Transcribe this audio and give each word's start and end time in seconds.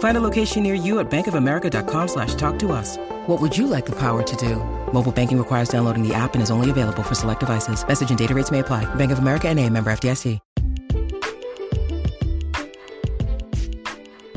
Find 0.00 0.16
a 0.16 0.20
location 0.20 0.62
near 0.62 0.72
you 0.72 0.98
at 0.98 1.10
bankofamerica.com 1.10 2.08
slash 2.08 2.34
talk 2.36 2.58
to 2.60 2.72
us. 2.72 2.96
What 3.26 3.38
would 3.38 3.56
you 3.56 3.66
like 3.66 3.84
the 3.84 3.96
power 3.96 4.22
to 4.22 4.36
do? 4.36 4.56
Mobile 4.94 5.12
banking 5.12 5.36
requires 5.36 5.68
downloading 5.68 6.02
the 6.06 6.14
app 6.14 6.32
and 6.32 6.42
is 6.42 6.50
only 6.50 6.70
available 6.70 7.02
for 7.02 7.14
select 7.14 7.40
devices. 7.40 7.86
Message 7.86 8.08
and 8.08 8.18
data 8.18 8.34
rates 8.34 8.50
may 8.50 8.60
apply. 8.60 8.86
Bank 8.94 9.12
of 9.12 9.18
America 9.18 9.48
and 9.48 9.60
a 9.60 9.68
member 9.68 9.90
FDIC. 9.92 10.40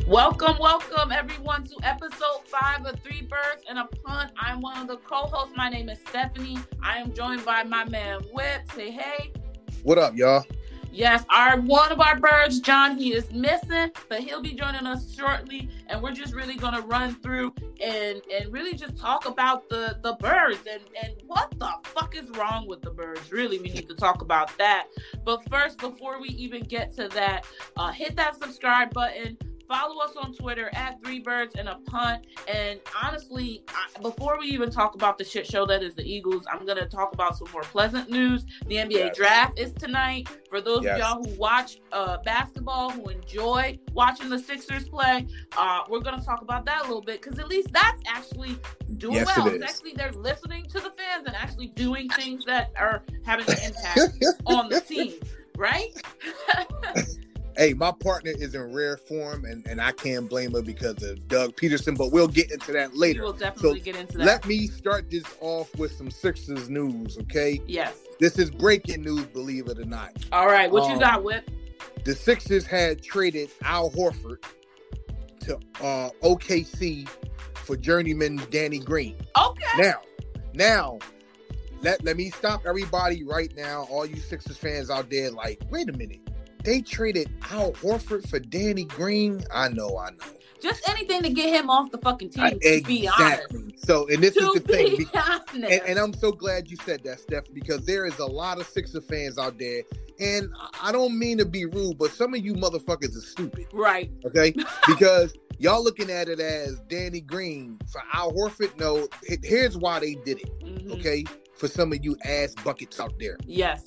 Welcome, 0.06 0.58
welcome 0.60 1.14
everyone 1.14 1.64
to 1.64 1.76
episode 1.82 2.46
five 2.46 2.86
of 2.86 3.00
Three 3.00 3.22
Birds 3.22 3.64
and 3.70 3.80
a 3.80 3.86
Punt. 4.04 4.32
I'm 4.38 4.60
one 4.60 4.82
of 4.82 4.88
the 4.90 4.98
co-hosts. 4.98 5.56
My 5.56 5.70
name 5.70 5.88
is 5.88 5.98
Stephanie. 6.10 6.58
I 6.84 6.98
am 6.98 7.14
joined 7.14 7.46
by 7.46 7.64
my 7.64 7.86
man 7.86 8.20
Whip. 8.34 8.70
Say 8.76 8.92
hey. 8.92 9.32
What 9.84 9.98
up, 9.98 10.14
y'all? 10.18 10.44
Yes, 10.94 11.26
our 11.32 11.60
one 11.60 11.92
of 11.92 12.00
our 12.00 12.20
birds, 12.20 12.60
John, 12.60 12.96
he 12.98 13.14
is 13.14 13.32
missing, 13.32 13.90
but 14.10 14.20
he'll 14.20 14.44
be 14.44 14.54
joining 14.54 14.86
us 14.86 15.12
shortly, 15.16 15.68
and 15.88 16.00
we're 16.04 16.12
just 16.12 16.36
really 16.36 16.56
gonna 16.56 16.82
run 16.82 17.16
through 17.16 17.56
and 17.82 18.22
and 18.32 18.54
really 18.54 18.76
just 18.76 19.00
talk 19.00 19.28
about 19.28 19.68
the 19.70 19.98
the 20.04 20.14
birds 20.14 20.60
and 20.72 20.82
and 21.02 21.16
what 21.26 21.50
the 21.58 21.68
fuck 21.84 22.16
is 22.16 22.30
wrong 22.38 22.68
with 22.68 22.84
the 22.84 22.92
birds. 22.92 23.32
Really, 23.32 23.58
we 23.58 23.70
need 23.70 23.88
to 23.88 23.96
talk 23.96 24.22
about 24.22 24.56
that. 24.60 24.86
But 25.26 25.42
first, 25.50 25.80
before 25.80 26.22
we 26.22 26.30
even 26.30 26.62
get 26.62 26.96
to 26.98 27.08
that, 27.10 27.48
uh, 27.76 27.92
hit 27.92 28.16
that 28.18 28.36
subscribe 28.40 28.94
button 28.94 29.36
follow 29.74 30.02
us 30.02 30.16
on 30.16 30.34
Twitter 30.34 30.70
at 30.74 31.04
Three 31.04 31.20
Birds 31.20 31.56
and 31.56 31.68
a 31.68 31.76
Punt. 31.86 32.28
And 32.48 32.80
honestly, 33.04 33.64
I, 33.70 34.00
before 34.02 34.38
we 34.40 34.48
even 34.48 34.70
talk 34.70 34.94
about 34.94 35.18
the 35.18 35.24
shit 35.24 35.48
show 35.48 35.66
that 35.66 35.82
is 35.82 35.96
the 35.96 36.04
Eagles, 36.04 36.46
I'm 36.52 36.66
gonna 36.66 36.88
talk 36.88 37.14
about 37.14 37.38
some 37.38 37.48
more 37.52 37.64
pleasant 37.64 38.10
news. 38.10 38.46
The 38.68 38.76
NBA 38.76 38.92
yes. 38.92 39.18
draft 39.18 39.60
is 39.60 39.74
tonight. 39.74 40.30
For 40.50 40.62
those 40.62 40.84
yes. 40.84 40.94
of 40.94 41.00
y'all 41.00 41.24
who 41.24 41.40
watch 41.40 41.80
uh, 41.92 42.18
basketball, 42.24 42.92
who 42.92 43.10
enjoy 43.10 43.80
watching 43.94 44.30
the 44.30 44.38
Sixers 44.38 44.88
play, 44.88 45.26
uh, 45.58 45.82
we're 45.90 46.02
gonna 46.02 46.24
talk 46.24 46.44
about 46.44 46.66
that 46.66 46.82
a 46.82 46.84
little 46.84 47.02
bit 47.02 47.22
because 47.22 47.40
at 47.40 47.48
least 47.48 47.72
that's 47.74 48.02
actually 48.08 48.56
doing 48.98 49.16
yes, 49.16 49.38
well. 49.38 49.48
It's 49.48 49.64
actually 49.64 49.94
they're 49.94 50.12
listening 50.12 50.66
to 50.66 50.80
the 50.80 50.92
fans 50.92 51.26
and 51.26 51.36
actually 51.36 51.68
doing 51.68 52.10
things 52.10 52.46
that 52.46 52.72
are 52.78 53.04
having 53.26 53.50
an 53.50 53.58
impact 53.66 54.24
on 54.46 54.70
the 54.70 54.82
team, 54.82 55.14
right? 55.58 55.90
Hey, 57.56 57.74
my 57.74 57.92
partner 57.92 58.32
is 58.32 58.56
in 58.56 58.74
rare 58.74 58.98
form, 58.98 59.46
and, 59.46 59.66
and 59.68 59.80
I 59.80 59.92
can't 59.92 60.28
blame 60.28 60.54
her 60.54 60.62
because 60.62 61.04
of 61.04 61.28
Doug 61.28 61.56
Pederson, 61.56 61.96
but 61.96 62.12
we'll 62.12 62.28
get 62.28 62.52
into 62.52 62.72
that 62.72 62.96
later. 62.96 63.22
We'll 63.22 63.34
definitely 63.34 63.80
so 63.80 63.86
get 63.86 63.96
into 63.96 64.18
that. 64.18 64.26
Let 64.26 64.48
me 64.48 64.68
start 64.68 65.12
this 65.12 65.24
off 65.40 65.74
with 65.78 65.92
some 65.92 66.10
Sixers 66.10 66.70
news, 66.70 67.18
okay? 67.20 67.62
Yes. 67.68 67.96
This 68.20 68.40
is 68.40 68.50
breaking 68.50 69.04
news, 69.04 69.26
believe 69.26 69.68
it 69.68 69.78
or 69.78 69.86
not. 69.86 70.14
All 70.32 70.48
right, 70.48 70.72
what 70.72 70.84
um, 70.84 70.94
you 70.94 71.00
got, 71.00 71.24
Whip? 71.24 71.50
The 72.06 72.16
Sixers 72.16 72.66
had 72.66 73.04
traded 73.04 73.52
Al 73.64 73.92
Horford 73.92 74.44
to 75.42 75.56
uh, 75.82 76.10
OKC 76.24 77.08
for 77.54 77.78
journeyman 77.78 78.42
Danny 78.50 78.80
Green. 78.80 79.16
Okay. 79.40 79.64
Now, 79.78 80.02
now, 80.54 81.00
let, 81.82 82.04
let 82.04 82.18
me 82.18 82.32
stop 82.32 82.66
everybody 82.66 83.24
right 83.24 83.54
now, 83.56 83.84
all 83.92 84.08
you 84.08 84.18
Sixers 84.18 84.58
fans 84.58 84.90
out 84.90 85.12
there, 85.12 85.30
like, 85.30 85.62
wait 85.70 85.88
a 85.90 85.94
minute 85.94 86.22
they 86.64 86.82
traded 86.82 87.30
Al 87.52 87.74
Horford 87.74 88.28
for 88.30 88.40
Danny 88.40 88.86
Green. 88.86 89.44
I 89.54 89.70
know, 89.70 89.98
I 89.98 90.12
know. 90.12 90.18
Just 90.62 90.88
anything 90.88 91.22
to 91.24 91.30
get 91.30 91.54
him 91.54 91.70
off 91.70 91.92
the 91.92 91.98
fucking 91.98 92.30
team. 92.30 92.46
Uh, 92.46 92.58
exactly. 92.62 93.76
So, 93.76 94.08
and 94.08 94.24
this 94.24 94.34
to 94.36 94.46
is 94.46 94.54
the 94.54 94.60
thing, 94.62 95.06
and, 95.54 95.66
and, 95.66 96.00
I'm 96.00 96.14
so 96.14 96.32
glad 96.32 96.72
you 96.72 96.78
said 96.86 97.04
that, 97.04 97.20
Steph, 97.20 97.44
because 97.54 97.86
there 97.86 98.06
is 98.06 98.18
a 98.20 98.26
lot 98.26 98.62
of 98.62 98.68
Sixer 98.68 99.02
fans 99.02 99.38
out 99.38 99.60
there, 99.60 99.82
and 100.22 100.50
I 100.82 100.94
don't 100.94 101.20
mean 101.20 101.38
to 101.40 101.46
be 101.46 101.66
rude, 101.66 101.98
but 101.98 102.12
some 102.12 102.34
of 102.34 102.46
you 102.46 102.54
motherfuckers 102.54 103.18
are 103.18 103.22
stupid. 103.22 103.68
Right. 103.74 104.10
Okay. 104.26 104.54
Because 104.88 105.34
y'all 105.60 105.84
looking 105.84 106.10
at 106.10 106.30
it 106.30 106.40
as 106.40 106.80
Danny 106.88 107.20
Green 107.20 107.78
for 107.92 108.02
Al 108.14 108.32
Horford. 108.32 108.78
No, 108.80 109.08
here's 109.44 109.78
why 109.78 110.00
they 110.00 110.16
did 110.26 110.40
it. 110.40 110.60
Mm-hmm. 110.60 110.94
Okay. 110.94 111.26
For 111.58 111.68
some 111.68 111.92
of 111.92 112.04
you 112.04 112.18
ass 112.26 112.56
buckets 112.64 113.00
out 113.00 113.14
there. 113.20 113.38
Yes. 113.46 113.86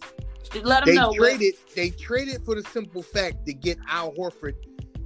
Let 0.55 0.84
them 0.84 0.95
they 0.95 1.01
know. 1.01 1.12
Traded. 1.15 1.55
They 1.75 1.91
traded 1.91 2.45
for 2.45 2.55
the 2.55 2.62
simple 2.71 3.03
fact 3.03 3.47
to 3.47 3.55
get 3.55 3.79
Al 3.89 4.12
Horford 4.15 4.55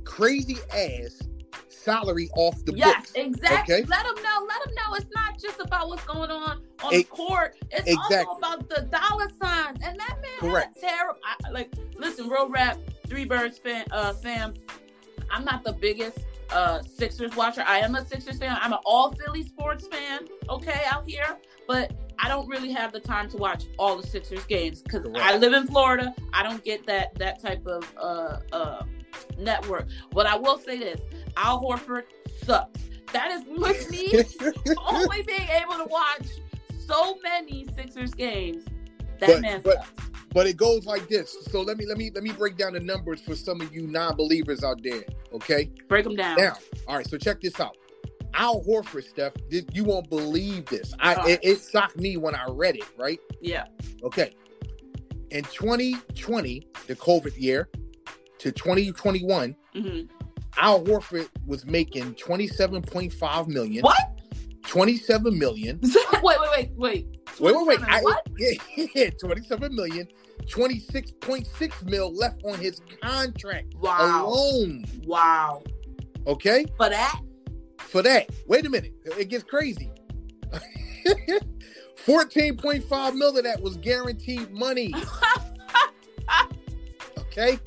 crazy 0.05 0.59
ass 0.73 1.21
salary 1.69 2.29
off 2.37 2.65
the 2.65 2.75
yes, 2.75 2.97
books. 2.97 3.13
Yes, 3.15 3.27
exactly. 3.27 3.75
Okay? 3.77 3.85
Let 3.85 4.05
them 4.05 4.23
know. 4.23 4.47
Let 4.49 4.65
them 4.65 4.75
know 4.75 4.95
it's 4.95 5.11
not 5.15 5.39
just 5.39 5.61
about 5.61 5.89
what's 5.89 6.05
going 6.05 6.31
on 6.31 6.63
on 6.83 6.95
it, 6.95 6.99
the 6.99 7.05
court. 7.05 7.57
It's 7.71 7.89
exactly. 7.89 8.27
also 8.27 8.39
about 8.39 8.69
the 8.69 8.83
dollar 8.83 9.29
signs. 9.43 9.79
And 9.83 9.99
that 9.99 10.19
man 10.21 10.41
Correct. 10.41 10.81
had 10.81 10.91
terrible. 10.91 11.21
I, 11.25 11.51
like, 11.51 11.73
listen, 11.97 12.29
Road 12.29 12.53
Rap, 12.53 12.79
Three 13.07 13.25
Birds 13.25 13.59
fan, 13.59 13.87
uh, 13.91 14.13
fam. 14.13 14.55
I'm 15.31 15.45
not 15.45 15.65
the 15.65 15.73
biggest 15.73 16.19
uh 16.51 16.83
Sixers 16.83 17.35
watcher. 17.37 17.65
I 17.67 17.79
am 17.79 17.95
a 17.95 18.05
Sixers 18.05 18.39
fan. 18.39 18.59
I'm 18.61 18.73
an 18.73 18.81
all 18.85 19.13
Philly 19.13 19.45
sports 19.45 19.87
fan. 19.87 20.27
Okay, 20.49 20.81
out 20.91 21.09
here, 21.09 21.37
but 21.69 21.93
I 22.23 22.29
don't 22.29 22.47
really 22.49 22.71
have 22.73 22.93
the 22.93 23.01
time 23.01 23.29
to 23.31 23.37
watch 23.37 23.65
all 23.79 23.97
the 23.97 24.07
Sixers 24.07 24.45
games 24.45 24.83
because 24.83 25.07
I 25.17 25.37
live 25.39 25.55
in 25.55 25.67
Florida. 25.67 26.15
I 26.33 26.43
don't 26.43 26.63
get 26.63 26.87
that 26.87 27.15
that 27.19 27.41
type 27.41 27.67
of 27.67 27.91
uh, 27.97 28.41
uh, 28.53 28.85
network. 29.39 29.89
But 30.13 30.27
I 30.27 30.37
will 30.37 30.59
say 30.59 30.79
this: 30.79 31.01
Al 31.37 31.61
Horford 31.61 32.05
sucks. 32.45 32.81
That 33.13 33.31
is 33.31 33.43
with 33.47 33.91
me 33.91 34.13
only 34.89 35.23
being 35.23 35.49
able 35.49 35.75
to 35.75 35.87
watch 35.91 36.27
so 36.87 37.17
many 37.23 37.67
Sixers 37.75 38.13
games. 38.13 38.65
That 39.19 39.29
but, 39.29 39.41
man 39.41 39.61
but, 39.63 39.85
sucks. 39.85 40.11
But 40.33 40.47
it 40.47 40.57
goes 40.57 40.87
like 40.87 41.09
this. 41.09 41.37
So 41.51 41.63
let 41.63 41.77
me 41.77 41.87
let 41.87 41.97
me 41.97 42.11
let 42.15 42.23
me 42.23 42.33
break 42.33 42.57
down 42.57 42.75
the 42.75 42.81
numbers 42.81 43.21
for 43.21 43.35
some 43.35 43.61
of 43.61 43.75
you 43.75 43.87
non-believers 43.87 44.63
out 44.63 44.83
there. 44.83 45.03
Okay, 45.33 45.71
break 45.89 46.05
them 46.05 46.17
down. 46.17 46.37
Now, 46.37 46.57
all 46.87 46.97
right. 46.97 47.09
So 47.09 47.17
check 47.17 47.41
this 47.41 47.59
out. 47.59 47.77
Al 48.35 48.63
Horford, 48.65 49.05
stuff. 49.05 49.33
you 49.51 49.85
won't 49.85 50.09
believe 50.09 50.67
this. 50.67 50.95
I 51.01 51.15
right. 51.15 51.29
it, 51.31 51.41
it 51.43 51.61
shocked 51.71 51.99
me 51.99 52.17
when 52.17 52.35
I 52.35 52.47
read 52.49 52.77
it. 52.77 52.85
Right? 52.97 53.19
Yeah. 53.41 53.67
Okay. 54.03 54.35
In 55.31 55.45
2020, 55.45 56.67
the 56.87 56.97
COVID 56.97 57.41
year, 57.41 57.69
to 58.39 58.51
2021, 58.51 59.55
mm-hmm. 59.75 60.17
Al 60.59 60.83
Horford 60.85 61.29
was 61.47 61.65
making 61.67 62.15
27.5 62.15 63.49
million. 63.49 63.83
What? 63.83 63.97
27 64.63 65.39
million. 65.39 65.81
wait, 66.23 66.39
wait, 66.41 66.51
wait, 66.57 66.73
wait. 66.77 67.07
Wait, 67.39 67.57
wait, 67.57 67.67
wait. 67.67 67.81
I, 67.83 68.01
what? 68.03 68.27
Yeah, 68.39 68.87
yeah, 68.95 69.11
27 69.21 69.75
million. 69.75 70.09
26.6 70.47 71.85
mil 71.85 72.13
left 72.15 72.43
on 72.45 72.59
his 72.59 72.81
contract 73.03 73.75
wow. 73.77 74.27
alone. 74.27 74.85
Wow. 75.05 75.63
Okay? 76.27 76.65
For 76.77 76.89
that? 76.89 77.21
For 77.91 78.03
that. 78.03 78.31
Wait 78.47 78.65
a 78.67 78.71
minute, 78.71 78.93
it 79.19 79.29
gets 79.29 79.45
crazy. 79.45 79.91
14.5 82.07 83.15
mil 83.15 83.37
of 83.37 83.45
that 83.45 83.61
was 83.61 83.77
guaranteed 83.77 84.51
money. 84.53 84.93
okay, 87.19 87.59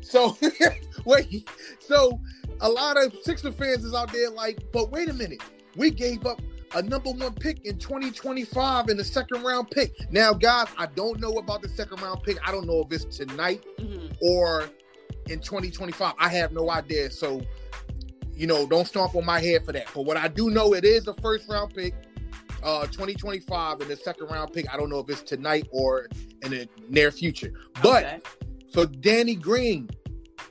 so 0.00 0.36
wait, 1.04 1.48
so 1.80 2.20
a 2.60 2.68
lot 2.68 2.96
of 2.96 3.14
Sixer 3.22 3.52
fans 3.52 3.84
is 3.84 3.94
out 3.94 4.12
there 4.12 4.30
like, 4.30 4.58
but 4.72 4.90
wait 4.90 5.08
a 5.08 5.12
minute, 5.12 5.42
we 5.76 5.90
gave 5.90 6.24
up 6.24 6.40
a 6.74 6.82
number 6.82 7.10
one 7.10 7.32
pick 7.34 7.64
in 7.64 7.78
2025 7.78 8.88
in 8.88 8.96
the 8.96 9.04
second 9.04 9.42
round 9.42 9.70
pick. 9.70 9.92
Now, 10.10 10.32
guys, 10.32 10.66
I 10.76 10.86
don't 10.86 11.20
know 11.20 11.32
about 11.34 11.62
the 11.62 11.68
second 11.68 12.02
round 12.02 12.22
pick. 12.22 12.38
I 12.46 12.50
don't 12.50 12.66
know 12.66 12.80
if 12.80 12.92
it's 12.92 13.16
tonight 13.16 13.64
mm-hmm. 13.78 14.12
or 14.20 14.68
in 15.28 15.40
2025. 15.40 16.14
I 16.18 16.28
have 16.28 16.52
no 16.52 16.70
idea. 16.70 17.10
So 17.10 17.42
you 18.36 18.46
know, 18.46 18.66
don't 18.66 18.86
stomp 18.86 19.14
on 19.14 19.24
my 19.24 19.40
head 19.40 19.64
for 19.64 19.72
that. 19.72 19.88
But 19.94 20.02
what 20.02 20.16
I 20.16 20.28
do 20.28 20.50
know, 20.50 20.74
it 20.74 20.84
is 20.84 21.06
a 21.06 21.14
first 21.14 21.48
round 21.48 21.74
pick, 21.74 21.94
uh, 22.62 22.86
2025, 22.86 23.80
and 23.80 23.90
the 23.90 23.96
second 23.96 24.26
round 24.26 24.52
pick. 24.52 24.72
I 24.72 24.76
don't 24.76 24.90
know 24.90 24.98
if 24.98 25.08
it's 25.08 25.22
tonight 25.22 25.68
or 25.70 26.08
in 26.42 26.50
the 26.50 26.68
near 26.88 27.10
future. 27.10 27.52
But 27.82 28.04
okay. 28.04 28.20
So 28.68 28.84
Danny 28.86 29.36
Green, 29.36 29.88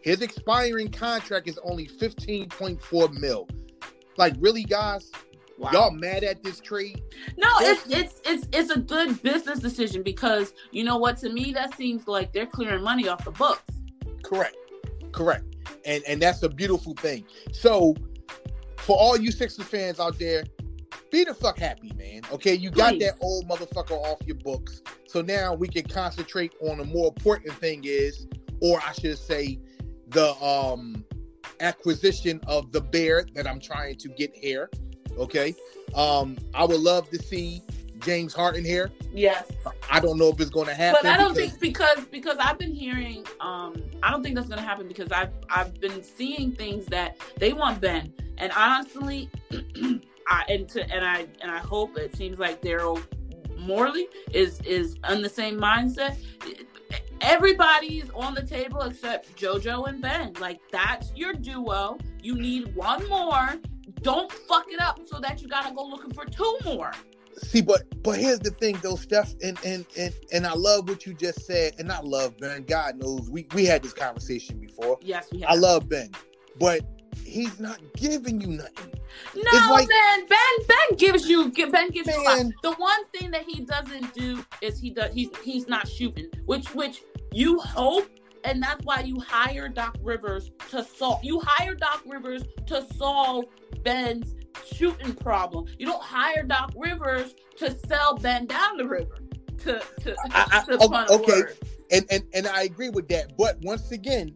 his 0.01 0.21
expiring 0.21 0.89
contract 0.89 1.47
is 1.47 1.59
only 1.63 1.87
15.4 1.87 3.19
mil. 3.19 3.47
Like, 4.17 4.35
really, 4.39 4.63
guys? 4.63 5.11
Wow. 5.57 5.71
Y'all 5.71 5.91
mad 5.91 6.23
at 6.23 6.43
this 6.43 6.59
trade? 6.59 7.01
No, 7.37 7.47
it's 7.59 7.85
it's 7.87 8.21
it's 8.25 8.47
it's 8.51 8.71
a 8.71 8.79
good 8.79 9.21
business 9.21 9.59
decision 9.59 10.01
because 10.01 10.53
you 10.71 10.83
know 10.83 10.97
what? 10.97 11.17
To 11.17 11.29
me, 11.29 11.53
that 11.53 11.75
seems 11.77 12.07
like 12.07 12.33
they're 12.33 12.47
clearing 12.47 12.83
money 12.83 13.07
off 13.07 13.23
the 13.23 13.31
books. 13.31 13.63
Correct. 14.23 14.55
Correct. 15.11 15.52
And 15.85 16.03
and 16.07 16.21
that's 16.21 16.43
a 16.43 16.49
beautiful 16.49 16.93
thing. 16.95 17.25
So 17.51 17.95
for 18.77 18.97
all 18.97 19.17
you 19.17 19.31
Sixers 19.31 19.65
fans 19.65 19.99
out 19.99 20.19
there, 20.19 20.43
be 21.11 21.23
the 21.23 21.33
fuck 21.33 21.57
happy, 21.57 21.91
man. 21.95 22.21
Okay, 22.31 22.53
you 22.53 22.69
got 22.69 22.93
Please. 22.93 23.03
that 23.03 23.13
old 23.21 23.47
motherfucker 23.47 23.91
off 23.91 24.19
your 24.25 24.37
books. 24.37 24.81
So 25.07 25.21
now 25.21 25.53
we 25.53 25.67
can 25.67 25.83
concentrate 25.83 26.53
on 26.61 26.79
the 26.79 26.85
more 26.85 27.07
important 27.07 27.53
thing 27.55 27.83
is, 27.85 28.27
or 28.61 28.81
I 28.85 28.93
should 28.93 29.17
say, 29.17 29.59
the 30.07 30.33
um 30.43 31.05
acquisition 31.59 32.39
of 32.47 32.71
the 32.71 32.81
bear 32.81 33.25
that 33.35 33.47
I'm 33.47 33.59
trying 33.59 33.95
to 33.97 34.09
get 34.09 34.35
here. 34.35 34.69
Okay. 35.17 35.55
Um, 35.95 36.37
I 36.53 36.65
would 36.65 36.79
love 36.79 37.09
to 37.11 37.21
see 37.21 37.61
James 38.03 38.33
Harden 38.33 38.63
here. 38.65 38.91
Yes, 39.13 39.49
I 39.91 39.99
don't 39.99 40.17
know 40.17 40.29
if 40.29 40.39
it's 40.39 40.49
gonna 40.49 40.73
happen. 40.73 40.99
but 41.03 41.09
I 41.11 41.17
don't 41.17 41.33
because- 41.33 41.51
think 41.51 41.59
because 41.61 42.05
because 42.05 42.37
I've 42.39 42.57
been 42.57 42.73
hearing 42.73 43.25
um 43.39 43.81
I 44.01 44.11
don't 44.11 44.23
think 44.23 44.35
that's 44.35 44.47
gonna 44.49 44.61
happen 44.61 44.87
because 44.87 45.11
I've 45.11 45.31
I've 45.49 45.79
been 45.79 46.03
seeing 46.03 46.51
things 46.51 46.85
that 46.87 47.17
they 47.37 47.53
want 47.53 47.79
Ben 47.81 48.13
and 48.37 48.51
honestly 48.55 49.29
I 50.27 50.43
and 50.49 50.67
to 50.69 50.81
and 50.93 51.05
I 51.05 51.27
and 51.41 51.51
I 51.51 51.59
hope 51.59 51.97
it 51.97 52.15
seems 52.15 52.39
like 52.39 52.61
Daryl 52.61 53.01
Morey 53.57 54.07
is 54.31 54.59
is 54.61 54.97
on 55.03 55.21
the 55.21 55.29
same 55.29 55.59
mindset. 55.59 56.17
Everybody's 57.21 58.09
on 58.11 58.33
the 58.33 58.41
table 58.45 58.81
except 58.81 59.35
JoJo 59.37 59.87
and 59.87 60.01
Ben. 60.01 60.33
Like 60.39 60.59
that's 60.71 61.11
your 61.15 61.33
duo. 61.33 61.97
You 62.21 62.35
need 62.35 62.75
one 62.75 63.07
more. 63.07 63.55
Don't 64.01 64.29
fuck 64.31 64.65
it 64.69 64.81
up 64.81 64.99
so 65.05 65.19
that 65.19 65.41
you 65.41 65.47
gotta 65.47 65.73
go 65.73 65.85
looking 65.85 66.11
for 66.13 66.25
two 66.25 66.57
more. 66.65 66.91
See, 67.37 67.61
but 67.61 67.83
but 68.03 68.17
here's 68.17 68.39
the 68.39 68.51
thing 68.51 68.77
though, 68.81 68.95
Steph, 68.95 69.33
and 69.43 69.57
and 69.65 69.85
and 69.97 70.13
and 70.31 70.45
I 70.47 70.53
love 70.53 70.87
what 70.89 71.05
you 71.05 71.13
just 71.13 71.45
said, 71.45 71.73
and 71.79 71.91
I 71.91 71.99
love 72.01 72.37
Ben. 72.37 72.63
God 72.63 72.97
knows 72.97 73.29
we 73.29 73.47
we 73.53 73.65
had 73.65 73.81
this 73.83 73.93
conversation 73.93 74.59
before. 74.59 74.97
Yes, 75.01 75.27
we 75.31 75.41
have. 75.41 75.49
I 75.51 75.55
love 75.55 75.89
Ben, 75.89 76.11
but 76.59 76.81
he's 77.23 77.59
not 77.59 77.79
giving 77.95 78.41
you 78.41 78.47
nothing. 78.47 78.93
No, 79.35 79.41
It's 79.45 79.69
like- 79.69 79.87
Ben. 79.87 80.25
Ben. 80.27 80.37
Ben 80.67 80.97
gives 80.97 81.27
you. 81.29 81.51
Ben 81.51 81.89
gives 81.89 82.07
you. 82.07 82.21
a 82.21 82.23
lot. 82.23 82.45
The 82.63 82.73
one 82.73 83.05
thing 83.07 83.31
that 83.31 83.43
he 83.47 83.61
doesn't 83.61 84.13
do 84.13 84.43
is 84.61 84.79
he 84.79 84.89
does. 84.89 85.13
He's 85.13 85.29
he's 85.43 85.67
not 85.67 85.87
shooting, 85.87 86.29
which 86.45 86.73
which 86.75 87.03
you 87.31 87.59
hope, 87.59 88.07
and 88.43 88.61
that's 88.61 88.83
why 88.85 89.01
you 89.01 89.19
hire 89.19 89.69
Doc 89.69 89.97
Rivers 90.01 90.51
to 90.69 90.83
solve. 90.83 91.23
You 91.23 91.41
hire 91.43 91.75
Doc 91.75 92.01
Rivers 92.05 92.43
to 92.67 92.85
solve 92.95 93.45
Ben's 93.83 94.35
shooting 94.65 95.13
problem. 95.15 95.65
You 95.77 95.85
don't 95.85 96.01
hire 96.01 96.43
Doc 96.43 96.73
Rivers 96.75 97.35
to 97.57 97.75
sell 97.87 98.15
Ben 98.17 98.45
down 98.45 98.77
the 98.77 98.87
river. 98.87 99.17
To 99.59 99.81
to, 100.01 100.15
I- 100.31 100.47
I- 100.51 100.65
to 100.65 100.77
o- 100.81 101.15
okay. 101.19 101.41
And 101.91 102.05
and 102.09 102.23
and 102.33 102.47
I 102.47 102.63
agree 102.63 102.89
with 102.89 103.07
that. 103.09 103.37
But 103.37 103.57
once 103.61 103.91
again, 103.91 104.35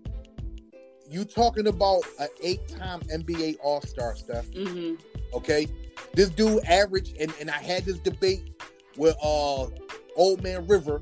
you 1.10 1.24
talking 1.26 1.68
about 1.68 2.02
an 2.20 2.28
eight-time 2.42 3.00
NBA 3.02 3.58
All-Star 3.64 4.16
stuff. 4.16 4.46
Mhm. 4.48 5.00
Okay, 5.34 5.68
this 6.14 6.30
dude 6.30 6.64
averaged, 6.66 7.18
and 7.20 7.34
and 7.40 7.50
I 7.50 7.58
had 7.58 7.86
this 7.86 7.98
debate 8.00 8.62
with 8.98 9.16
uh 9.24 9.68
old 10.16 10.44
man 10.44 10.68
River. 10.68 11.02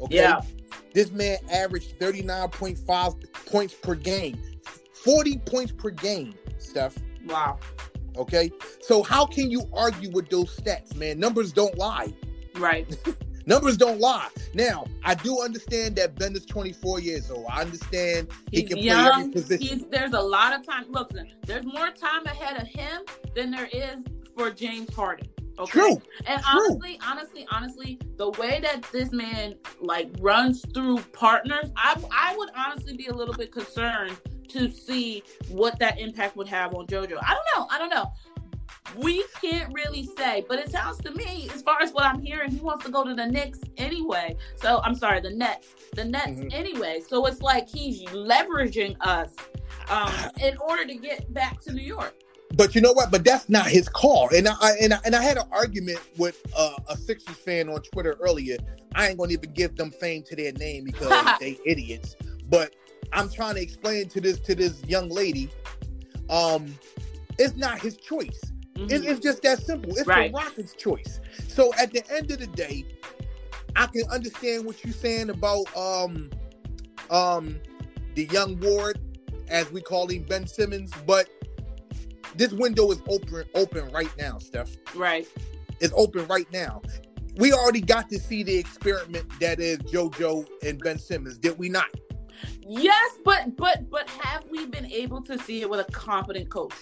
Okay, 0.00 0.16
Yeah. 0.16 0.40
this 0.94 1.10
man 1.10 1.38
averaged 1.50 1.98
thirty 2.00 2.22
nine 2.22 2.48
point 2.48 2.78
five 2.78 3.12
points 3.46 3.74
per 3.74 3.94
game, 3.94 4.40
forty 4.92 5.38
points 5.38 5.72
per 5.72 5.90
game. 5.90 6.34
Steph. 6.58 6.96
Wow. 7.26 7.58
Okay, 8.16 8.50
so 8.80 9.02
how 9.02 9.26
can 9.26 9.50
you 9.50 9.62
argue 9.72 10.10
with 10.10 10.28
those 10.28 10.56
stats, 10.56 10.96
man? 10.96 11.18
Numbers 11.18 11.52
don't 11.52 11.76
lie. 11.76 12.12
Right. 12.56 12.96
Numbers 13.46 13.76
don't 13.76 14.00
lie. 14.00 14.28
Now, 14.54 14.86
I 15.04 15.14
do 15.14 15.40
understand 15.40 15.94
that 15.96 16.18
Ben 16.18 16.34
is 16.34 16.44
24 16.46 17.00
years 17.00 17.30
old. 17.30 17.46
I 17.48 17.60
understand 17.60 18.28
he 18.50 18.62
He's 18.62 18.68
can 18.68 18.78
play 18.78 18.88
every 18.88 19.30
position. 19.30 19.78
He's, 19.78 19.86
there's 19.86 20.14
a 20.14 20.20
lot 20.20 20.58
of 20.58 20.66
time. 20.66 20.86
Look, 20.88 21.12
there's 21.46 21.64
more 21.64 21.90
time 21.90 22.26
ahead 22.26 22.60
of 22.60 22.66
him 22.66 23.02
than 23.36 23.52
there 23.52 23.68
is 23.72 24.02
for 24.34 24.50
James 24.50 24.92
Harden. 24.92 25.28
Okay. 25.58 25.78
True. 25.78 26.02
And 26.26 26.42
True. 26.42 26.60
honestly, 26.60 27.00
honestly, 27.06 27.46
honestly, 27.50 28.00
the 28.16 28.30
way 28.32 28.60
that 28.60 28.82
this 28.92 29.12
man 29.12 29.54
like 29.80 30.10
runs 30.18 30.64
through 30.74 30.98
partners, 31.12 31.70
I 31.76 31.96
I 32.12 32.36
would 32.36 32.50
honestly 32.54 32.96
be 32.96 33.06
a 33.06 33.14
little 33.14 33.34
bit 33.34 33.52
concerned 33.52 34.18
to 34.50 34.70
see 34.70 35.22
what 35.48 35.78
that 35.78 35.98
impact 35.98 36.36
would 36.36 36.48
have 36.48 36.74
on 36.74 36.86
JoJo. 36.86 37.18
I 37.22 37.34
don't 37.34 37.46
know. 37.56 37.66
I 37.70 37.78
don't 37.78 37.90
know. 37.90 38.12
We 38.96 39.24
can't 39.42 39.72
really 39.74 40.08
say, 40.16 40.44
but 40.48 40.58
it 40.60 40.70
sounds 40.70 40.98
to 40.98 41.10
me, 41.12 41.50
as 41.52 41.60
far 41.62 41.82
as 41.82 41.92
what 41.92 42.04
I'm 42.04 42.20
hearing, 42.20 42.50
he 42.50 42.60
wants 42.60 42.84
to 42.84 42.90
go 42.90 43.04
to 43.04 43.14
the 43.14 43.26
Knicks 43.26 43.58
anyway. 43.76 44.36
So 44.56 44.80
I'm 44.84 44.94
sorry, 44.94 45.20
the 45.20 45.30
Nets, 45.30 45.68
the 45.94 46.04
Nets 46.04 46.38
Mhm. 46.38 46.52
anyway. 46.54 47.00
So 47.06 47.26
it's 47.26 47.42
like 47.42 47.68
he's 47.68 48.02
leveraging 48.04 48.96
us 49.00 49.30
um, 49.88 50.12
in 50.40 50.56
order 50.58 50.84
to 50.86 50.94
get 50.94 51.32
back 51.34 51.60
to 51.62 51.72
New 51.72 51.82
York. 51.82 52.14
But 52.54 52.74
you 52.74 52.80
know 52.80 52.92
what? 52.92 53.10
But 53.10 53.24
that's 53.24 53.48
not 53.48 53.66
his 53.66 53.88
call. 53.88 54.28
And 54.34 54.48
I 54.48 54.72
and 54.80 54.94
I, 54.94 54.98
and 55.04 55.14
I 55.16 55.22
had 55.22 55.36
an 55.36 55.48
argument 55.50 56.00
with 56.16 56.40
uh, 56.56 56.76
a 56.88 56.96
Sixers 56.96 57.36
fan 57.36 57.68
on 57.68 57.82
Twitter 57.82 58.16
earlier. 58.20 58.56
I 58.94 59.08
ain't 59.08 59.18
gonna 59.18 59.32
even 59.32 59.52
give 59.52 59.76
them 59.76 59.90
fame 59.90 60.22
to 60.28 60.36
their 60.36 60.52
name 60.52 60.84
because 60.84 61.26
they 61.40 61.58
idiots. 61.66 62.14
But 62.48 62.74
I'm 63.12 63.30
trying 63.30 63.54
to 63.56 63.62
explain 63.62 64.08
to 64.10 64.20
this 64.20 64.38
to 64.40 64.54
this 64.54 64.82
young 64.84 65.08
lady, 65.08 65.50
um, 66.30 66.74
it's 67.38 67.56
not 67.56 67.80
his 67.80 67.96
choice. 67.96 68.40
Mhm. 68.74 68.90
It- 68.90 69.04
it's 69.04 69.20
just 69.20 69.42
that 69.42 69.62
simple. 69.62 69.90
It's 69.96 70.06
Right. 70.06 70.32
the 70.32 70.36
Rockets' 70.38 70.74
choice. 70.74 71.20
So 71.48 71.72
at 71.74 71.92
the 71.92 72.02
end 72.12 72.30
of 72.30 72.38
the 72.40 72.46
day, 72.46 72.84
I 73.74 73.86
can 73.86 74.04
understand 74.10 74.64
what 74.64 74.84
you're 74.84 74.94
saying 74.94 75.30
about 75.30 75.64
um 75.76 76.30
um 77.10 77.60
the 78.14 78.24
young 78.26 78.58
Ward, 78.60 78.98
as 79.48 79.70
we 79.70 79.80
call 79.80 80.08
him, 80.08 80.24
Ben 80.24 80.46
Simmons, 80.46 80.90
but 81.06 81.28
this 82.36 82.52
window 82.52 82.90
is 82.90 83.00
open 83.08 83.44
open 83.54 83.90
right 83.92 84.10
now, 84.18 84.38
Steph. 84.38 84.70
right. 84.94 85.26
It's 85.80 85.92
open 85.96 86.26
right 86.26 86.50
now. 86.52 86.80
We 87.36 87.52
already 87.52 87.82
got 87.82 88.08
to 88.10 88.18
see 88.18 88.42
the 88.42 88.56
experiment 88.56 89.26
that 89.40 89.60
is 89.60 89.78
JoJo 89.78 90.46
and 90.62 90.78
Ben 90.78 90.98
Simmons, 90.98 91.36
did 91.36 91.58
we 91.58 91.68
not? 91.68 91.88
Yes, 92.68 93.12
but 93.24 93.56
but 93.56 93.88
but 93.90 94.08
have 94.10 94.44
we 94.50 94.66
been 94.66 94.86
able 94.86 95.22
to 95.22 95.38
see 95.38 95.62
it 95.62 95.70
with 95.70 95.80
a 95.80 95.92
competent 95.92 96.50
coach? 96.50 96.74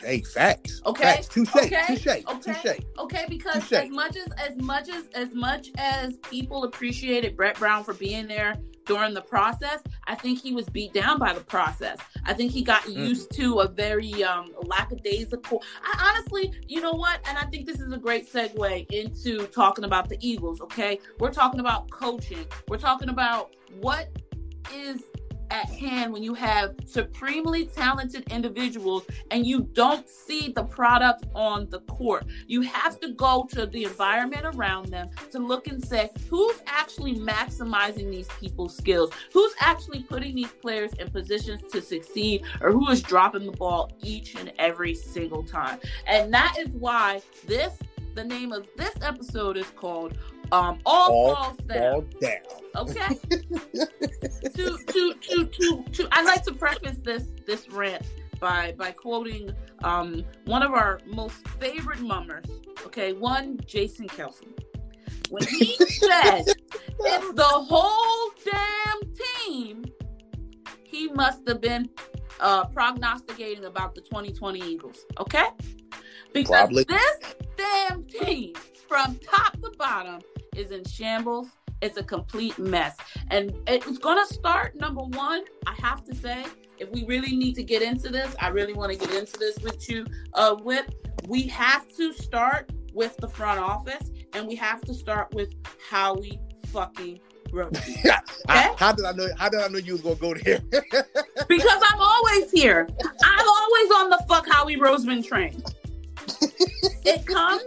Hey, 0.00 0.22
facts. 0.22 0.80
Okay, 0.86 1.02
Facts. 1.02 1.28
Touche. 1.28 1.54
okay, 1.56 1.82
Touche. 1.86 2.06
okay. 2.06 2.24
Touche. 2.40 2.78
Okay, 2.98 3.24
because 3.28 3.68
Touche. 3.68 3.72
as 3.72 3.90
much 3.90 4.16
as 4.16 4.28
as 4.38 4.56
much 4.56 4.88
as 4.88 5.04
as 5.14 5.34
much 5.34 5.70
as 5.76 6.16
people 6.18 6.64
appreciated 6.64 7.36
Brett 7.36 7.58
Brown 7.58 7.84
for 7.84 7.92
being 7.94 8.26
there 8.26 8.54
during 8.90 9.14
the 9.14 9.20
process, 9.22 9.80
I 10.08 10.16
think 10.16 10.42
he 10.42 10.52
was 10.52 10.68
beat 10.68 10.92
down 10.92 11.20
by 11.20 11.32
the 11.32 11.42
process. 11.42 11.98
I 12.24 12.32
think 12.34 12.50
he 12.50 12.62
got 12.62 12.82
Mm. 12.82 12.96
used 13.08 13.30
to 13.34 13.60
a 13.60 13.68
very 13.68 14.24
um 14.24 14.46
lackadaisical. 14.64 15.62
I 15.84 15.92
honestly, 16.08 16.52
you 16.66 16.80
know 16.80 16.92
what? 17.04 17.20
And 17.28 17.38
I 17.38 17.44
think 17.44 17.66
this 17.66 17.78
is 17.80 17.92
a 17.92 17.96
great 18.06 18.24
segue 18.32 18.90
into 18.90 19.46
talking 19.46 19.84
about 19.84 20.08
the 20.08 20.18
Eagles. 20.20 20.60
Okay, 20.60 20.98
we're 21.20 21.30
talking 21.32 21.60
about 21.60 21.88
coaching. 21.90 22.44
We're 22.68 22.78
talking 22.78 23.10
about 23.10 23.54
what 23.80 24.08
is 24.74 25.00
at 25.50 25.68
hand 25.68 26.12
when 26.12 26.22
you 26.22 26.34
have 26.34 26.74
supremely 26.86 27.66
talented 27.66 28.30
individuals 28.32 29.04
and 29.30 29.46
you 29.46 29.62
don't 29.72 30.08
see 30.08 30.52
the 30.52 30.64
product 30.64 31.26
on 31.34 31.68
the 31.70 31.80
court. 31.80 32.24
You 32.46 32.62
have 32.62 33.00
to 33.00 33.12
go 33.12 33.46
to 33.50 33.66
the 33.66 33.84
environment 33.84 34.46
around 34.56 34.88
them 34.88 35.10
to 35.32 35.38
look 35.38 35.68
and 35.68 35.84
say 35.84 36.10
who's 36.28 36.60
actually 36.66 37.16
maximizing 37.16 38.10
these 38.10 38.28
people's 38.38 38.76
skills, 38.76 39.10
who's 39.32 39.54
actually 39.60 40.02
putting 40.02 40.34
these 40.34 40.52
players 40.62 40.92
in 40.94 41.10
positions 41.10 41.60
to 41.72 41.82
succeed, 41.82 42.42
or 42.60 42.72
who 42.72 42.88
is 42.88 43.02
dropping 43.02 43.46
the 43.46 43.52
ball 43.52 43.90
each 44.00 44.34
and 44.36 44.52
every 44.58 44.94
single 44.94 45.42
time. 45.42 45.78
And 46.06 46.32
that 46.32 46.56
is 46.58 46.68
why 46.74 47.22
this, 47.46 47.74
the 48.14 48.24
name 48.24 48.52
of 48.52 48.68
this 48.76 48.94
episode 49.02 49.56
is 49.56 49.66
called 49.76 50.16
um, 50.52 50.78
All, 50.84 51.12
All 51.12 51.34
Falls 51.34 51.56
Down. 51.58 51.80
Fall 51.80 52.20
down. 52.20 52.60
Okay. 52.76 53.18
to 54.54 54.78
to 54.86 55.14
to 55.14 55.44
to 55.46 55.84
to 55.92 56.08
I 56.12 56.22
like 56.22 56.44
to 56.44 56.52
preface 56.52 56.98
this 57.02 57.24
this 57.46 57.68
rant 57.70 58.04
by 58.38 58.74
by 58.78 58.90
quoting 58.90 59.52
um 59.82 60.24
one 60.46 60.62
of 60.62 60.72
our 60.72 61.00
most 61.06 61.46
favorite 61.60 62.00
mummers, 62.00 62.46
okay, 62.86 63.12
one 63.12 63.58
Jason 63.66 64.08
Kelce. 64.08 64.46
When 65.30 65.44
he 65.44 65.76
said 65.86 66.44
it's 67.00 67.32
the 67.32 67.42
whole 67.44 68.30
damn 68.44 69.12
team, 69.46 69.84
he 70.84 71.08
must 71.08 71.46
have 71.48 71.60
been 71.60 71.88
uh 72.40 72.64
prognosticating 72.66 73.64
about 73.64 73.94
the 73.94 74.00
2020 74.00 74.60
Eagles, 74.60 75.04
okay? 75.18 75.48
Because 76.32 76.68
Probably. 76.68 76.84
this 76.84 77.34
damn 77.56 78.04
team 78.04 78.54
from 78.88 79.18
top 79.22 79.60
to 79.60 79.72
bottom 79.76 80.20
is 80.56 80.70
in 80.70 80.84
shambles 80.84 81.48
It's 81.80 81.96
a 81.96 82.02
complete 82.02 82.58
mess. 82.58 82.96
And 83.30 83.52
it's 83.66 83.98
going 83.98 84.24
to 84.26 84.32
start, 84.32 84.76
number 84.76 85.02
one, 85.02 85.44
I 85.66 85.74
have 85.80 86.04
to 86.04 86.14
say, 86.14 86.44
if 86.78 86.90
we 86.90 87.04
really 87.04 87.36
need 87.36 87.54
to 87.56 87.62
get 87.62 87.82
into 87.82 88.08
this, 88.08 88.34
I 88.40 88.48
really 88.48 88.72
want 88.72 88.92
to 88.92 88.98
get 88.98 89.14
into 89.14 89.38
this 89.38 89.58
with 89.58 89.88
you, 89.88 90.06
uh, 90.34 90.56
Whip. 90.56 90.94
We 91.28 91.42
have 91.48 91.86
to 91.96 92.12
start 92.12 92.70
with 92.94 93.16
the 93.18 93.28
front 93.28 93.60
office 93.60 94.10
and 94.32 94.46
we 94.46 94.54
have 94.56 94.80
to 94.82 94.94
start 94.94 95.32
with 95.34 95.50
Howie 95.88 96.40
fucking 96.66 97.20
Roseman. 97.50 98.20
Okay? 98.48 98.68
how 98.78 98.90
did 98.90 99.04
I 99.04 99.12
know? 99.12 99.28
How 99.38 99.48
did 99.48 99.60
I 99.60 99.68
know 99.68 99.78
you 99.78 99.92
was 99.92 100.00
gonna 100.00 100.16
go 100.16 100.34
there? 100.34 100.58
because 101.48 101.82
I'm 101.88 102.00
always 102.00 102.50
here. 102.50 102.88
I'm 103.22 103.46
always 103.46 103.90
on 103.92 104.10
the 104.10 104.24
fuck 104.28 104.48
Howie 104.48 104.76
Roseman 104.76 105.24
train. 105.24 105.62
it 107.04 107.26
comes 107.26 107.62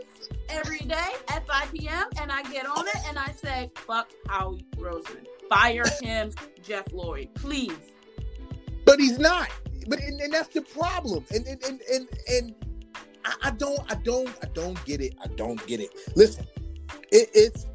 every 0.53 0.79
day 0.79 1.09
at 1.29 1.45
5 1.47 1.73
p.m. 1.73 2.05
and 2.21 2.31
I 2.31 2.43
get 2.43 2.65
on 2.65 2.87
it 2.87 2.97
and 3.07 3.17
I 3.17 3.31
say, 3.31 3.71
fuck 3.75 4.11
Howie 4.27 4.65
Roseman. 4.77 5.25
Fire 5.49 5.83
him, 6.01 6.31
Jeff 6.61 6.91
Lloyd, 6.93 7.29
please. 7.35 7.77
But 8.85 8.99
he's 8.99 9.19
not. 9.19 9.49
But 9.87 9.99
and, 9.99 10.19
and 10.21 10.33
that's 10.33 10.49
the 10.49 10.61
problem. 10.61 11.25
And 11.31 11.45
and 11.45 11.61
and 11.63 11.81
and, 11.91 12.07
and 12.27 12.55
I, 13.25 13.33
I, 13.43 13.51
don't 13.51 13.79
I 13.91 13.95
don't 13.95 14.29
I 14.41 14.47
don't 14.53 14.83
get 14.85 15.01
it. 15.01 15.15
I 15.23 15.27
don't 15.27 15.65
get 15.67 15.79
it. 15.79 15.89
Listen, 16.15 16.45
it, 17.11 17.29
it's 17.33 17.65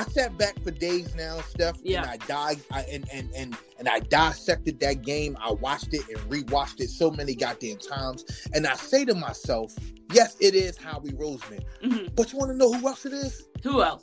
I 0.00 0.04
sat 0.04 0.38
back 0.38 0.58
for 0.62 0.70
days 0.70 1.14
now, 1.14 1.42
Steph, 1.42 1.78
yeah. 1.82 2.00
and 2.00 2.10
I 2.10 2.16
died 2.26 2.58
I, 2.72 2.84
and 2.84 3.06
and 3.12 3.28
and 3.36 3.54
and 3.78 3.86
I 3.86 4.00
dissected 4.00 4.80
that 4.80 5.02
game. 5.02 5.36
I 5.38 5.52
watched 5.52 5.92
it 5.92 6.08
and 6.08 6.16
rewatched 6.30 6.80
it 6.80 6.88
so 6.88 7.10
many 7.10 7.34
goddamn 7.34 7.76
times, 7.76 8.24
and 8.54 8.66
I 8.66 8.76
say 8.76 9.04
to 9.04 9.14
myself, 9.14 9.74
yes, 10.14 10.38
it 10.40 10.54
is 10.54 10.78
Howie 10.78 11.10
Roseman, 11.10 11.62
mm-hmm. 11.84 12.14
but 12.14 12.32
you 12.32 12.38
want 12.38 12.50
to 12.50 12.56
know 12.56 12.72
who 12.72 12.88
else 12.88 13.04
it 13.04 13.12
is? 13.12 13.46
Who 13.62 13.82
else? 13.82 14.02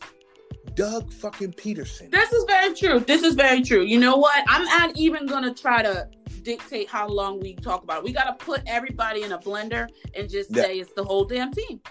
Doug 0.75 1.11
fucking 1.11 1.53
Pederson. 1.53 2.11
This 2.11 2.31
is 2.31 2.43
very 2.43 2.75
true. 2.75 2.99
This 2.99 3.23
is 3.23 3.33
very 3.33 3.63
true. 3.63 3.81
You 3.81 3.99
know 3.99 4.17
what? 4.17 4.43
I'm 4.47 4.65
not 4.65 4.95
even 4.97 5.25
gonna 5.25 5.51
try 5.51 5.81
to 5.81 6.07
dictate 6.43 6.89
how 6.89 7.07
long 7.07 7.39
we 7.39 7.55
talk 7.55 7.81
about 7.81 7.99
it. 7.99 8.03
We 8.03 8.13
gotta 8.13 8.33
put 8.33 8.61
everybody 8.67 9.23
in 9.23 9.31
a 9.31 9.39
blender 9.39 9.87
and 10.13 10.29
just 10.29 10.55
yeah. 10.55 10.61
say 10.61 10.77
it's 10.77 10.93
the 10.93 11.03
whole 11.03 11.25
damn 11.25 11.51
team. 11.51 11.81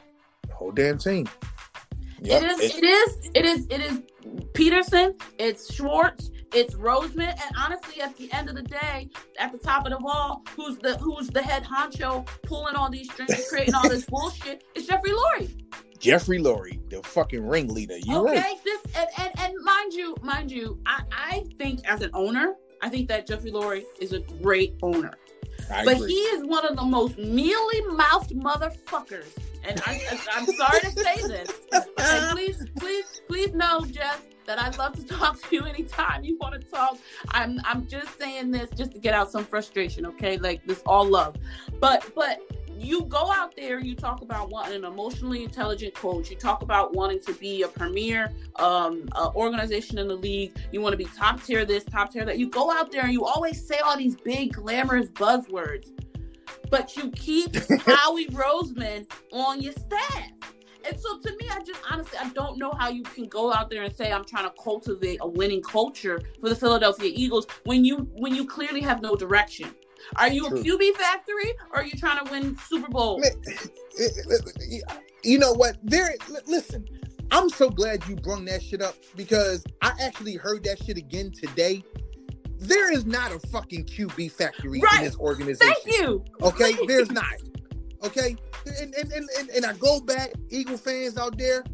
The 0.46 0.54
whole 0.54 0.70
damn 0.70 0.96
team. 0.96 1.26
Yep. 2.26 2.42
It 2.42 2.60
is. 2.60 2.74
It 2.74 2.84
is. 2.84 3.30
It 3.34 3.44
is. 3.44 3.66
It 3.70 3.80
is. 3.80 4.02
Pederson. 4.52 5.20
It's 5.38 5.72
Schwartz. 5.72 6.30
It's 6.52 6.74
Roseman. 6.74 7.28
And 7.28 7.56
honestly, 7.56 8.00
at 8.00 8.16
the 8.16 8.32
end 8.32 8.48
of 8.48 8.56
the 8.56 8.62
day, 8.62 9.10
at 9.38 9.52
the 9.52 9.58
top 9.58 9.86
of 9.86 9.92
the 9.92 9.98
wall, 9.98 10.42
who's 10.56 10.78
the 10.78 10.96
who's 10.98 11.28
the 11.28 11.42
head 11.42 11.64
honcho 11.64 12.26
pulling 12.42 12.74
all 12.74 12.90
these 12.90 13.10
strings, 13.12 13.46
creating 13.50 13.74
all 13.74 13.88
this 13.88 14.04
bullshit? 14.06 14.64
It's 14.74 14.86
Jeffrey 14.86 15.10
Lurie. 15.10 15.62
Jeffrey 15.98 16.38
Lurie, 16.38 16.78
the 16.90 17.02
fucking 17.02 17.46
ringleader. 17.46 17.98
You 17.98 18.28
okay? 18.28 18.40
Right. 18.40 18.64
This 18.64 18.80
and, 18.96 19.08
and 19.18 19.40
and 19.40 19.64
mind 19.64 19.92
you, 19.92 20.16
mind 20.22 20.50
you, 20.50 20.80
I 20.86 21.02
I 21.12 21.44
think 21.58 21.86
as 21.88 22.02
an 22.02 22.10
owner, 22.12 22.54
I 22.82 22.88
think 22.88 23.08
that 23.08 23.26
Jeffrey 23.26 23.50
Lurie 23.50 23.84
is 24.00 24.12
a 24.12 24.20
great 24.20 24.74
owner. 24.82 25.14
I 25.70 25.84
but 25.84 25.96
agree. 25.96 26.12
he 26.12 26.20
is 26.20 26.44
one 26.44 26.66
of 26.66 26.76
the 26.76 26.84
most 26.84 27.18
mealy 27.18 27.80
mouthed 27.88 28.30
motherfuckers 28.30 29.36
and 29.66 29.80
I, 29.84 30.00
am 30.34 30.46
sorry 30.46 30.80
to 30.80 30.90
say 30.90 31.16
this. 31.26 31.50
Please, 32.30 32.64
please, 32.78 33.20
please 33.28 33.52
know, 33.52 33.84
Jeff, 33.90 34.24
that 34.46 34.60
I'd 34.60 34.78
love 34.78 34.94
to 34.94 35.04
talk 35.04 35.40
to 35.42 35.56
you 35.56 35.64
anytime 35.64 36.24
you 36.24 36.36
want 36.40 36.60
to 36.60 36.70
talk. 36.70 36.98
I'm 37.30 37.60
I'm 37.64 37.86
just 37.86 38.18
saying 38.18 38.52
this 38.52 38.70
just 38.70 38.92
to 38.92 38.98
get 38.98 39.14
out 39.14 39.30
some 39.30 39.44
frustration, 39.44 40.06
okay? 40.06 40.38
Like 40.38 40.64
this 40.66 40.82
all 40.86 41.04
love. 41.04 41.36
But 41.80 42.08
but 42.14 42.40
you 42.80 43.02
go 43.04 43.30
out 43.30 43.54
there, 43.56 43.80
you 43.80 43.94
talk 43.94 44.22
about 44.22 44.50
wanting 44.50 44.76
an 44.76 44.84
emotionally 44.84 45.44
intelligent 45.44 45.94
coach. 45.94 46.30
You 46.30 46.36
talk 46.36 46.62
about 46.62 46.94
wanting 46.94 47.20
to 47.20 47.32
be 47.34 47.62
a 47.62 47.68
premier 47.68 48.32
um, 48.56 49.08
uh, 49.12 49.30
organization 49.34 49.98
in 49.98 50.08
the 50.08 50.16
league. 50.16 50.56
You 50.72 50.80
want 50.80 50.92
to 50.92 50.96
be 50.96 51.06
top 51.16 51.42
tier 51.42 51.64
this, 51.64 51.84
top 51.84 52.12
tier 52.12 52.24
that. 52.24 52.38
You 52.38 52.48
go 52.48 52.70
out 52.70 52.92
there 52.92 53.02
and 53.02 53.12
you 53.12 53.24
always 53.24 53.66
say 53.66 53.78
all 53.78 53.96
these 53.96 54.16
big, 54.16 54.54
glamorous 54.54 55.08
buzzwords 55.10 55.92
but 56.70 56.96
you 56.96 57.10
keep 57.12 57.54
Howie 57.86 58.26
Roseman 58.28 59.06
on 59.32 59.60
your 59.60 59.72
staff. 59.72 60.30
And 60.88 60.98
so 60.98 61.18
to 61.18 61.30
me, 61.40 61.48
I 61.50 61.60
just 61.62 61.80
honestly 61.90 62.18
I 62.18 62.28
don't 62.30 62.58
know 62.58 62.72
how 62.78 62.88
you 62.88 63.02
can 63.02 63.26
go 63.26 63.52
out 63.52 63.70
there 63.70 63.82
and 63.82 63.94
say 63.94 64.12
I'm 64.12 64.24
trying 64.24 64.44
to 64.44 64.54
cultivate 64.62 65.18
a 65.20 65.28
winning 65.28 65.62
culture 65.62 66.20
for 66.40 66.48
the 66.48 66.54
Philadelphia 66.54 67.10
Eagles 67.12 67.46
when 67.64 67.84
you 67.84 68.08
when 68.14 68.34
you 68.34 68.46
clearly 68.46 68.80
have 68.82 69.02
no 69.02 69.16
direction. 69.16 69.74
Are 70.16 70.28
you 70.28 70.48
True. 70.48 70.60
a 70.60 70.62
QB 70.62 70.94
factory 70.94 71.52
or 71.72 71.80
are 71.80 71.84
you 71.84 71.92
trying 71.98 72.24
to 72.24 72.30
win 72.30 72.56
Super 72.68 72.88
Bowl? 72.88 73.22
You 75.22 75.38
know 75.38 75.52
what? 75.52 75.76
There 75.82 76.14
listen, 76.46 76.86
I'm 77.30 77.48
so 77.48 77.68
glad 77.68 78.06
you 78.08 78.16
brung 78.16 78.44
that 78.44 78.62
shit 78.62 78.80
up 78.80 78.94
because 79.16 79.64
I 79.82 79.92
actually 80.00 80.34
heard 80.34 80.62
that 80.64 80.82
shit 80.84 80.96
again 80.96 81.32
today 81.32 81.82
there 82.58 82.92
is 82.92 83.06
not 83.06 83.32
a 83.32 83.38
fucking 83.48 83.84
QB 83.84 84.32
factory 84.32 84.80
right. 84.80 84.98
in 84.98 85.04
this 85.04 85.16
organization. 85.16 85.74
Thank 85.84 85.98
you. 85.98 86.24
Okay, 86.42 86.72
there's 86.86 87.10
not. 87.10 87.24
Okay, 88.04 88.36
and 88.80 88.94
and, 88.94 89.12
and 89.12 89.28
and 89.38 89.48
and 89.50 89.66
I 89.66 89.74
go 89.74 90.00
back, 90.00 90.32
Eagle 90.50 90.76
fans 90.76 91.16
out 91.16 91.36
there, 91.38 91.64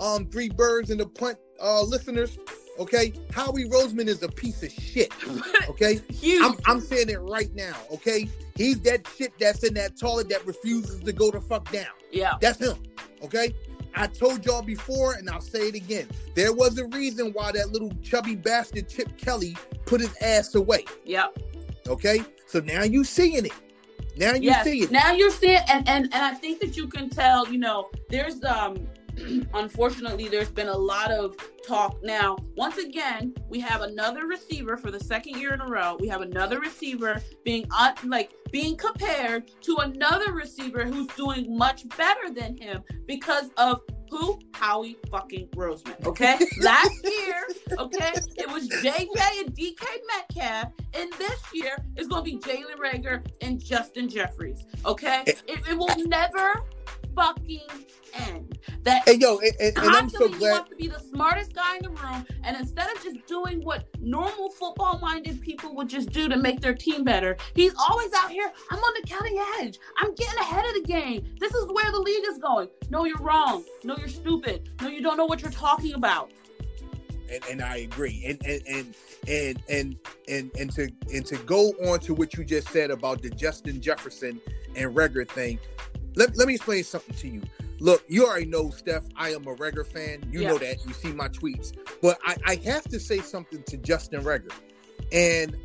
um, 0.00 0.26
three 0.26 0.48
birds 0.48 0.90
and 0.90 1.00
the 1.00 1.06
punt 1.06 1.38
uh 1.60 1.82
listeners. 1.82 2.38
Okay, 2.82 3.12
Howie 3.32 3.68
Roseman 3.68 4.08
is 4.08 4.24
a 4.24 4.28
piece 4.28 4.62
of 4.62 4.72
shit. 4.72 5.12
Okay, 5.68 6.00
I'm, 6.42 6.54
I'm 6.66 6.80
saying 6.80 7.08
it 7.08 7.20
right 7.20 7.54
now. 7.54 7.74
Okay, 7.92 8.28
he's 8.56 8.80
that 8.80 9.06
shit 9.16 9.32
that's 9.38 9.62
in 9.62 9.74
that 9.74 9.96
toilet 9.96 10.28
that 10.28 10.44
refuses 10.44 11.00
to 11.00 11.12
go 11.12 11.30
the 11.30 11.40
fuck 11.40 11.70
down. 11.70 11.86
Yeah, 12.10 12.34
that's 12.40 12.58
him. 12.58 12.76
Okay, 13.22 13.54
I 13.94 14.08
told 14.08 14.44
y'all 14.44 14.62
before, 14.62 15.14
and 15.14 15.30
I'll 15.30 15.40
say 15.40 15.68
it 15.68 15.76
again. 15.76 16.08
There 16.34 16.52
was 16.52 16.78
a 16.78 16.86
reason 16.88 17.32
why 17.32 17.52
that 17.52 17.70
little 17.70 17.92
chubby 18.02 18.34
bastard 18.34 18.88
Chip 18.88 19.16
Kelly 19.16 19.56
put 19.86 20.00
his 20.00 20.14
ass 20.20 20.56
away. 20.56 20.84
Yep. 21.04 21.38
Okay. 21.86 22.24
So 22.46 22.58
now 22.60 22.82
you 22.82 23.04
seeing 23.04 23.46
it. 23.46 23.52
Now 24.16 24.34
you 24.34 24.50
yes. 24.50 24.64
see 24.64 24.82
it. 24.82 24.90
Now 24.90 25.12
you're 25.12 25.30
seeing, 25.30 25.60
and, 25.68 25.88
and 25.88 26.04
and 26.12 26.14
I 26.14 26.34
think 26.34 26.60
that 26.60 26.76
you 26.76 26.88
can 26.88 27.08
tell. 27.08 27.50
You 27.50 27.58
know, 27.58 27.90
there's 28.10 28.42
um 28.44 28.76
unfortunately, 29.54 30.28
there's 30.28 30.50
been 30.50 30.68
a 30.68 30.76
lot 30.76 31.10
of 31.10 31.36
talk. 31.66 31.98
Now, 32.02 32.36
once 32.56 32.78
again, 32.78 33.34
we 33.48 33.60
have 33.60 33.82
another 33.82 34.26
receiver 34.26 34.76
for 34.76 34.90
the 34.90 35.00
second 35.00 35.38
year 35.40 35.54
in 35.54 35.60
a 35.60 35.66
row. 35.66 35.96
We 36.00 36.08
have 36.08 36.20
another 36.20 36.58
receiver 36.60 37.20
being 37.44 37.66
un- 37.76 37.94
like 38.04 38.32
being 38.50 38.76
compared 38.76 39.50
to 39.62 39.76
another 39.76 40.32
receiver 40.32 40.84
who's 40.84 41.06
doing 41.08 41.56
much 41.56 41.88
better 41.96 42.30
than 42.30 42.56
him 42.56 42.82
because 43.06 43.50
of 43.56 43.80
who? 44.12 44.38
Howie 44.52 44.98
fucking 45.10 45.48
Roseman. 45.56 46.06
Okay. 46.06 46.38
Last 46.60 47.02
year, 47.02 47.46
okay, 47.78 48.12
it 48.36 48.46
was 48.46 48.68
JJ 48.68 49.40
and 49.40 49.56
DK 49.56 49.84
Metcalf, 50.06 50.72
and 50.92 51.10
this 51.14 51.40
year 51.54 51.76
it's 51.96 52.08
gonna 52.08 52.22
be 52.22 52.36
Jalen 52.36 52.76
Reagor 52.78 53.26
and 53.40 53.62
Justin 53.64 54.10
Jeffries. 54.10 54.66
Okay. 54.84 55.24
Eh. 55.26 55.32
It, 55.48 55.60
it 55.70 55.78
will 55.78 55.96
never 56.06 56.62
fucking 57.14 57.60
end. 58.14 58.58
That 58.84 59.08
hey, 59.08 59.14
yo, 59.14 59.38
and, 59.38 59.54
and, 59.60 59.78
and 59.78 59.90
I'm 59.90 60.08
so 60.08 60.28
glad. 60.28 60.38
he 60.38 60.44
wants 60.44 60.70
to 60.70 60.76
be 60.76 60.88
the 60.88 60.98
smartest 60.98 61.54
guy 61.54 61.76
in 61.76 61.82
the 61.82 61.90
room, 61.90 62.26
and 62.42 62.56
instead 62.56 62.90
of 62.94 63.02
just 63.02 63.24
doing 63.26 63.64
what 63.64 63.86
normal 64.00 64.50
football-minded 64.50 65.40
people 65.40 65.74
would 65.76 65.88
just 65.88 66.10
do 66.10 66.28
to 66.28 66.36
make 66.36 66.60
their 66.60 66.74
team 66.74 67.04
better, 67.04 67.36
he's 67.54 67.74
always 67.88 68.12
out 68.14 68.30
here. 68.30 68.50
I'm 68.70 68.78
on 68.78 68.94
the 69.00 69.08
cutting 69.08 69.42
edge. 69.60 69.78
I'm 69.98 70.14
getting 70.14 70.38
ahead 70.40 70.64
of 70.66 70.74
the 70.74 70.82
game. 70.82 71.24
This 71.38 71.54
is 71.54 71.66
where 71.72 71.90
the 71.92 72.00
league 72.00 72.24
is 72.28 72.38
going. 72.38 72.68
No, 72.90 73.04
you're 73.04 73.18
wrong. 73.18 73.64
No, 73.84 73.96
you're 73.96 74.08
stupid. 74.08 74.68
No, 74.80 74.88
you 74.88 75.00
don't 75.00 75.16
know 75.16 75.26
what 75.26 75.42
you're 75.42 75.50
talking 75.50 75.94
about. 75.94 76.32
And, 77.30 77.44
and 77.50 77.62
I 77.62 77.76
agree. 77.78 78.24
And 78.26 78.44
and 78.44 78.62
and 78.66 78.94
and 79.28 79.62
and 79.68 79.96
and 80.28 80.50
and 80.58 80.72
to 80.72 80.90
and 81.14 81.24
to 81.26 81.36
go 81.38 81.72
on 81.86 82.00
to 82.00 82.14
what 82.14 82.34
you 82.34 82.44
just 82.44 82.68
said 82.68 82.90
about 82.90 83.22
the 83.22 83.30
Justin 83.30 83.80
Jefferson 83.80 84.40
and 84.74 84.94
Reagor 84.94 85.28
thing, 85.28 85.58
let, 86.14 86.36
let 86.36 86.48
me 86.48 86.54
explain 86.54 86.84
something 86.84 87.14
to 87.16 87.28
you. 87.28 87.42
Look, 87.80 88.04
you 88.06 88.26
already 88.26 88.46
know, 88.46 88.70
Steph, 88.70 89.04
I 89.16 89.30
am 89.30 89.46
a 89.46 89.54
Reagor 89.54 89.86
fan. 89.86 90.22
You 90.30 90.42
yeah. 90.42 90.48
know 90.48 90.58
that. 90.58 90.86
You 90.86 90.92
see 90.92 91.12
my 91.12 91.28
tweets. 91.28 91.76
But 92.00 92.18
I, 92.24 92.36
I 92.46 92.54
have 92.64 92.84
to 92.84 93.00
say 93.00 93.18
something 93.18 93.62
to 93.64 93.76
Justin 93.76 94.22
Reagor. 94.22 94.52
And 95.10 95.56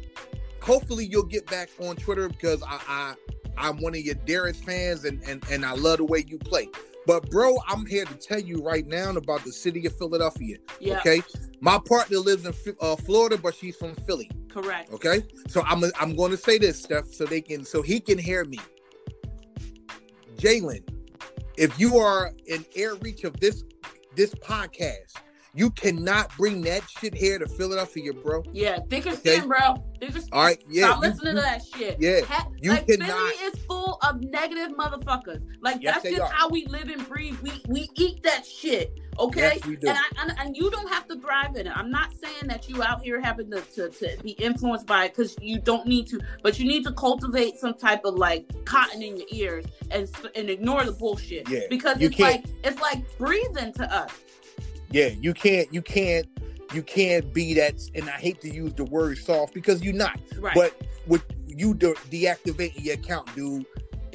hopefully 0.61 1.05
you'll 1.05 1.23
get 1.23 1.45
back 1.47 1.69
on 1.79 1.95
Twitter 1.95 2.27
because 2.27 2.63
I, 2.63 2.79
I 2.87 3.15
I'm 3.57 3.77
one 3.77 3.93
of 3.93 4.01
your 4.01 4.15
dearest 4.15 4.63
fans 4.63 5.05
and, 5.05 5.21
and, 5.23 5.43
and 5.49 5.65
I 5.65 5.73
love 5.73 5.97
the 5.97 6.05
way 6.05 6.23
you 6.27 6.37
play. 6.37 6.69
But 7.05 7.29
bro, 7.31 7.57
I'm 7.67 7.85
here 7.85 8.05
to 8.05 8.13
tell 8.15 8.39
you 8.39 8.61
right 8.61 8.85
now 8.85 9.09
about 9.11 9.43
the 9.45 9.51
city 9.51 9.85
of 9.85 9.97
Philadelphia. 9.97 10.57
Yeah. 10.79 10.97
Okay, 10.99 11.23
my 11.61 11.79
partner 11.79 12.17
lives 12.17 12.45
in 12.45 12.75
uh, 12.81 12.95
Florida, 12.97 13.37
but 13.37 13.55
she's 13.55 13.77
from 13.77 13.95
Philly. 13.95 14.29
Correct. 14.49 14.91
Okay, 14.91 15.23
so 15.47 15.61
I'm 15.65 15.83
I'm 15.99 16.15
going 16.15 16.31
to 16.31 16.37
say 16.37 16.57
this, 16.57 16.81
Steph, 16.81 17.07
so 17.13 17.25
they 17.25 17.41
can 17.41 17.63
so 17.63 17.81
he 17.81 18.01
can 18.01 18.17
hear 18.17 18.43
me. 18.43 18.59
Jalen, 20.37 20.87
if 21.57 21.79
you 21.79 21.97
are 21.97 22.33
in 22.45 22.65
air 22.75 22.95
reach 22.95 23.23
of 23.23 23.39
this 23.39 23.63
this 24.15 24.33
podcast, 24.35 25.13
you 25.53 25.71
cannot 25.71 26.35
bring 26.37 26.61
that 26.61 26.87
shit 26.87 27.15
here 27.15 27.39
to 27.39 27.47
Philadelphia, 27.47 28.13
bro. 28.13 28.43
Yeah, 28.53 28.79
thicker 28.89 29.09
okay? 29.09 29.37
skin, 29.37 29.47
bro. 29.47 29.83
Thicker 29.99 30.19
skin. 30.19 30.29
All 30.31 30.43
right, 30.43 30.63
yeah. 30.69 30.85
Stop 30.85 31.03
you, 31.03 31.09
listening 31.09 31.35
you, 31.35 31.41
to 31.41 31.41
that 31.41 31.61
shit. 31.65 31.97
Yeah, 31.99 32.21
ha- 32.21 32.47
you 32.61 32.71
like, 32.71 32.87
cannot. 32.87 33.09
Philly 33.09 33.45
is 33.47 33.59
full 33.65 33.97
of 34.07 34.21
negative 34.21 34.77
motherfuckers. 34.77 35.43
Like 35.61 35.77
yes, 35.81 36.03
that's 36.03 36.15
just 36.15 36.21
are. 36.21 36.31
how 36.31 36.49
we 36.49 36.67
live 36.67 36.89
and 36.89 37.07
breathe. 37.09 37.39
We 37.41 37.63
we 37.67 37.89
eat 37.95 38.21
that 38.23 38.45
shit. 38.45 38.99
Okay, 39.19 39.59
Yes, 39.65 39.65
and, 39.65 39.89
I, 39.89 40.21
and 40.21 40.39
and 40.39 40.57
you 40.57 40.69
don't 40.69 40.89
have 40.89 41.07
to 41.07 41.19
thrive 41.19 41.55
in 41.55 41.67
it. 41.67 41.73
I'm 41.75 41.89
not 41.89 42.11
saying 42.23 42.47
that 42.47 42.69
you 42.69 42.83
out 42.83 43.01
here 43.01 43.19
having 43.19 43.49
to 43.51 43.61
to, 43.61 43.89
to 43.89 44.17
be 44.23 44.31
influenced 44.31 44.85
by 44.85 45.05
it 45.05 45.15
because 45.15 45.35
you 45.41 45.59
don't 45.59 45.87
need 45.87 46.07
to, 46.07 46.19
but 46.43 46.59
you 46.59 46.67
need 46.67 46.83
to 46.83 46.91
cultivate 46.93 47.57
some 47.57 47.73
type 47.73 48.05
of 48.05 48.15
like 48.15 48.45
cotton 48.65 49.01
in 49.01 49.17
your 49.17 49.27
ears 49.31 49.65
and 49.91 50.09
and 50.35 50.49
ignore 50.49 50.83
the 50.83 50.91
bullshit. 50.91 51.49
Yeah, 51.49 51.61
because 51.69 51.99
it's 51.99 52.15
can't- 52.15 52.45
like 52.45 52.55
it's 52.63 52.79
like 52.81 53.17
breathing 53.17 53.73
to 53.73 53.91
us. 53.93 54.11
Yeah, 54.91 55.07
you 55.19 55.33
can't, 55.33 55.71
you 55.73 55.81
can't, 55.81 56.27
you 56.73 56.81
can't 56.81 57.33
be 57.33 57.53
that. 57.55 57.81
And 57.95 58.07
I 58.09 58.13
hate 58.13 58.39
to 58.41 58.49
use 58.53 58.73
the 58.73 58.85
word 58.85 59.17
soft 59.17 59.53
because 59.53 59.83
you're 59.83 59.93
not. 59.93 60.19
Right. 60.39 60.55
But 60.55 60.81
with 61.07 61.23
you 61.45 61.73
de- 61.73 61.93
deactivating 61.93 62.85
your 62.85 62.93
account, 62.93 63.33
dude, 63.35 63.65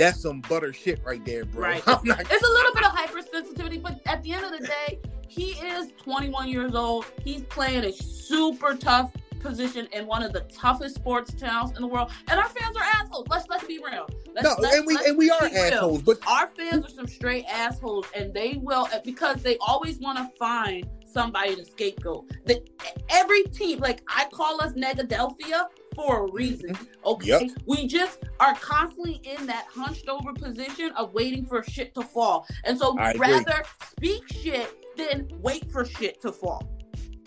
that's 0.02 0.20
some 0.20 0.40
butter 0.42 0.72
shit 0.72 1.00
right 1.04 1.24
there, 1.24 1.44
bro. 1.44 1.62
Right. 1.62 1.86
Not. 1.86 2.02
It's 2.06 2.48
a 2.48 2.50
little 2.50 2.74
bit 2.74 2.84
of 2.84 2.92
hypersensitivity, 2.92 3.82
but 3.82 4.00
at 4.06 4.22
the 4.22 4.32
end 4.32 4.44
of 4.44 4.52
the 4.52 4.66
day, 4.66 4.98
he 5.28 5.50
is 5.52 5.92
21 6.02 6.48
years 6.48 6.74
old. 6.74 7.06
He's 7.24 7.42
playing 7.44 7.84
a 7.84 7.92
super 7.92 8.74
tough 8.74 9.12
position 9.40 9.88
in 9.92 10.06
one 10.06 10.22
of 10.22 10.32
the 10.32 10.40
toughest 10.42 10.94
sports 10.94 11.34
towns 11.34 11.72
in 11.74 11.82
the 11.82 11.86
world, 11.86 12.10
and 12.28 12.38
our 12.38 12.48
fans 12.48 12.76
are 12.76 12.82
assholes. 12.82 13.26
Let's 13.28 13.48
let's 13.48 13.64
be 13.64 13.78
real. 13.78 14.08
Let's, 14.34 14.44
No, 14.44 14.54
let's- 14.58 14.76
and 14.76 14.86
we 14.86 14.96
and 15.06 15.18
we 15.18 15.30
are 15.30 15.48
be 15.48 15.54
real. 15.54 15.64
assholes, 15.64 16.02
but 16.02 16.18
Our 16.26 16.46
fans 16.48 16.84
are 16.86 16.90
some 16.90 17.06
straight 17.08 17.44
assholes, 17.46 18.06
and 18.14 18.32
they 18.32 18.58
will 18.62 18.88
because 19.04 19.42
they 19.42 19.56
always 19.58 19.98
want 19.98 20.18
to 20.18 20.28
find 20.38 20.86
somebody 21.04 21.56
to 21.56 21.64
scapegoat. 21.64 22.30
The, 22.46 22.62
every 23.10 23.42
team, 23.44 23.80
like 23.80 24.02
I 24.08 24.26
call 24.32 24.62
us 24.62 24.72
Negadelphia 24.72 25.66
for 25.94 26.26
a 26.26 26.32
reason. 26.32 26.76
Okay, 27.04 27.30
Mm-hmm. 27.30 27.44
Yep. 27.46 27.50
we 27.66 27.86
just 27.86 28.24
are 28.40 28.54
constantly 28.56 29.20
in 29.24 29.46
that 29.46 29.66
hunched 29.74 30.08
over 30.08 30.32
position 30.32 30.90
of 30.96 31.12
waiting 31.14 31.44
for 31.46 31.62
shit 31.62 31.94
to 31.94 32.02
fall, 32.02 32.46
and 32.64 32.78
so 32.78 32.96
I 32.98 33.08
we'd 33.12 33.16
agree. 33.16 33.32
rather 33.34 33.62
speak 33.90 34.22
shit 34.32 34.76
than 34.96 35.28
wait 35.40 35.70
for 35.70 35.84
shit 35.84 36.20
to 36.22 36.32
fall. 36.32 36.68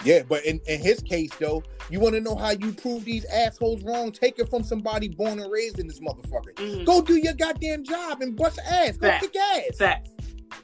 yeah, 0.04 0.22
but 0.28 0.46
in, 0.46 0.60
in 0.68 0.80
his 0.82 1.02
case 1.02 1.32
though, 1.40 1.64
you 1.90 2.00
want 2.00 2.14
to 2.16 2.22
know 2.22 2.36
how 2.36 2.52
you 2.52 2.72
prove 2.74 3.06
these 3.06 3.26
assholes 3.26 3.84
wrong? 3.84 4.12
Take 4.12 4.38
it 4.40 4.50
from 4.50 4.64
somebody 4.64 5.08
born 5.10 5.40
and 5.40 5.52
raised 5.52 5.80
in 5.80 5.88
this 5.88 6.00
motherfucker. 6.00 6.54
Mhm. 6.56 6.86
Go 6.86 7.02
do 7.02 7.16
your 7.16 7.34
goddamn 7.34 7.84
job 7.84 8.22
and 8.22 8.36
bust 8.36 8.60
ass. 8.70 8.98
Go 8.98 9.08
Facts. 9.08 9.28
kick 9.28 9.36
ass. 9.36 9.78
Facts. 9.78 10.10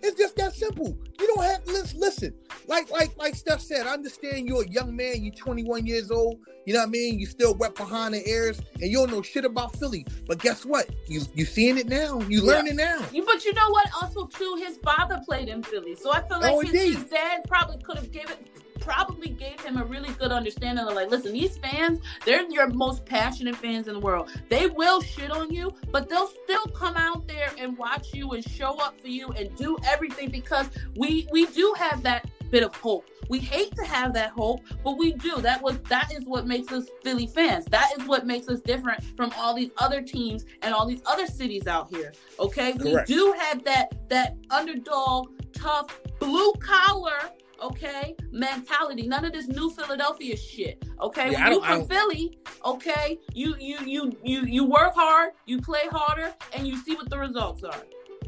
It's 0.01 0.17
just 0.17 0.35
that 0.37 0.53
simple. 0.53 0.97
You 1.19 1.27
don't 1.27 1.43
have 1.43 1.65
listen. 1.67 1.99
Listen, 1.99 2.33
like 2.67 2.89
like 2.89 3.15
like 3.17 3.35
Steph 3.35 3.61
said. 3.61 3.87
I 3.87 3.93
understand 3.93 4.47
you're 4.47 4.63
a 4.63 4.67
young 4.69 4.95
man. 4.95 5.23
You're 5.23 5.33
21 5.33 5.85
years 5.85 6.11
old. 6.11 6.39
You 6.65 6.73
know 6.73 6.79
what 6.79 6.87
I 6.87 6.91
mean. 6.91 7.19
You 7.19 7.25
still 7.25 7.55
wet 7.55 7.75
behind 7.75 8.13
the 8.13 8.27
ears, 8.29 8.59
and 8.75 8.83
you 8.83 8.97
don't 8.97 9.11
know 9.11 9.21
shit 9.21 9.45
about 9.45 9.75
Philly. 9.77 10.05
But 10.27 10.39
guess 10.39 10.65
what? 10.65 10.89
You 11.07 11.21
you 11.33 11.45
seeing 11.45 11.77
it 11.77 11.87
now. 11.87 12.19
You 12.21 12.41
Yeah. 12.41 12.53
learning 12.53 12.75
now. 12.75 13.03
You, 13.11 13.25
but 13.25 13.43
you 13.45 13.53
know 13.53 13.69
what? 13.69 13.87
Also, 14.01 14.27
too, 14.27 14.55
his 14.59 14.77
father 14.77 15.19
played 15.25 15.47
in 15.49 15.63
Philly, 15.63 15.95
so 15.95 16.11
I 16.11 16.21
feel 16.21 16.37
oh, 16.37 16.39
like 16.39 16.53
Oh, 16.53 16.59
his, 16.61 16.95
his 16.95 17.03
dad 17.05 17.41
probably 17.47 17.77
could 17.83 17.97
have 17.97 18.11
given, 18.11 18.35
probably 18.81 19.29
gave 19.29 19.59
him 19.61 19.77
a 19.77 19.85
really 19.85 20.11
good 20.13 20.31
understanding 20.31 20.85
of 20.85 20.93
like, 20.93 21.09
listen, 21.09 21.31
these 21.33 21.57
fans, 21.57 21.99
they're 22.25 22.49
your 22.49 22.67
most 22.67 23.05
passionate 23.05 23.55
fans 23.55 23.87
in 23.87 23.93
the 23.93 23.99
world. 23.99 24.29
They 24.49 24.67
will 24.67 25.01
shit 25.01 25.31
on 25.31 25.53
you, 25.53 25.73
but 25.91 26.09
they'll 26.09 26.31
still 26.43 26.65
come 26.73 26.97
out 26.97 27.27
there 27.27 27.51
and 27.57 27.77
watch 27.77 28.13
you 28.13 28.31
and 28.31 28.43
show 28.43 28.77
up 28.79 28.99
for 28.99 29.07
you 29.07 29.29
and 29.29 29.55
do 29.55 29.77
everything 29.85 30.29
because 30.29 30.69
we 30.95 31.27
we 31.31 31.45
do 31.47 31.73
have 31.77 32.03
that 32.03 32.29
bit 32.51 32.63
of 32.63 32.75
hope. 32.75 33.09
We 33.29 33.39
hate 33.39 33.73
to 33.77 33.85
have 33.85 34.13
that 34.15 34.31
hope, 34.31 34.61
but 34.83 34.97
we 34.97 35.13
do. 35.13 35.37
That 35.37 35.61
was 35.61 35.79
that 35.87 36.11
is 36.13 36.25
what 36.25 36.45
makes 36.45 36.71
us 36.73 36.89
Philly 37.01 37.27
fans. 37.27 37.65
That 37.65 37.89
is 37.97 38.05
what 38.05 38.27
makes 38.27 38.49
us 38.49 38.59
different 38.59 39.03
from 39.15 39.31
all 39.37 39.55
these 39.55 39.71
other 39.77 40.01
teams 40.01 40.45
and 40.61 40.73
all 40.73 40.85
these 40.85 41.01
other 41.05 41.25
cities 41.27 41.65
out 41.65 41.89
here. 41.89 42.11
Okay, 42.39 42.73
Correct. 42.73 43.07
we 43.07 43.15
do 43.15 43.33
have 43.39 43.63
that 43.63 44.09
that 44.09 44.35
underdog, 44.49 45.29
tough, 45.53 45.97
blue 46.19 46.51
collar. 46.53 47.31
Okay, 47.61 48.15
mentality. 48.31 49.07
None 49.07 49.23
of 49.25 49.33
this 49.33 49.47
new 49.47 49.69
Philadelphia 49.69 50.35
shit. 50.35 50.83
Okay, 50.99 51.31
Yeah, 51.31 51.43
when 51.49 51.53
you 51.53 51.63
from 51.63 51.87
Philly, 51.87 52.39
okay, 52.65 53.19
you 53.33 53.55
you 53.59 53.77
you 53.85 54.11
you 54.23 54.41
you 54.45 54.65
work 54.65 54.93
hard, 54.95 55.31
you 55.45 55.61
play 55.61 55.83
harder, 55.91 56.33
and 56.53 56.67
you 56.67 56.77
see 56.77 56.95
what 56.95 57.09
the 57.09 57.19
results 57.19 57.63
are. 57.63 57.83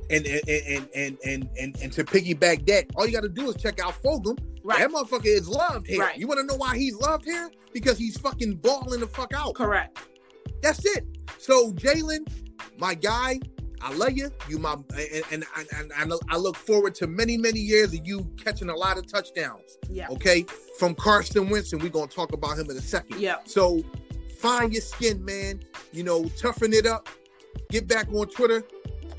And 0.09 0.25
and 0.27 0.47
and 0.47 0.89
and 0.95 1.17
and 1.25 1.49
and, 1.59 1.77
and 1.81 1.91
to 1.93 2.03
piggyback 2.03 2.67
that, 2.67 2.85
all 2.95 3.07
you 3.07 3.13
got 3.13 3.23
to 3.23 3.29
do 3.29 3.49
is 3.49 3.55
check 3.55 3.79
out 3.79 3.93
Fogum. 4.03 4.37
Right. 4.63 4.79
That 4.79 4.91
motherfucker 4.91 5.25
is 5.25 5.47
loved 5.47 5.87
here. 5.87 5.99
Right. 6.01 6.17
You 6.17 6.27
want 6.27 6.39
to 6.39 6.45
know 6.45 6.55
why 6.55 6.77
he's 6.77 6.95
loved 6.95 7.25
here? 7.25 7.49
Because 7.73 7.97
he's 7.97 8.17
fucking 8.17 8.55
balling 8.57 8.99
the 8.99 9.07
fuck 9.07 9.33
out. 9.33 9.55
Correct. 9.55 9.97
That's 10.61 10.85
it. 10.85 11.05
So 11.39 11.71
Jalen, 11.71 12.27
my 12.77 12.93
guy, 12.93 13.39
I 13.83 13.93
love 13.93 14.13
you. 14.13 14.31
You 14.47 14.59
my 14.59 14.73
and 14.73 15.23
and, 15.31 15.45
and, 15.77 15.91
and 15.97 16.13
I 16.29 16.37
look 16.37 16.55
forward 16.55 16.95
to 16.95 17.07
many 17.07 17.37
many 17.37 17.59
years 17.59 17.93
of 17.93 18.07
you 18.07 18.25
catching 18.41 18.69
a 18.69 18.75
lot 18.75 18.97
of 18.97 19.07
touchdowns. 19.07 19.77
Yeah. 19.89 20.07
Okay, 20.09 20.45
from 20.79 20.95
Carson 20.95 21.49
Wentz, 21.49 21.73
and 21.73 21.81
we're 21.81 21.89
gonna 21.89 22.07
talk 22.07 22.31
about 22.31 22.57
him 22.57 22.69
in 22.69 22.77
a 22.77 22.81
second. 22.81 23.19
Yeah. 23.19 23.37
So 23.45 23.83
find 24.37 24.71
your 24.71 24.81
skin, 24.81 25.23
man. 25.23 25.61
You 25.91 26.03
know, 26.03 26.25
toughen 26.37 26.73
it 26.73 26.85
up. 26.85 27.09
Get 27.69 27.87
back 27.87 28.07
on 28.13 28.27
Twitter. 28.27 28.63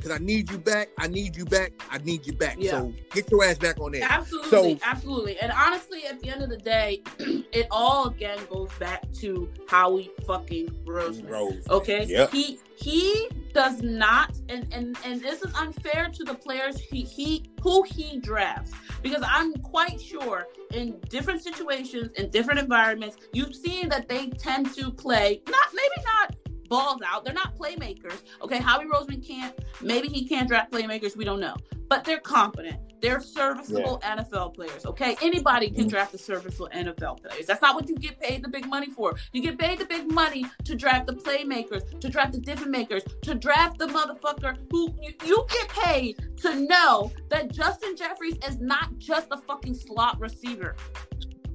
Cause 0.05 0.13
I 0.13 0.19
need 0.19 0.51
you 0.51 0.59
back. 0.59 0.91
I 0.99 1.07
need 1.07 1.35
you 1.35 1.47
back. 1.47 1.73
I 1.91 1.97
need 1.97 2.27
you 2.27 2.35
back. 2.35 2.57
Yeah. 2.59 2.73
So 2.73 2.93
get 3.13 3.31
your 3.31 3.43
ass 3.43 3.57
back 3.57 3.81
on 3.81 3.93
there. 3.93 4.07
Absolutely, 4.07 4.51
So- 4.51 4.79
absolutely. 4.85 5.39
And 5.41 5.51
honestly, 5.51 6.05
at 6.05 6.21
the 6.21 6.29
end 6.29 6.43
of 6.43 6.51
the 6.51 6.59
day, 6.59 7.03
it 7.19 7.67
all 7.71 8.09
again 8.09 8.39
goes 8.53 8.69
back 8.79 9.11
to 9.21 9.49
Howie 9.67 10.11
fucking 10.27 10.69
Roseman. 10.85 11.31
Rose. 11.31 11.67
Okay. 11.71 12.05
Yep. 12.05 12.33
He 12.33 12.59
he 12.77 13.31
does 13.55 13.81
not 13.81 14.37
and 14.51 14.67
and 14.73 14.99
and 15.07 15.23
this 15.23 15.41
is 15.41 15.55
unfair 15.55 16.11
to 16.13 16.25
the 16.25 16.35
players 16.35 16.79
he 16.79 17.03
he 17.03 17.45
who 17.63 17.83
he 17.85 18.19
drafts 18.19 18.73
because 19.01 19.23
I'm 19.27 19.55
quite 19.55 19.99
sure 20.01 20.49
in 20.73 20.99
different 21.09 21.41
situations 21.43 22.13
in 22.15 22.31
different 22.31 22.59
environments 22.59 23.17
you've 23.33 23.55
seen 23.55 23.89
that 23.91 24.09
they 24.09 24.27
tend 24.31 24.75
to 24.75 24.91
play 24.91 25.41
not 25.49 25.69
maybe 25.73 26.05
not 26.05 26.35
balls 26.75 27.03
out. 27.07 27.25
They're 27.25 27.35
not 27.35 27.57
playmakers. 27.57 28.23
Okay 28.43 28.59
Howie 28.59 28.87
Roseman 28.87 29.27
can't. 29.27 29.55
Maybe 29.81 30.09
he 30.09 30.27
can't 30.27 30.49
draft 30.49 30.73
playmakers. 30.73 31.17
We 31.17 31.25
don't 31.25 31.41
know. 31.41 31.55
But 31.89 32.05
they're 32.05 32.21
competent. 32.21 32.79
They're 33.01 33.21
serviceable 33.21 34.01
NFL 34.03 34.55
players. 34.55 34.87
Okay 34.87 35.17
anybody 35.23 35.71
can 35.71 35.87
draft 35.87 36.13
the 36.13 36.19
serviceable 36.19 36.69
NFL 36.75 37.23
players. 37.23 37.47
That's 37.47 37.63
not 37.63 37.75
what 37.75 37.89
you 37.89 37.97
get 37.97 38.21
paid 38.21 38.43
the 38.43 38.49
big 38.49 38.67
money 38.67 38.91
for. 38.91 39.15
You 39.33 39.43
get 39.43 39.59
paid 39.59 39.79
the 39.79 39.85
big 39.85 40.11
money 40.11 40.47
to 40.65 40.75
draft 40.75 41.07
the 41.07 41.15
playmakers 41.15 42.01
to 42.01 42.09
draft 42.09 42.33
the 42.33 42.41
different 42.41 42.73
makers 42.73 43.03
to 43.23 43.35
draft 43.35 43.79
the 43.79 43.87
motherfucker 43.87 44.57
who 44.71 44.95
you, 45.01 45.13
you 45.25 45.47
get 45.51 45.69
paid 45.69 46.37
to 46.39 46.61
know 46.61 47.13
that 47.29 47.53
Justin 47.53 47.97
Jeffries 47.97 48.39
is 48.49 48.59
not 48.59 48.99
just 48.99 49.29
a 49.31 49.37
fucking 49.37 49.75
slot 49.75 50.19
receiver 50.19 50.77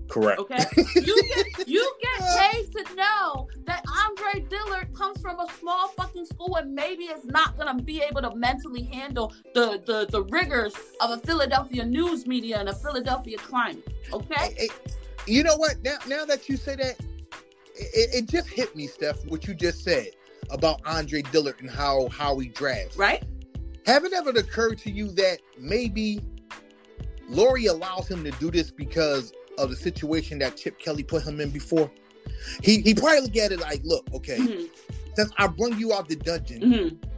Correct. 0.10 0.39
Okay, 0.39 0.65
you 0.95 1.22
get 1.36 1.67
you 1.67 1.93
get 2.02 2.52
paid 2.52 2.72
to 2.72 2.95
know 2.95 3.48
that 3.65 3.84
Andre 4.06 4.41
Dillard 4.50 4.93
comes 4.95 5.22
from 5.22 5.39
a 5.39 5.45
small 5.60 5.89
fucking 5.89 6.26
school 6.26 6.56
and 6.56 6.74
maybe 6.74 7.04
is 7.06 7.26
not 7.26 7.58
gonna 7.58 7.82
be 7.82 8.02
able 8.02 8.22
to 8.22 8.36
mentally 8.36 8.84
handle 8.84 9.34
the 9.54 9.82
the, 9.86 10.08
the 10.10 10.24
rigors 10.24 10.74
of 11.00 11.12
a 11.12 11.17
Philadelphia 11.19 11.86
news 11.86 12.26
media 12.26 12.60
and 12.60 12.69
a 12.69 12.74
Philadelphia 12.76 13.38
climate. 13.38 13.88
Okay, 14.12 14.67
you 15.28 15.43
know 15.43 15.56
what? 15.56 15.82
Now, 15.84 15.98
now 16.08 16.26
that 16.26 16.50
you 16.50 16.58
say 16.58 16.76
that, 16.76 17.00
it, 17.76 18.15
it 18.15 18.26
just 18.28 18.50
hit 18.50 18.76
me, 18.76 18.88
Steph. 18.88 19.24
What 19.28 19.48
you 19.48 19.54
just 19.54 19.84
said 19.84 20.08
about 20.50 20.82
Andre 20.86 21.22
Dillard 21.22 21.62
and 21.62 21.69
how 21.69 22.08
how 22.10 22.38
he 22.39 22.50
drafts. 22.50 22.98
right? 22.98 23.24
Have 23.86 24.06
it 24.06 24.13
ever 24.13 24.32
occurred 24.32 24.80
to 24.80 24.91
you 24.91 25.10
that 25.12 25.39
maybe 25.58 26.22
Lurie 27.30 27.69
allows 27.69 28.10
him 28.10 28.24
to 28.24 28.32
do 28.32 28.52
this 28.52 28.72
because 28.72 29.34
of 29.60 29.69
the 29.69 29.76
situation 29.76 30.39
that 30.39 30.58
Chip 30.58 30.80
Kelly 30.80 31.04
put 31.04 31.24
him 31.24 31.39
in 31.39 31.50
before? 31.50 31.91
He 32.63 32.82
he 32.82 32.93
probably 32.93 33.22
look 33.22 33.36
at 33.38 33.52
it 33.52 33.60
like, 33.60 33.82
look, 33.84 34.08
okay, 34.13 34.39
hmm 34.39 34.65
since 35.15 35.32
I 35.38 35.48
brung 35.48 35.78
you 35.78 35.91
out 35.93 36.08
the 36.08 36.15
dungeon, 36.15 36.62
hmm 36.62 37.10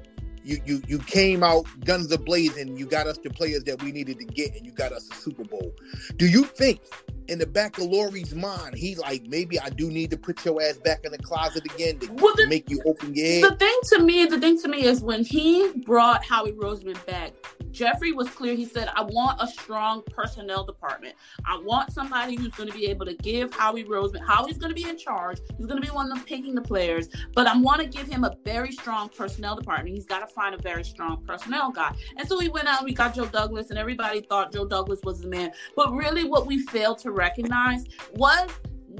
you 0.44 0.60
you 0.66 0.82
you 0.88 0.98
came 1.00 1.44
out 1.44 1.66
guns 1.86 2.12
a 2.12 2.18
blazing. 2.18 2.76
You 2.78 2.86
got 2.88 3.06
us 3.06 3.20
the 3.20 3.30
players 3.30 3.64
that 3.66 3.82
we 3.84 3.92
needed 3.92 4.18
to 4.20 4.26
get, 4.26 4.56
and 4.56 4.66
you 4.66 4.72
got 4.72 4.92
us 4.92 5.10
a 5.12 5.14
Super 5.14 5.44
Bowl. 5.44 5.72
Do 6.18 6.28
you 6.28 6.46
think 6.46 6.82
in 7.28 7.40
the 7.40 7.46
back 7.46 7.78
of 7.78 7.86
Lurie's 7.86 8.34
mind, 8.36 8.76
he 8.76 8.96
like 8.96 9.24
maybe 9.28 9.60
I 9.60 9.70
do 9.70 9.90
need 9.90 10.10
to 10.12 10.18
put 10.18 10.44
your 10.46 10.62
ass 10.62 10.78
back 10.78 11.06
in 11.06 11.12
the 11.12 11.18
closet 11.18 11.64
again 11.66 12.00
to, 12.00 12.12
Well, 12.14 12.34
the- 12.36 12.48
make 12.48 12.70
you 12.70 12.82
open 12.86 13.14
your 13.14 13.26
head? 13.26 13.44
The 13.44 13.56
thing 13.56 13.80
to 13.94 14.00
me, 14.00 14.26
the 14.26 14.40
thing 14.40 14.60
to 14.62 14.68
me 14.68 14.84
is 14.84 15.02
when 15.02 15.24
he 15.24 15.72
brought 15.86 16.24
Howie 16.24 16.54
Roseman 16.54 17.04
back, 17.06 17.34
Jeffrey 17.72 18.12
was 18.12 18.30
clear. 18.30 18.54
He 18.54 18.66
said, 18.66 18.90
I 18.96 19.02
want 19.04 19.38
a 19.42 19.48
strong 19.48 20.04
personnel 20.12 20.66
department. 20.66 21.16
I 21.46 21.58
want 21.58 21.92
somebody 21.92 22.36
who's 22.36 22.52
going 22.54 22.70
to 22.70 22.78
be 22.78 22.88
able 22.88 23.06
to 23.06 23.14
give 23.16 23.54
Howie 23.54 23.86
Roseman, 23.86 24.26
Howie's 24.26 24.58
going 24.58 24.74
to 24.74 24.76
be 24.76 24.90
in 24.90 24.98
charge. 24.98 25.40
He's 25.58 25.68
going 25.68 25.82
to 25.82 25.86
be 25.88 25.94
one 25.94 26.12
of 26.12 26.18
them 26.18 26.26
picking 26.26 26.54
the 26.54 26.62
players, 26.62 27.08
but 27.34 27.48
I 27.48 27.58
want 27.58 27.82
to 27.82 27.88
give 27.88 28.08
him 28.08 28.24
a 28.24 28.36
very 28.44 28.72
strong 28.72 29.10
personnel 29.10 29.56
department. 29.56 29.96
He's 29.96 30.06
got 30.06 30.20
to 30.20 30.28
find 30.28 30.54
a 30.54 30.58
very 30.58 30.84
strong 30.84 31.24
personnel 31.26 31.72
guy. 31.72 31.96
And 32.18 32.28
so 32.28 32.38
we 32.38 32.50
went 32.50 32.68
out 32.68 32.80
and 32.80 32.86
we 32.86 32.94
got 32.94 33.16
Joe 33.16 33.26
Douglas, 33.26 33.70
and 33.70 33.80
everybody 33.80 34.22
thought 34.22 34.52
Joe 34.52 34.66
Douglas 34.66 35.00
was 35.04 35.22
the 35.22 35.28
man. 35.28 35.52
But 35.76 35.94
really, 35.94 36.26
what 36.26 36.46
we 36.46 36.60
failed 36.60 37.00
to 37.00 37.11
recognize 37.12 37.86
was 38.16 38.50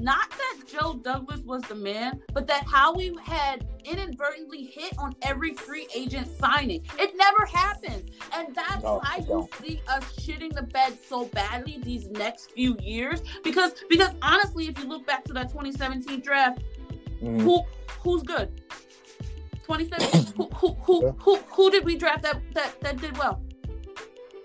not 0.00 0.30
that 0.30 0.66
Joe 0.66 0.94
Douglas 1.02 1.40
was 1.40 1.62
the 1.62 1.74
man, 1.74 2.22
but 2.32 2.46
that 2.46 2.64
Howie 2.66 3.14
had 3.22 3.66
inadvertently 3.84 4.64
hit 4.64 4.94
on 4.98 5.14
every 5.20 5.52
free 5.54 5.86
agent 5.94 6.28
signing. 6.38 6.82
It 6.98 7.14
never 7.16 7.44
happens. 7.44 8.10
And 8.34 8.54
that's 8.54 8.82
No, 8.82 9.00
why 9.04 9.22
you 9.28 9.46
see 9.60 9.82
us 9.88 10.02
shitting 10.16 10.54
the 10.54 10.62
bed 10.62 10.96
so 11.06 11.26
badly 11.26 11.78
these 11.82 12.08
next 12.08 12.52
few 12.52 12.76
years. 12.80 13.22
Because 13.44 13.74
because 13.90 14.14
honestly, 14.22 14.66
if 14.68 14.78
you 14.78 14.86
look 14.88 15.06
back 15.06 15.24
to 15.24 15.32
that 15.34 15.50
2017 15.50 16.20
draft, 16.20 16.62
Mhm. 17.22 17.42
who 17.42 17.62
who's 18.00 18.22
good? 18.22 18.62
2017 19.66 20.34
who, 20.36 20.48
who, 20.54 20.74
who, 20.82 21.10
who, 21.20 21.36
who 21.36 21.70
did 21.70 21.84
we 21.84 21.96
draft 21.96 22.22
that, 22.22 22.40
that 22.54 22.80
that 22.80 22.96
did 23.00 23.16
well? 23.18 23.42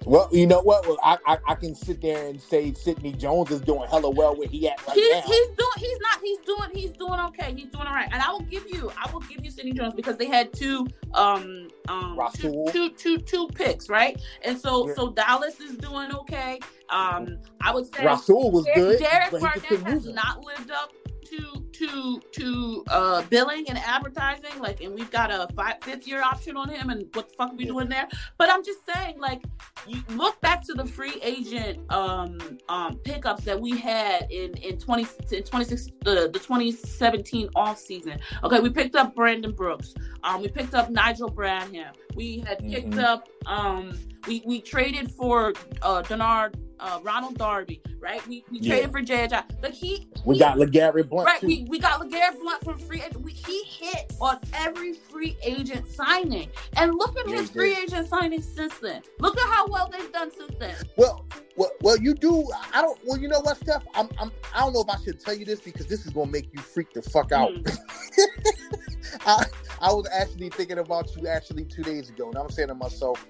Well, 0.07 0.29
you 0.31 0.47
know 0.47 0.61
what? 0.61 0.87
Well, 0.87 0.97
I, 1.03 1.17
I 1.27 1.37
I 1.49 1.55
can 1.55 1.75
sit 1.75 2.01
there 2.01 2.27
and 2.27 2.41
say 2.41 2.73
Sidney 2.73 3.11
Jones 3.11 3.51
is 3.51 3.59
doing 3.59 3.87
hella 3.89 4.09
well 4.09 4.35
where 4.37 4.47
he 4.47 4.67
at 4.69 4.85
right 4.87 4.95
he's 4.95 5.11
now. 5.13 5.21
he's 5.21 5.47
doing 5.47 5.71
he's 5.77 5.99
not 5.99 6.21
he's 6.23 6.37
doing 6.39 6.69
he's 6.73 6.91
doing 6.93 7.19
okay 7.19 7.53
he's 7.53 7.67
doing 7.67 7.85
all 7.87 7.93
right 7.93 8.07
and 8.11 8.21
I 8.21 8.31
will 8.31 8.39
give 8.41 8.65
you 8.69 8.89
I 8.97 9.11
will 9.11 9.19
give 9.21 9.43
you 9.43 9.51
Sidney 9.51 9.73
Jones 9.73 9.93
because 9.93 10.17
they 10.17 10.27
had 10.27 10.53
two 10.53 10.87
um 11.13 11.67
um 11.89 12.17
two, 12.35 12.65
two 12.71 12.89
two 12.91 13.17
two 13.17 13.47
picks 13.49 13.89
right 13.89 14.19
and 14.43 14.57
so 14.57 14.87
Yeah. 14.87 14.93
so 14.95 15.11
Dallas 15.11 15.59
is 15.59 15.75
doing 15.75 16.13
okay 16.13 16.59
um 16.89 17.37
I 17.61 17.73
would 17.73 17.93
say 17.93 18.05
Rasul 18.05 18.51
was 18.51 18.65
Der- 18.65 18.75
good, 18.75 18.99
Derek 18.99 19.31
Barnett 19.31 19.65
has 19.65 20.05
not 20.07 20.43
lived 20.45 20.71
up 20.71 20.93
to 21.29 21.65
to 21.73 22.21
to 22.31 22.83
uh 22.89 23.21
billing 23.29 23.67
and 23.69 23.77
advertising 23.77 24.59
like 24.59 24.81
and 24.81 24.93
we've 24.93 25.11
got 25.11 25.31
a 25.31 25.47
five, 25.55 25.75
fifth 25.83 26.07
year 26.07 26.21
option 26.23 26.55
on 26.57 26.69
him 26.69 26.89
and 26.89 27.05
what 27.13 27.29
the 27.29 27.35
fuck 27.35 27.51
are 27.51 27.55
we 27.55 27.65
doing 27.65 27.89
there. 27.89 28.07
But 28.37 28.49
i'm 28.51 28.63
just 28.63 28.79
saying 28.91 29.19
like 29.19 29.43
you 29.87 30.01
look 30.09 30.39
back 30.41 30.65
to 30.67 30.73
the 30.73 30.85
free 30.85 31.19
agent 31.21 31.79
um 31.91 32.39
um 32.69 32.97
pickups 33.03 33.43
that 33.43 33.59
we 33.59 33.77
had 33.77 34.29
in 34.31 34.53
in 34.57 34.77
20 34.77 35.05
in 35.31 35.43
26 35.43 35.87
the 36.03 36.29
the 36.31 36.39
2017 36.39 37.49
off 37.55 37.77
season. 37.79 38.19
Okay 38.43 38.59
we 38.59 38.69
picked 38.69 38.95
up 38.95 39.15
brandon 39.15 39.51
brooks. 39.53 39.93
Um 40.23 40.41
we 40.41 40.47
picked 40.47 40.73
up 40.73 40.89
nigel 40.89 41.29
bradham. 41.29 41.91
We 42.15 42.39
had 42.39 42.59
picked 42.59 42.91
Mhm. 42.91 43.03
up 43.03 43.27
um 43.45 43.97
we 44.27 44.41
we 44.45 44.61
traded 44.61 45.11
for 45.11 45.53
uh 45.81 46.01
denard 46.03 46.55
uh 46.79 46.99
ronald 47.03 47.37
darby 47.37 47.81
right 47.99 48.25
we, 48.27 48.43
we 48.51 48.59
Yeah. 48.59 48.75
traded 48.75 48.91
for 48.91 49.01
J.J. 49.01 49.39
like 49.63 49.73
he 49.73 50.07
We 50.25 50.35
he- 50.35 50.39
got 50.39 50.57
LeGarrette 50.57 51.09
Blunt 51.09 51.25
Right, 51.27 51.41
too. 51.41 51.47
we, 51.47 51.65
we 51.69 51.79
got 51.79 51.99
LeGarrette 52.01 52.39
Blunt 52.39 52.63
from 52.63 52.77
free 52.77 52.99
agent. 53.01 53.21
We, 53.21 53.31
he 53.31 53.63
hit 53.63 54.13
on 54.21 54.39
every 54.53 54.93
free 54.93 55.35
agent 55.43 55.89
signing. 55.89 56.49
And 56.75 56.93
look 56.95 57.17
at 57.19 57.27
Yeah, 57.27 57.37
his 57.37 57.49
free 57.49 57.75
agent 57.75 58.07
signing 58.07 58.41
since 58.41 58.77
then. 58.79 59.01
Look 59.19 59.37
at 59.39 59.47
how 59.49 59.67
well 59.67 59.89
they've 59.91 60.11
done 60.11 60.31
since 60.31 60.53
then. 60.59 60.75
Well, 60.95 61.25
well, 61.55 61.71
well, 61.81 61.97
you 61.97 62.13
do. 62.13 62.47
I 62.73 62.81
don't. 62.83 62.99
Well, 63.05 63.17
you 63.17 63.27
know 63.27 63.39
what, 63.39 63.57
Steph? 63.57 63.85
I'm, 63.95 64.09
I'm. 64.19 64.31
I 64.53 64.59
don't 64.59 64.73
know 64.73 64.81
if 64.81 64.89
I 64.89 65.01
should 65.03 65.19
tell 65.19 65.33
you 65.35 65.45
this 65.45 65.59
because 65.59 65.87
this 65.87 66.05
is 66.05 66.11
gonna 66.13 66.29
make 66.29 66.49
you 66.53 66.59
freak 66.61 66.93
the 66.93 67.01
fuck 67.01 67.31
out. 67.31 67.51
Mm. 67.51 67.77
I, 69.25 69.45
I 69.81 69.91
was 69.93 70.07
actually 70.13 70.49
thinking 70.49 70.77
about 70.79 71.15
you 71.15 71.27
actually 71.27 71.65
two 71.65 71.83
days 71.83 72.09
ago, 72.09 72.27
and 72.29 72.37
I'm 72.37 72.49
saying 72.49 72.67
to 72.69 72.75
myself, 72.75 73.25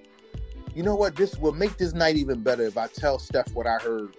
you 0.78 0.84
know 0.84 0.96
what? 0.96 1.16
This 1.16 1.36
will 1.40 1.54
make 1.54 1.78
this 1.78 1.94
night 1.94 2.18
even 2.18 2.44
better 2.44 2.62
if 2.62 2.78
I 2.78 2.86
tell 2.86 3.18
Steph 3.18 3.52
what 3.56 3.66
I 3.66 3.80
heard 3.80 4.16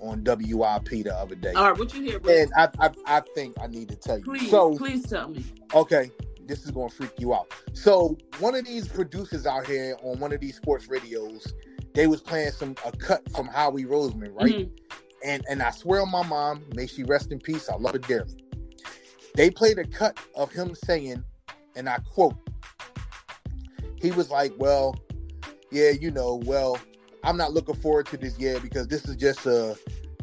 on 0.00 0.24
WIP 0.24 1.04
the 1.04 1.14
other 1.14 1.36
day. 1.36 1.52
All 1.52 1.70
right, 1.70 1.78
what 1.78 1.94
you 1.94 2.02
hear, 2.02 2.18
bro? 2.18 2.34
And 2.34 2.52
I, 2.56 2.68
I, 2.80 2.90
I 3.06 3.20
think 3.36 3.54
I 3.62 3.68
need 3.68 3.88
to 3.90 3.94
tell 3.94 4.18
you. 4.18 4.24
Please, 4.24 4.50
so, 4.50 4.76
please 4.76 5.06
tell 5.06 5.28
me. 5.28 5.44
okay, 5.72 6.10
this 6.46 6.64
is 6.64 6.72
gonna 6.72 6.90
freak 6.90 7.12
you 7.20 7.32
out. 7.32 7.54
So, 7.74 8.18
one 8.40 8.56
of 8.56 8.66
these 8.66 8.88
producers 8.88 9.46
out 9.46 9.68
here 9.68 9.96
on 10.02 10.18
one 10.18 10.32
of 10.32 10.40
these 10.40 10.56
sports 10.56 10.88
radios, 10.88 11.54
they 11.94 12.08
was 12.08 12.20
playing 12.20 12.50
some 12.50 12.74
a 12.84 12.90
cut 12.90 13.30
from 13.30 13.46
Howie 13.46 13.84
Roseman, 13.84 14.34
right? 14.34 14.52
Mhm. 14.52 14.70
and 15.24 15.44
and 15.48 15.62
I 15.62 15.70
swear 15.70 16.02
on 16.02 16.10
my 16.10 16.26
mom, 16.26 16.64
may 16.74 16.88
she 16.88 17.04
rest 17.04 17.30
in 17.30 17.38
peace. 17.38 17.68
I 17.68 17.76
love 17.76 17.92
her 17.92 17.98
dearly. 17.98 18.34
They 19.36 19.48
played 19.48 19.78
a 19.78 19.84
cut 19.84 20.18
of 20.34 20.50
him 20.50 20.74
saying, 20.74 21.22
and 21.76 21.88
I 21.88 21.98
quote, 21.98 22.34
he 24.02 24.10
was 24.10 24.28
like, 24.28 24.52
"Well, 24.58 24.96
yeah, 25.70 25.90
you 25.90 26.10
know, 26.10 26.40
well, 26.44 26.78
I'm 27.24 27.36
not 27.36 27.52
looking 27.52 27.74
forward 27.76 28.06
to 28.06 28.16
this 28.16 28.38
year 28.38 28.60
because 28.60 28.88
this 28.88 29.04
is 29.06 29.16
just 29.16 29.46
a, 29.46 29.76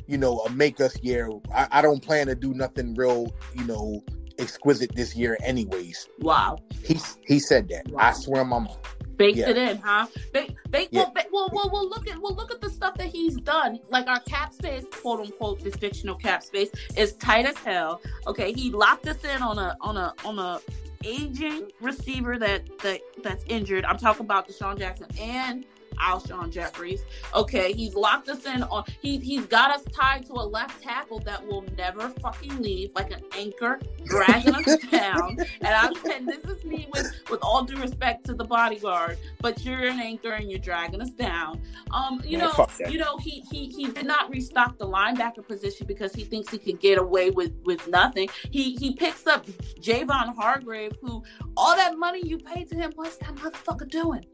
you 0.08 0.18
know, 0.18 0.40
a 0.40 0.50
make 0.50 0.80
us 0.82 1.02
year. 1.02 1.30
I, 1.54 1.68
I 1.72 1.82
don't 1.82 2.02
plan 2.02 2.28
to 2.28 2.36
do 2.36 2.54
nothing 2.54 2.96
real, 2.96 3.34
you 3.54 3.66
know, 3.66 4.04
exquisite 4.40 4.96
this 4.96 5.16
year, 5.16 5.38
anyways." 5.44 6.08
Wow. 6.20 6.58
He 6.84 7.00
he 7.26 7.40
said 7.40 7.70
that. 7.70 7.86
I 7.98 8.14
swear 8.14 8.42
on 8.42 8.48
my 8.50 8.60
mom. 8.60 8.78
Baked 9.18 9.38
Yeah. 9.38 9.50
it 9.50 9.58
in, 9.58 9.78
huh? 9.78 10.06
Bake, 10.32 10.56
bake, 10.70 10.90
Yeah. 10.92 11.06
well, 11.06 11.14
well, 11.32 11.50
well, 11.52 11.70
well, 11.74 11.90
look 11.90 12.08
at, 12.08 12.22
well, 12.22 12.36
look 12.36 12.52
at 12.54 12.62
the 12.62 12.70
stuff 12.70 12.96
that 13.00 13.08
he's 13.08 13.36
done. 13.38 13.80
Like 13.90 14.08
our 14.08 14.20
cap 14.20 14.54
space, 14.54 14.86
quote 14.92 15.20
unquote, 15.22 15.64
this 15.64 15.76
fictional 15.76 16.16
cap 16.16 16.44
space 16.44 16.70
is 16.96 17.14
tight 17.14 17.48
as 17.48 17.58
hell. 17.58 18.00
Okay, 18.28 18.54
he 18.54 18.70
locked 18.70 19.08
us 19.08 19.18
in 19.24 19.42
on 19.42 19.58
a, 19.58 19.76
on 19.82 19.98
a, 19.98 20.14
on 20.24 20.38
a 20.38 20.60
aging 21.04 21.72
receiver 21.82 22.38
that 22.40 22.64
that 22.80 23.02
that's 23.24 23.44
injured. 23.48 23.86
I'm 23.86 23.98
talking 23.98 24.26
about 24.26 24.48
DeSean 24.48 24.78
Jackson 24.78 25.08
and 25.20 25.66
Alshon 26.00 26.52
Jeffery. 26.52 27.00
Okay, 27.36 27.74
he's 27.74 27.96
locked 27.96 28.30
us 28.30 28.46
in 28.46 28.64
on. 28.64 28.86
He 29.02 29.18
he's 29.18 29.46
got 29.46 29.72
us 29.72 29.84
tied 29.94 30.26
to 30.28 30.34
a 30.34 30.46
left 30.46 30.82
tackle 30.82 31.20
that 31.20 31.46
will 31.46 31.66
never 31.78 32.10
fucking 32.22 32.62
leave, 32.62 32.92
like 32.96 33.12
an 33.12 33.22
anchor, 33.38 33.80
dragging 34.06 34.56
us 34.56 34.78
down. 34.92 35.38
And 35.62 35.68
I'm 35.68 35.94
saying 35.96 36.26
this 36.26 36.44
is 36.46 36.64
me 36.64 36.88
with 36.94 37.12
with 37.30 37.40
all 37.42 37.64
due 37.64 37.78
respect 37.78 38.26
to 38.26 38.34
the 38.34 38.46
bodyguard, 38.46 39.18
but 39.42 39.64
you're 39.64 39.86
an 39.86 40.00
anchor 40.00 40.32
and 40.32 40.50
you're 40.50 40.60
dragging 40.60 41.02
us 41.02 41.12
down. 41.12 41.62
Um, 41.92 42.22
you 42.26 42.38
Man, 42.38 42.50
know, 42.58 42.68
you 42.90 42.98
know, 42.98 43.18
he 43.18 43.44
he 43.52 43.68
he 43.68 43.92
did 43.92 44.06
not 44.06 44.30
restock 44.30 44.78
the 44.78 44.88
linebacker 44.88 45.46
position 45.46 45.88
because 45.88 46.14
he 46.14 46.24
thinks 46.24 46.52
he 46.52 46.58
could 46.58 46.80
get 46.80 46.98
away 46.98 47.30
with 47.30 47.54
with 47.66 47.88
nothing. 47.88 48.30
He 48.52 48.76
he 48.76 48.94
picks 48.94 49.28
up 49.28 49.46
Javon 49.80 50.36
Hargrave, 50.36 50.94
who 51.02 51.24
all 51.56 51.76
that 51.76 51.98
money 51.98 52.22
you 52.24 52.38
paid 52.38 52.70
to 52.70 52.76
him, 52.76 52.92
what's 52.96 53.18
that 53.18 53.36
motherfucker 53.36 53.90
doing? 53.90 54.26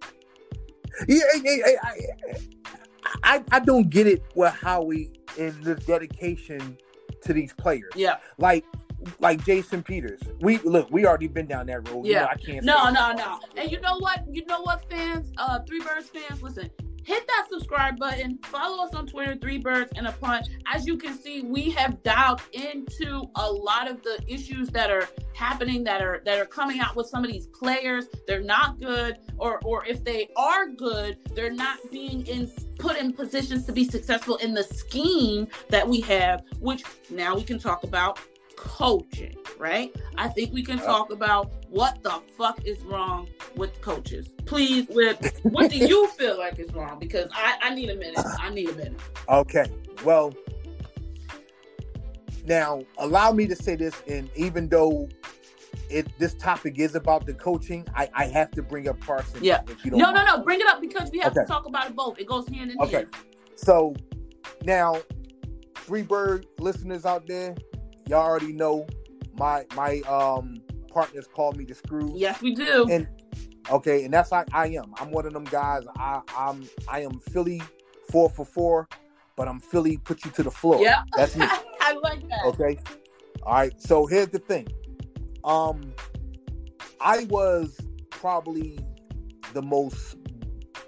Yeah, 1.07 1.21
yeah, 1.43 1.65
I, 1.83 1.93
I, 3.23 3.43
I 3.51 3.59
don't 3.59 3.89
get 3.89 4.07
it 4.07 4.23
with 4.35 4.53
Howie 4.53 5.11
and 5.39 5.53
this 5.63 5.85
dedication 5.85 6.77
to 7.23 7.33
these 7.33 7.53
players. 7.53 7.91
Yeah. 7.95 8.17
Like, 8.37 8.65
like 9.19 9.43
Jason 9.45 9.83
Peters. 9.83 10.21
We 10.39 10.59
look, 10.59 10.89
we 10.91 11.05
already 11.05 11.27
been 11.27 11.45
down 11.47 11.65
that 11.67 11.87
road. 11.89 12.05
You 12.05 12.13
Yeah. 12.13 12.21
know, 12.21 12.27
I 12.27 12.35
can't. 12.35 12.65
No, 12.65 12.89
no, 12.89 13.11
no. 13.13 13.39
And 13.57 13.71
you 13.71 13.79
know 13.81 13.97
what? 13.99 14.23
You 14.31 14.45
know 14.45 14.61
what, 14.61 14.89
fans? 14.89 15.31
Uh, 15.37 15.59
Three 15.67 15.81
Birds 15.81 16.09
fans, 16.09 16.41
listen. 16.41 16.69
Hit 17.03 17.27
that 17.27 17.47
subscribe 17.49 17.97
button. 17.97 18.39
Follow 18.43 18.83
us 18.83 18.93
on 18.93 19.07
Twitter, 19.07 19.35
Three 19.35 19.57
Birds 19.57 19.91
and 19.97 20.07
a 20.07 20.13
Punt. 20.13 20.49
As 20.65 20.87
you 20.87 20.97
can 20.97 21.17
see, 21.17 21.41
we 21.41 21.69
have 21.71 22.01
dialed 22.03 22.41
into 22.53 23.23
a 23.35 23.51
lot 23.51 23.89
of 23.89 24.01
the 24.03 24.23
issues 24.27 24.69
that 24.69 24.89
are 24.89 25.09
happening, 25.33 25.83
that 25.83 26.01
are 26.01 26.21
that 26.25 26.39
are 26.39 26.45
coming 26.45 26.79
out 26.79 26.95
with 26.95 27.07
some 27.07 27.25
of 27.25 27.31
these 27.31 27.47
players. 27.47 28.05
They're 28.25 28.41
not 28.41 28.79
good, 28.79 29.17
or 29.37 29.59
or 29.65 29.85
if 29.85 30.03
they 30.03 30.29
are 30.37 30.67
good, 30.67 31.17
they're 31.35 31.53
not 31.53 31.79
being 31.91 32.25
in 32.27 32.49
put 32.79 32.97
in 32.97 33.11
positions 33.11 33.65
to 33.65 33.71
be 33.71 33.83
successful 33.83 34.37
in 34.37 34.53
the 34.53 34.63
scheme 34.63 35.47
that 35.69 35.87
we 35.87 35.99
have. 36.01 36.43
Which 36.59 36.83
now 37.09 37.35
we 37.35 37.43
can 37.43 37.59
talk 37.59 37.83
about 37.83 38.19
coaching, 38.63 39.35
right? 39.59 39.93
I 40.17 40.29
think 40.29 40.53
we 40.53 40.63
can 40.63 40.77
talk 40.77 41.11
about 41.11 41.51
what 41.69 42.01
the 42.01 42.21
fuck 42.37 42.65
is 42.65 42.81
wrong 42.83 43.27
with 43.57 43.79
coaches. 43.81 44.29
Please, 44.45 44.87
with 44.87 45.37
what 45.43 45.69
do 45.69 45.77
you 45.77 46.07
feel 46.09 46.37
like 46.39 46.57
is 46.59 46.73
wrong? 46.73 46.97
Because 46.97 47.29
I, 47.33 47.57
I 47.61 47.75
need 47.75 47.89
a 47.89 47.95
minute. 47.95 48.25
I 48.39 48.49
need 48.49 48.69
a 48.69 48.73
minute. 48.75 48.99
Okay. 49.27 49.65
Well, 50.05 50.33
now 52.45 52.83
allow 52.99 53.33
me 53.33 53.47
to 53.47 53.55
say 53.55 53.75
this, 53.75 54.01
and 54.07 54.29
even 54.35 54.69
though 54.69 55.09
it 55.89 56.07
this 56.19 56.33
topic 56.35 56.79
is 56.79 56.95
about 56.95 57.25
the 57.25 57.33
coaching, 57.33 57.85
I, 57.93 58.09
I 58.13 58.25
have 58.27 58.49
to 58.51 58.63
bring 58.63 58.87
up 58.87 58.99
Carson. 59.01 59.43
Yeah. 59.43 59.61
If 59.67 59.83
you 59.83 59.91
don't 59.91 59.99
No, 59.99 60.11
no, 60.11 60.23
no. 60.23 60.41
Bring 60.41 60.61
it 60.61 60.67
up 60.67 60.79
because 60.79 61.11
we 61.11 61.19
have 61.19 61.33
to 61.33 61.45
talk 61.45 61.65
about 61.65 61.87
it 61.87 61.95
both. 61.97 62.17
It 62.17 62.27
goes 62.27 62.47
hand 62.47 62.71
in 62.71 62.79
Okay. 62.79 62.95
hand. 62.95 63.07
Okay. 63.13 63.27
So 63.55 63.93
now, 64.63 65.01
three 65.75 66.01
bird 66.01 66.47
listeners 66.59 67.05
out 67.05 67.27
there, 67.27 67.55
y'all 68.07 68.21
already 68.21 68.53
know 68.53 68.87
my 69.37 69.65
my 69.75 69.99
um 70.01 70.61
partners 70.89 71.27
call 71.33 71.51
me 71.53 71.65
the 71.65 71.73
screw. 71.73 72.13
Yes, 72.15 72.41
we 72.41 72.53
do. 72.53 72.87
And 72.89 73.07
okay, 73.69 74.05
and 74.05 74.13
that's 74.13 74.31
like 74.31 74.47
I 74.53 74.67
am. 74.67 74.93
I'm 74.99 75.11
one 75.11 75.25
of 75.25 75.33
them 75.33 75.45
guys. 75.45 75.83
I 75.97 76.21
I'm 76.37 76.67
I 76.87 77.01
am 77.01 77.19
Philly 77.19 77.61
four 78.09 78.29
for 78.29 78.45
four, 78.45 78.87
but 79.35 79.47
I'm 79.47 79.59
Philly 79.59 79.97
put 79.97 80.23
you 80.25 80.31
to 80.31 80.43
the 80.43 80.51
floor. 80.51 80.81
yeah. 80.81 81.03
That's 81.15 81.35
me. 81.35 81.45
I 81.81 81.93
like 81.93 82.27
that. 82.29 82.45
Okay. 82.45 82.77
All 83.43 83.53
right. 83.53 83.81
So 83.81 84.05
here's 84.05 84.29
the 84.29 84.39
thing. 84.39 84.67
Um, 85.43 85.93
I 87.01 87.25
was 87.25 87.77
probably 88.09 88.79
the 89.53 89.61
most 89.61 90.15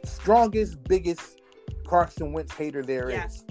strongest, 0.05 0.81
biggest 0.85 1.41
Carson 1.85 2.31
Wentz 2.31 2.53
hater 2.53 2.81
there 2.81 3.09
is. 3.09 3.43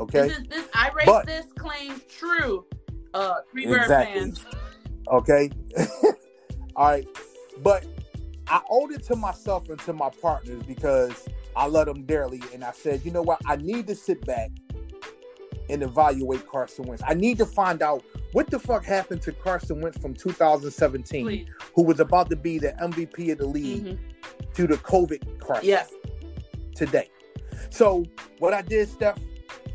Okay. 0.00 0.28
This 0.28 0.38
is 0.38 0.44
this 0.48 0.68
I 0.74 0.90
raise 0.96 1.06
But- 1.06 1.26
this 1.26 1.46
claim 1.56 2.00
true. 2.08 2.64
Uh 3.14 3.34
Three 3.50 3.66
Bird 3.66 3.82
Exactly. 3.82 4.20
fans. 4.20 4.44
Okay. 5.08 5.50
All 6.76 6.90
right. 6.90 7.06
But 7.62 7.84
I 8.46 8.60
owed 8.70 8.92
it 8.92 9.02
to 9.04 9.16
myself 9.16 9.68
and 9.68 9.78
to 9.80 9.92
my 9.92 10.08
partners 10.22 10.62
because 10.66 11.28
I 11.56 11.66
love 11.66 11.86
them 11.86 12.04
dearly. 12.04 12.40
And 12.54 12.64
I 12.64 12.72
said, 12.72 13.04
you 13.04 13.10
know 13.10 13.22
what? 13.22 13.40
I 13.46 13.56
need 13.56 13.86
to 13.88 13.94
sit 13.94 14.24
back 14.24 14.50
and 15.68 15.82
evaluate 15.82 16.46
Carson 16.48 16.84
Wentz. 16.86 17.02
I 17.06 17.14
need 17.14 17.38
to 17.38 17.46
find 17.46 17.82
out 17.82 18.02
what 18.32 18.48
the 18.50 18.58
fuck 18.58 18.84
happened 18.84 19.22
to 19.22 19.32
Carson 19.32 19.80
Wentz 19.80 19.98
from 19.98 20.14
2017, 20.14 21.24
Please. 21.26 21.48
who 21.74 21.82
was 21.84 22.00
about 22.00 22.28
to 22.30 22.36
be 22.36 22.58
the 22.58 22.72
MVP 22.82 23.30
of 23.30 23.38
the 23.38 23.46
league 23.46 23.84
Mhm. 23.84 23.98
to 24.54 24.66
the 24.66 24.76
COVID 24.78 25.38
crisis 25.40 25.66
Yes. 25.66 25.92
today. 26.74 27.08
So 27.70 28.04
what 28.38 28.52
I 28.54 28.62
did, 28.62 28.88
Steph, 28.88 29.18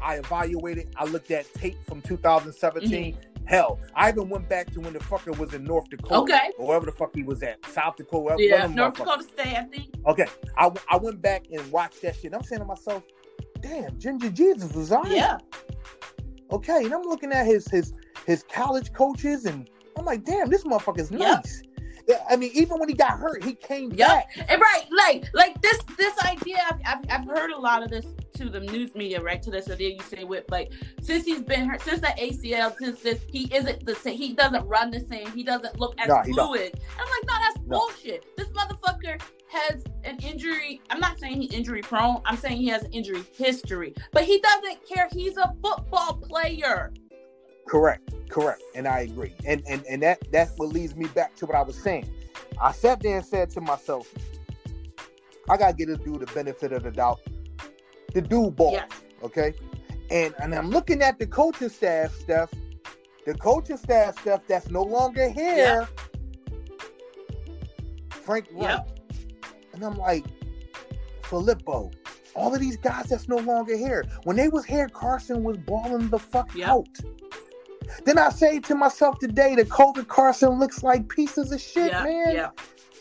I 0.02 0.16
evaluated. 0.16 0.94
I 0.98 1.06
looked 1.06 1.32
at 1.32 1.52
tape 1.54 1.78
from 1.86 2.02
2017. 2.02 3.14
Mm-hmm. 3.14 3.46
Hell, 3.46 3.80
I 3.94 4.10
even 4.10 4.28
went 4.30 4.50
back 4.50 4.72
to 4.72 4.80
when 4.82 4.94
the 4.94 5.00
fucker 5.00 5.38
was 5.38 5.54
in 5.54 5.64
North 5.64 5.88
Dakota, 5.90 6.16
Okay. 6.16 6.52
or 6.58 6.68
wherever 6.70 6.88
the 6.88 6.92
fuck 6.92 7.16
he 7.16 7.22
was 7.22 7.44
at, 7.44 7.64
South 7.68 7.96
Dakota. 7.96 8.24
wherever- 8.38 8.42
Yeah. 8.42 8.66
North. 8.66 8.96
Dakota 8.96 9.22
State, 9.24 9.56
I 9.56 9.64
think. 9.66 9.94
Okay, 10.08 10.26
I, 10.58 10.72
I 10.90 10.98
went 10.98 11.22
back 11.22 11.44
and 11.52 11.72
watched 11.72 12.02
that 12.02 12.16
shit. 12.16 12.34
I'm 12.34 12.42
saying 12.44 12.62
to 12.62 12.66
myself, 12.66 13.04
damn, 13.62 13.98
Ginger 14.00 14.32
Jesus 14.32 14.74
was 14.74 14.92
on. 14.92 15.12
Yeah. 15.12 15.38
Okay, 16.52 16.86
and 16.86 16.94
I'm 16.94 17.04
looking 17.04 17.32
at 17.32 17.46
his 17.46 17.68
his 17.70 17.94
his 18.26 18.44
college 18.52 18.92
coaches, 18.94 19.46
and 19.46 19.70
I'm 19.98 20.06
like, 20.06 20.24
damn, 20.24 20.50
this 20.50 20.64
motherfucker's 20.64 21.12
Yep. 21.12 21.20
nice. 21.20 21.62
I 22.30 22.36
mean, 22.36 22.52
even 22.54 22.80
when 22.80 22.90
he 22.90 22.96
got 22.96 23.20
hurt, 23.20 23.44
he 23.44 23.54
came 23.54 23.92
Yep. 23.92 24.08
back. 24.08 24.30
And 24.50 24.62
right, 24.62 24.86
like, 24.92 25.26
like 25.34 25.62
this, 25.62 25.78
this 25.98 26.14
idea. 26.26 26.58
I've, 26.70 26.80
I've, 26.86 27.06
I've 27.22 27.28
heard 27.28 27.52
a 27.52 27.58
lot 27.58 27.84
of 27.84 27.90
this 27.90 28.06
to 28.38 28.50
the 28.50 28.60
news 28.60 28.94
media, 28.96 29.22
right? 29.22 29.42
To 29.42 29.50
this 29.52 29.70
idea 29.70 29.90
you 29.96 30.02
say 30.02 30.24
with 30.24 30.44
like, 30.50 30.72
since 31.02 31.26
he's 31.26 31.42
been 31.42 31.66
hurt, 31.68 31.82
since 31.82 32.02
the 32.02 32.08
ACL, 32.08 32.76
since 32.78 33.00
this, 33.02 33.22
he 33.28 33.54
isn't 33.54 33.86
the 33.86 33.96
same. 33.96 34.18
He 34.18 34.34
doesn't 34.34 34.66
run 34.68 34.92
the 34.92 35.00
same. 35.00 35.28
He 35.32 35.44
doesn't 35.44 35.80
look 35.80 35.96
as 36.00 36.08
No, 36.10 36.22
fluid. 36.24 36.80
I'm 37.00 37.06
like, 37.10 37.24
no, 37.28 37.34
that's 37.40 37.58
No. 37.66 37.78
bullshit. 37.80 38.36
This 38.38 38.48
motherfucker 38.50 39.22
has 39.48 39.84
an 40.04 40.18
injury. 40.20 40.82
I'm 40.90 41.00
not 41.00 41.18
saying 41.18 41.42
he's 41.42 41.54
injury 41.54 41.82
prone. 41.82 42.22
I'm 42.26 42.36
saying 42.38 42.58
he 42.58 42.68
has 42.68 42.84
an 42.84 42.92
injury 42.92 43.24
history, 43.36 43.94
but 44.12 44.24
he 44.26 44.40
doesn't 44.40 44.80
care. 44.88 45.08
He's 45.12 45.38
a 45.38 45.54
football 45.64 46.18
player. 46.28 46.92
Correct, 47.68 48.14
correct, 48.30 48.62
and 48.76 48.88
I 48.88 49.02
agree. 49.02 49.34
And 49.46 49.64
and 49.68 49.84
and 49.88 50.02
that 50.04 50.20
that's 50.32 50.52
what 50.58 50.70
leads 50.70 50.96
me 50.96 51.08
back 51.08 51.36
to 51.38 51.46
what 51.46 51.56
I 51.56 51.62
was 51.64 51.76
saying. 51.76 52.08
I 52.62 52.72
sat 52.72 53.02
there 53.02 53.18
and 53.18 53.26
said 53.26 53.50
to 53.52 53.62
myself, 53.62 54.08
I 55.50 55.58
gotta 55.58 55.74
get 55.74 55.88
this 55.88 55.98
dude 56.00 56.22
the 56.22 56.28
benefit 56.34 56.72
of 56.72 56.84
the 56.84 56.92
doubt. 56.92 57.20
The 58.14 58.22
dude 58.22 58.56
ball, 58.56 58.74
Yes. 58.74 58.90
okay? 59.24 59.54
And 60.12 60.34
and 60.40 60.54
I'm 60.54 60.70
looking 60.70 61.02
at 61.02 61.18
the 61.20 61.26
coaching 61.28 61.70
staff, 61.70 62.14
Steph. 62.20 62.52
The 63.26 63.34
coaching 63.34 63.78
staff, 63.78 64.20
Steph, 64.22 64.46
that's 64.48 64.70
no 64.70 64.84
longer 64.84 65.28
here. 65.30 65.88
Frank 68.12 68.48
Reich. 68.54 68.70
Yep. 68.70 69.00
And 69.74 69.84
I'm 69.84 69.98
like, 69.98 70.26
Filippo, 71.24 71.92
all 72.36 72.54
of 72.54 72.60
these 72.62 72.78
guys 72.78 73.08
that's 73.08 73.28
no 73.28 73.38
longer 73.38 73.76
here. 73.76 74.06
When 74.24 74.36
they 74.36 74.48
was 74.50 74.64
here, 74.66 74.88
Carson 74.90 75.44
was 75.44 75.58
balling 75.58 76.10
the 76.10 76.20
fuck 76.20 76.54
Yep. 76.56 76.68
out. 76.70 76.88
Then 78.06 78.18
I 78.18 78.30
say 78.30 78.60
to 78.62 78.76
myself 78.76 79.20
today, 79.20 79.56
the 79.56 79.66
COVID 79.66 80.08
Carson 80.08 80.60
looks 80.60 80.84
like 80.84 81.08
pieces 81.10 81.52
of 81.52 81.62
shit, 81.62 81.92
Yeah. 81.92 82.04
man. 82.04 82.36
Yeah. 82.36 82.50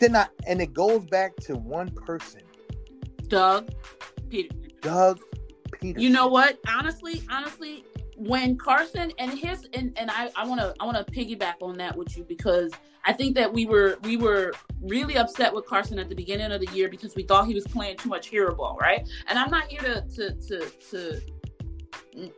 Then 0.00 0.16
I 0.16 0.26
and 0.46 0.60
it 0.60 0.72
goes 0.72 1.04
back 1.06 1.36
to 1.42 1.56
one 1.56 1.90
person, 1.90 2.40
Doug 3.28 3.70
Peter. 4.28 4.54
Doug 4.80 5.20
Pederson. 5.70 6.00
You 6.00 6.10
know 6.10 6.26
what? 6.26 6.58
Honestly, 6.68 7.22
honestly, 7.30 7.84
when 8.16 8.56
Carson 8.56 9.12
and 9.18 9.32
his 9.32 9.66
and, 9.72 9.96
and 9.98 10.10
I, 10.10 10.30
I 10.36 10.46
wanna 10.46 10.74
I 10.80 10.84
wanna 10.84 11.04
piggyback 11.04 11.54
on 11.62 11.76
that 11.78 11.96
with 11.96 12.16
you 12.16 12.24
because 12.24 12.72
I 13.06 13.12
think 13.12 13.34
that 13.36 13.52
we 13.52 13.66
were 13.66 13.98
we 14.02 14.16
were 14.16 14.52
really 14.80 15.16
upset 15.16 15.52
with 15.54 15.66
Carson 15.66 15.98
at 15.98 16.08
the 16.08 16.14
beginning 16.14 16.52
of 16.52 16.60
the 16.60 16.70
year 16.72 16.88
because 16.88 17.14
we 17.14 17.22
thought 17.22 17.46
he 17.46 17.54
was 17.54 17.66
playing 17.66 17.96
too 17.96 18.08
much 18.08 18.28
hero 18.28 18.54
ball, 18.54 18.76
right? 18.80 19.08
And 19.28 19.38
I'm 19.38 19.50
not 19.50 19.64
here 19.68 19.80
to 19.80 20.00
to 20.16 20.32
to, 20.34 20.70
to 20.90 21.20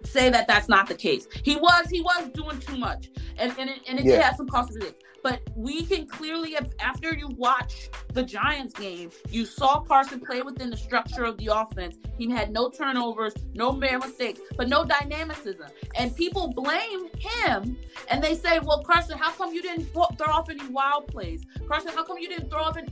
say 0.05 0.31
that 0.31 0.47
that's 0.47 0.69
not 0.69 0.87
the 0.89 0.95
case. 0.95 1.27
He 1.43 1.57
was 1.57 1.89
he 1.91 2.01
was 2.01 2.29
doing 2.35 2.59
too 2.61 2.77
much, 2.77 3.11
and 3.39 3.53
and 3.59 3.71
it, 3.71 3.81
and 3.89 3.99
it 3.99 4.05
did 4.05 4.21
have 4.23 4.37
some 4.37 4.49
cost 4.49 4.77
of 4.77 4.83
it. 4.83 5.03
But 5.23 5.41
we 5.57 5.85
can 5.85 6.07
clearly, 6.07 6.53
have- 6.53 6.73
after 6.79 7.13
you 7.13 7.29
watch 7.37 7.89
the 8.13 8.23
Giants 8.23 8.73
game, 8.75 9.11
you 9.29 9.45
saw 9.45 9.81
Carson 9.81 10.21
play 10.21 10.43
within 10.43 10.71
the 10.71 10.77
structure 10.77 11.25
of 11.25 11.37
the 11.39 11.49
offense. 11.53 11.97
He 12.17 12.31
had 12.31 12.53
no 12.53 12.71
turnovers, 12.71 13.35
no 13.55 13.73
mere 13.73 13.99
mistakes, 13.99 14.41
but 14.57 14.69
no 14.69 14.85
dynamicism. 14.85 15.67
And 15.97 16.15
people 16.15 16.53
blame 16.53 17.09
him, 17.19 17.77
and 18.09 18.23
they 18.23 18.37
say, 18.37 18.61
"Well, 18.61 18.85
Carson, 18.85 19.19
how 19.19 19.33
come 19.33 19.53
you 19.53 19.63
didn't 19.63 19.87
throw 19.87 20.05
throw 20.17 20.33
off 20.33 20.49
any 20.49 20.69
wild 20.69 21.09
plays? 21.09 21.45
Carson, 21.69 21.93
how 21.93 22.05
come 22.05 22.19
you 22.19 22.29
didn't 22.29 22.51
throw 22.51 22.63
off 22.63 22.77
any?" 22.77 22.89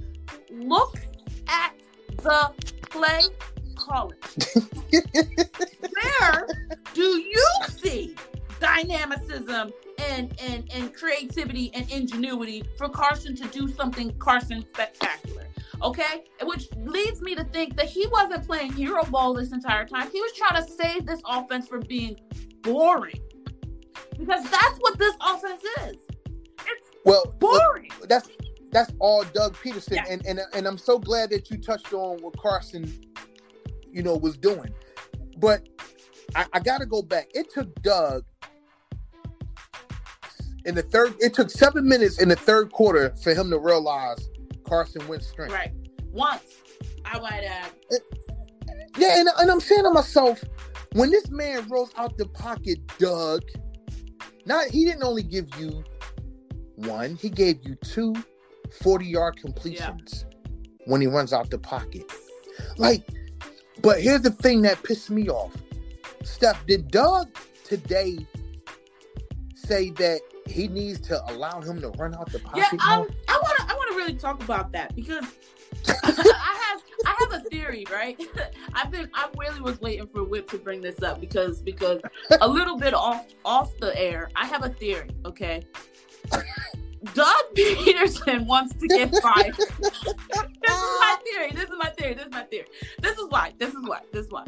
Look 0.51 0.97
at 1.49 1.75
the 2.17 2.53
play 2.91 3.23
calling. 3.85 4.19
Where 5.93 6.49
do 6.95 7.03
you 7.03 7.47
see 7.69 8.17
dynamicism 8.61 9.73
and, 10.11 10.35
and 10.41 10.69
and 10.73 10.95
creativity 10.95 11.71
and 11.75 11.91
ingenuity 11.91 12.65
for 12.79 12.89
Carson 12.89 13.37
to 13.37 13.47
do 13.49 13.69
something 13.69 14.13
Carson 14.19 14.65
spectacular? 14.73 15.47
Okay, 15.83 16.25
which 16.45 16.69
leads 16.77 17.21
me 17.21 17.35
to 17.35 17.45
think 17.45 17.77
that 17.77 17.87
he 17.87 18.07
wasn't 18.07 18.47
playing 18.47 18.73
hero 18.73 19.05
ball 19.05 19.35
this 19.35 19.53
entire 19.53 19.85
time. 19.87 20.09
He 20.11 20.21
was 20.21 20.33
trying 20.33 20.65
to 20.65 20.71
save 20.71 21.05
this 21.05 21.21
offense 21.27 21.69
from 21.69 21.81
being 21.83 22.17
boring, 22.63 23.21
because 24.19 24.49
that's 24.51 24.79
what 24.79 24.99
this 24.99 25.15
offense 25.21 25.63
is. 25.87 25.97
It's 26.67 26.89
well, 27.05 27.35
boring. 27.39 27.91
that's 28.09 28.29
that's 28.71 28.93
all 28.99 29.25
Doug 29.35 29.55
Pederson, 29.57 29.97
Yeah. 29.97 30.05
and 30.09 30.25
and 30.27 30.41
and 30.55 30.67
I'm 30.67 30.79
so 30.79 30.99
glad 30.99 31.31
that 31.31 31.51
you 31.51 31.59
touched 31.59 31.93
on 31.93 32.19
what 32.23 32.37
Carson, 32.39 32.91
you 33.95 34.03
know, 34.03 34.17
was 34.17 34.37
doing. 34.37 34.75
But 35.39 35.67
I, 36.35 36.47
I 36.53 36.61
got 36.61 36.79
to 36.79 36.87
go 36.87 37.01
back. 37.01 37.29
It 37.33 37.53
took 37.53 37.75
Doug 37.83 38.25
in 40.65 40.75
the 40.75 40.83
third. 40.83 41.15
It 41.21 41.33
took 41.33 41.51
seven 41.51 41.89
minutes 41.89 42.21
in 42.21 42.29
the 42.29 42.37
third 42.37 42.73
quarter 42.73 43.15
for 43.23 43.33
him 43.33 43.51
to 43.51 43.59
realize 43.59 44.29
Carson 44.67 45.07
Wentz's 45.07 45.31
strength. 45.31 45.53
Right. 45.53 45.73
Once, 46.13 46.43
I 47.05 47.19
might 47.21 47.45
add. 47.45 47.71
Uh, 47.93 47.97
yeah, 48.99 49.21
and, 49.21 49.29
and 49.39 49.51
I'm 49.51 49.61
saying 49.61 49.85
to 49.85 49.91
myself, 49.91 50.43
when 50.93 51.11
this 51.11 51.31
man 51.31 51.67
rolls 51.69 51.93
out 51.97 52.17
the 52.19 52.27
pocket, 52.27 52.79
Doug, 52.99 53.43
not 54.47 54.67
he 54.67 54.85
didn't 54.85 55.03
only 55.03 55.23
give 55.23 55.49
you 55.59 55.85
one, 56.77 57.17
he 57.17 57.29
gave 57.29 57.59
you 57.65 57.75
two 57.77 58.15
40 58.83 59.07
yard 59.07 59.37
completions 59.37 60.27
when 60.87 61.01
he 61.01 61.07
runs 61.07 61.33
out 61.33 61.51
the 61.51 61.59
pocket. 61.59 62.11
Like, 62.77 63.07
but 63.85 64.01
here's 64.01 64.23
the 64.23 64.31
thing 64.31 64.63
that 64.63 64.83
pissed 64.83 65.11
me 65.11 65.29
off. 65.29 65.55
Steph, 66.25 66.67
did 66.67 66.91
Doug 66.91 67.29
today 67.65 68.19
say 69.55 69.91
that 69.91 70.21
he 70.47 70.69
needs 70.69 71.01
to 71.01 71.23
allow 71.33 71.61
him 71.61 71.81
to 71.81 71.89
run 71.91 72.15
out 72.15 72.31
the 72.33 72.41
Yeah, 72.55 72.65
pocket? 72.71 72.81
um. 72.89 73.07
I 73.29 73.41
want 73.43 73.57
to. 73.59 73.65
I 73.69 73.75
want 73.75 73.91
to 73.93 73.97
really 73.97 74.15
talk 74.15 74.43
about 74.43 74.73
that 74.73 74.95
because 74.97 75.25
I 76.03 76.73
have. 76.73 76.83
I 77.07 77.15
have 77.21 77.33
a 77.33 77.41
theory, 77.51 77.85
right? 77.93 78.21
I've 78.75 78.91
been. 78.91 79.11
I 79.15 79.29
really 79.39 79.61
was 79.61 79.81
waiting 79.81 80.07
for 80.07 80.25
Whip 80.25 80.49
to 80.51 80.59
bring 80.59 80.81
this 80.81 81.03
up 81.03 81.21
because 81.21 81.61
because 81.61 82.01
a 82.41 82.49
little 82.49 82.77
bit 82.79 82.95
off 82.95 83.27
off 83.45 83.77
the 83.79 83.97
air. 83.99 84.31
I 84.37 84.47
have 84.47 84.65
a 84.65 84.71
theory. 84.71 85.11
Okay. 85.27 85.63
Doug 87.13 87.45
Pederson 87.55 88.47
wants 88.47 88.75
to 88.77 88.89
get 88.89 89.15
fired. 89.23 89.57
this 89.81 90.03
is 90.03 90.15
my 90.31 91.17
theory. 91.25 91.51
This 91.53 91.65
is 91.65 91.77
my 91.79 91.91
theory. 91.91 92.15
This 92.15 92.27
is 92.27 92.33
my 92.33 92.43
theory. 92.45 92.67
This 93.01 93.19
is 93.19 93.27
why. 93.29 93.53
This 93.59 93.75
is 93.75 93.87
why. 93.87 94.01
This 94.13 94.27
is 94.27 94.33
why. 94.33 94.45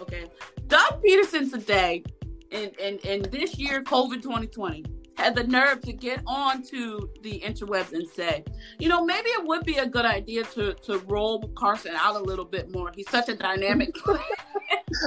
Okay. 0.00 0.26
Doug 0.66 1.02
Pederson 1.02 1.50
today, 1.50 2.04
in 2.50 2.70
in 2.78 2.98
in 2.98 3.22
this 3.30 3.58
year, 3.58 3.82
COVID 3.82 4.22
2020, 4.22 4.84
had 5.16 5.34
the 5.34 5.44
nerve 5.44 5.82
to 5.82 5.92
get 5.92 6.22
onto 6.26 7.08
the 7.22 7.40
interwebs 7.40 7.92
and 7.92 8.08
say, 8.08 8.44
you 8.78 8.88
know, 8.88 9.04
maybe 9.04 9.28
it 9.30 9.46
would 9.46 9.64
be 9.64 9.76
a 9.76 9.86
good 9.86 10.06
idea 10.06 10.44
to 10.44 10.74
to 10.74 10.98
roll 11.00 11.48
Carson 11.56 11.92
out 11.94 12.16
a 12.16 12.22
little 12.22 12.44
bit 12.44 12.72
more. 12.72 12.90
He's 12.94 13.10
such 13.10 13.28
a 13.28 13.36
dynamic 13.36 13.94
player. 14.04 14.20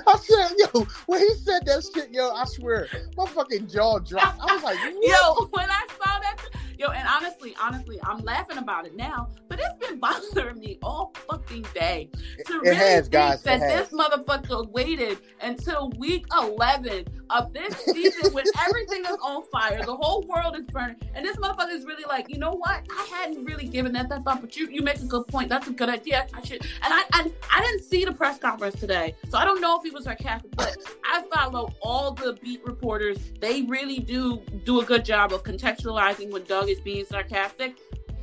I 0.07 0.17
said, 0.17 0.55
yo, 0.57 0.87
when 1.07 1.19
he 1.19 1.33
said 1.35 1.65
that 1.65 1.83
shit, 1.93 2.11
yo, 2.11 2.31
I 2.31 2.45
swear, 2.45 2.87
my 3.17 3.25
fucking 3.25 3.67
jaw 3.67 3.99
dropped. 3.99 4.39
I 4.41 4.53
was 4.53 4.63
like, 4.63 4.77
what? 4.83 5.03
Yo, 5.03 5.47
when 5.51 5.69
I 5.69 5.87
saw 5.89 6.19
that, 6.19 6.37
yo, 6.77 6.89
and 6.89 7.07
honestly, 7.07 7.55
honestly, 7.61 7.99
I'm 8.03 8.19
laughing 8.19 8.57
about 8.57 8.85
it 8.85 8.95
now, 8.95 9.29
but 9.47 9.59
it's 9.59 9.87
been 9.87 9.99
bothering 9.99 10.59
me 10.59 10.79
all 10.83 11.13
fucking 11.29 11.65
day 11.73 12.09
to 12.45 12.53
It 12.53 12.61
really 12.61 12.75
has, 12.75 13.01
think 13.03 13.11
guys, 13.11 13.41
that 13.43 13.59
this 13.59 13.89
motherfucker 13.89 14.69
waited 14.69 15.19
until 15.41 15.89
week 15.97 16.25
11 16.37 17.05
of 17.33 17.51
this 17.53 17.73
season 17.85 18.33
when 18.33 18.45
everything 18.67 19.03
is 19.05 19.17
on 19.23 19.43
fire, 19.51 19.83
the 19.85 19.95
whole 19.95 20.21
world 20.23 20.55
is 20.57 20.65
burning, 20.67 20.95
and 21.15 21.25
this 21.25 21.35
motherfucker 21.37 21.71
is 21.71 21.85
really 21.85 22.03
like, 22.07 22.29
you 22.29 22.37
know 22.37 22.51
what? 22.53 22.85
I 22.91 23.07
hadn't 23.11 23.43
really 23.45 23.65
given 23.67 23.91
that 23.93 24.09
that 24.09 24.23
thought, 24.23 24.41
but 24.41 24.55
you 24.55 24.67
you 24.69 24.81
make 24.81 24.97
a 24.99 25.05
good 25.05 25.27
point. 25.27 25.49
That's 25.49 25.67
a 25.67 25.71
good 25.71 25.89
idea. 25.89 26.27
I 26.33 26.43
should, 26.43 26.61
and 26.61 26.93
I 26.93 27.03
and 27.15 27.33
I 27.51 27.61
didn't 27.61 27.83
see 27.83 28.05
the 28.05 28.13
press 28.13 28.37
conference 28.37 28.79
today, 28.79 29.15
so 29.29 29.37
I 29.37 29.45
don't 29.45 29.61
know 29.61 29.77
if 29.77 29.83
he 29.83 29.89
was 29.89 30.03
sarcastic, 30.05 30.51
but 30.55 30.75
I 31.03 31.23
follow 31.33 31.73
all 31.81 32.11
the 32.11 32.33
beat 32.41 32.63
reporters. 32.65 33.17
They 33.39 33.63
really 33.63 33.99
do 33.99 34.41
do 34.63 34.81
a 34.81 34.85
good 34.85 35.03
job 35.05 35.33
of 35.33 35.43
contextualizing 35.43 36.31
when 36.31 36.43
Doug 36.43 36.69
is 36.69 36.79
being 36.79 37.05
sarcastic. 37.05 37.75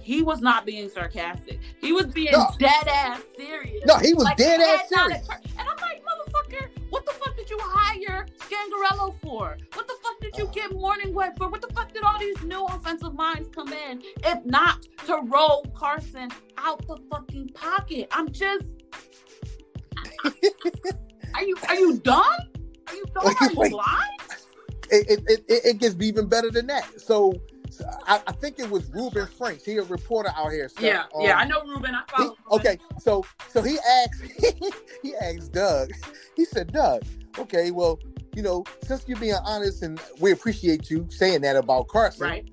He 0.03 0.23
was 0.23 0.40
not 0.40 0.64
being 0.64 0.88
sarcastic. 0.88 1.59
He 1.81 1.92
was 1.92 2.07
being 2.07 2.33
No. 2.33 2.46
dead 2.59 2.88
ass 2.88 3.20
serious. 3.37 3.85
No, 3.87 3.96
he 3.99 4.14
was 4.14 4.25
Like, 4.25 4.38
dead 4.38 4.61
ass 4.61 4.88
serious. 4.88 5.27
per- 5.29 5.37
And 5.59 5.68
I'm 5.68 5.77
like, 5.77 6.03
motherfucker, 6.03 6.68
What 6.90 7.07
the 7.07 7.12
fuck 7.12 7.37
did 7.37 7.50
you 7.50 7.59
hire 7.61 8.26
Scangarello 8.40 9.14
for? 9.20 9.57
What 9.74 9.88
the 9.88 9.96
fuck 10.03 10.20
did 10.20 10.37
you 10.38 10.46
Uh. 10.46 10.53
get 10.53 10.70
Morningwood 10.72 11.38
for? 11.38 11.48
What 11.50 11.62
the 11.62 11.72
fuck 11.74 11.92
did 11.92 12.03
all 12.05 12.18
these 12.18 12.42
new 12.42 12.64
offensive 12.66 13.14
minds 13.14 13.48
come 13.55 13.72
in 13.72 14.03
if 14.24 14.44
not 14.44 14.83
to 15.07 15.20
roll 15.24 15.64
Carson 15.74 16.31
out 16.59 16.87
the 16.87 16.98
fucking 17.11 17.50
pocket? 17.50 18.09
I'm 18.12 18.31
just. 18.33 18.64
are 21.35 21.44
you 21.44 21.57
are 21.68 21.76
you 21.76 21.98
dumb? 22.00 22.24
Are 22.88 22.94
you 22.94 23.05
dumb? 23.14 23.35
Are 23.40 23.50
you 23.50 23.61
blind? 23.70 24.20
it, 24.90 25.20
it, 25.29 25.44
it, 25.48 25.64
it 25.66 25.79
gets 25.79 25.96
even 26.00 26.26
better 26.29 26.50
than 26.50 26.66
that. 26.68 27.00
So 27.00 27.35
I, 28.07 28.21
I 28.27 28.33
think 28.33 28.59
it 28.59 28.71
was 28.71 28.88
Reuben 28.90 29.27
Franks. 29.27 29.64
He 29.64 29.77
a 29.77 29.83
reporter 29.83 30.33
out 30.37 30.51
here. 30.53 30.69
Steph. 30.69 30.83
Yeah, 30.83 31.03
Um, 31.14 31.23
yeah. 31.23 31.37
I 31.38 31.45
know 31.45 31.62
Reuben. 31.62 31.95
I 31.95 32.01
he- 32.01 32.12
follow. 32.16 32.29
Reuben. 32.29 32.45
okay, 32.53 32.79
so 33.01 33.25
so 33.49 33.62
he 33.62 33.79
asked 33.79 34.23
he 35.03 35.14
asked 35.16 35.53
Doug. 35.53 35.90
He 36.37 36.45
said, 36.45 36.73
Doug, 36.73 37.03
okay, 37.38 37.71
well, 37.71 37.99
you 38.35 38.43
know, 38.43 38.64
since 38.83 39.05
you're 39.07 39.19
being 39.19 39.35
honest 39.45 39.83
and 39.83 40.01
we 40.21 40.33
appreciate 40.33 40.90
you 40.90 41.07
saying 41.11 41.40
that 41.43 41.57
about 41.57 41.88
Carson. 41.88 42.23
Right. 42.27 42.51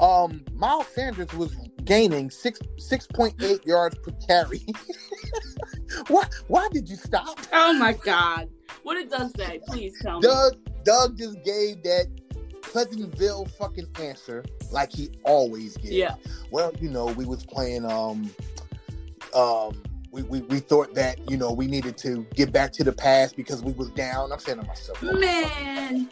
Um, 0.00 0.44
Miles 0.54 0.86
Sanders 0.94 1.32
was 1.34 1.54
gaining 1.84 2.30
six 2.30 2.60
six 2.78 3.06
point 3.06 3.34
eight 3.42 3.66
yards 3.66 3.96
per 3.98 4.12
carry. 4.26 4.64
why 6.08 6.24
why 6.46 6.68
did 6.72 6.88
you 6.88 6.96
stop? 6.96 7.38
Oh 7.52 7.72
my 7.72 7.92
God. 7.94 8.48
What 8.84 8.96
it 8.96 9.10
does 9.10 9.32
say? 9.36 9.60
Please 9.66 9.94
tell 10.00 10.20
me. 10.20 10.28
Doug 10.28 10.54
Doug 10.84 11.18
just 11.18 11.42
gave 11.44 11.82
that 11.82 12.06
Pleasantville 12.72 13.46
fucking 13.58 13.86
answer 14.00 14.44
like 14.70 14.92
he 14.92 15.10
always 15.24 15.76
gives. 15.76 15.94
Yeah. 15.94 16.14
Well, 16.50 16.72
you 16.80 16.90
know, 16.90 17.06
we 17.06 17.24
was 17.24 17.44
playing 17.44 17.84
um 17.90 18.30
um 19.34 19.82
we, 20.10 20.22
we, 20.22 20.40
we 20.42 20.58
thought 20.60 20.94
that, 20.94 21.30
you 21.30 21.36
know, 21.36 21.52
we 21.52 21.66
needed 21.66 21.98
to 21.98 22.26
get 22.34 22.50
back 22.50 22.72
to 22.72 22.84
the 22.84 22.92
past 22.92 23.36
because 23.36 23.62
we 23.62 23.72
was 23.72 23.90
down. 23.90 24.32
I'm 24.32 24.38
saying 24.38 24.58
to 24.58 24.66
myself, 24.66 25.02
Man, 25.02 26.08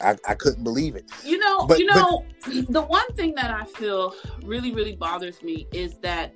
I, 0.00 0.16
I 0.26 0.34
couldn't 0.34 0.64
believe 0.64 0.96
it. 0.96 1.04
you 1.22 1.38
know, 1.38 1.66
But- 1.66 1.78
you 1.78 1.84
know, 1.84 2.24
the 2.70 2.80
one 2.82 3.06
thing 3.12 3.34
that 3.34 3.50
I 3.50 3.64
feel 3.64 4.14
really, 4.42 4.72
really 4.72 4.96
bothers 4.96 5.42
me 5.42 5.66
is 5.72 5.98
that 5.98 6.32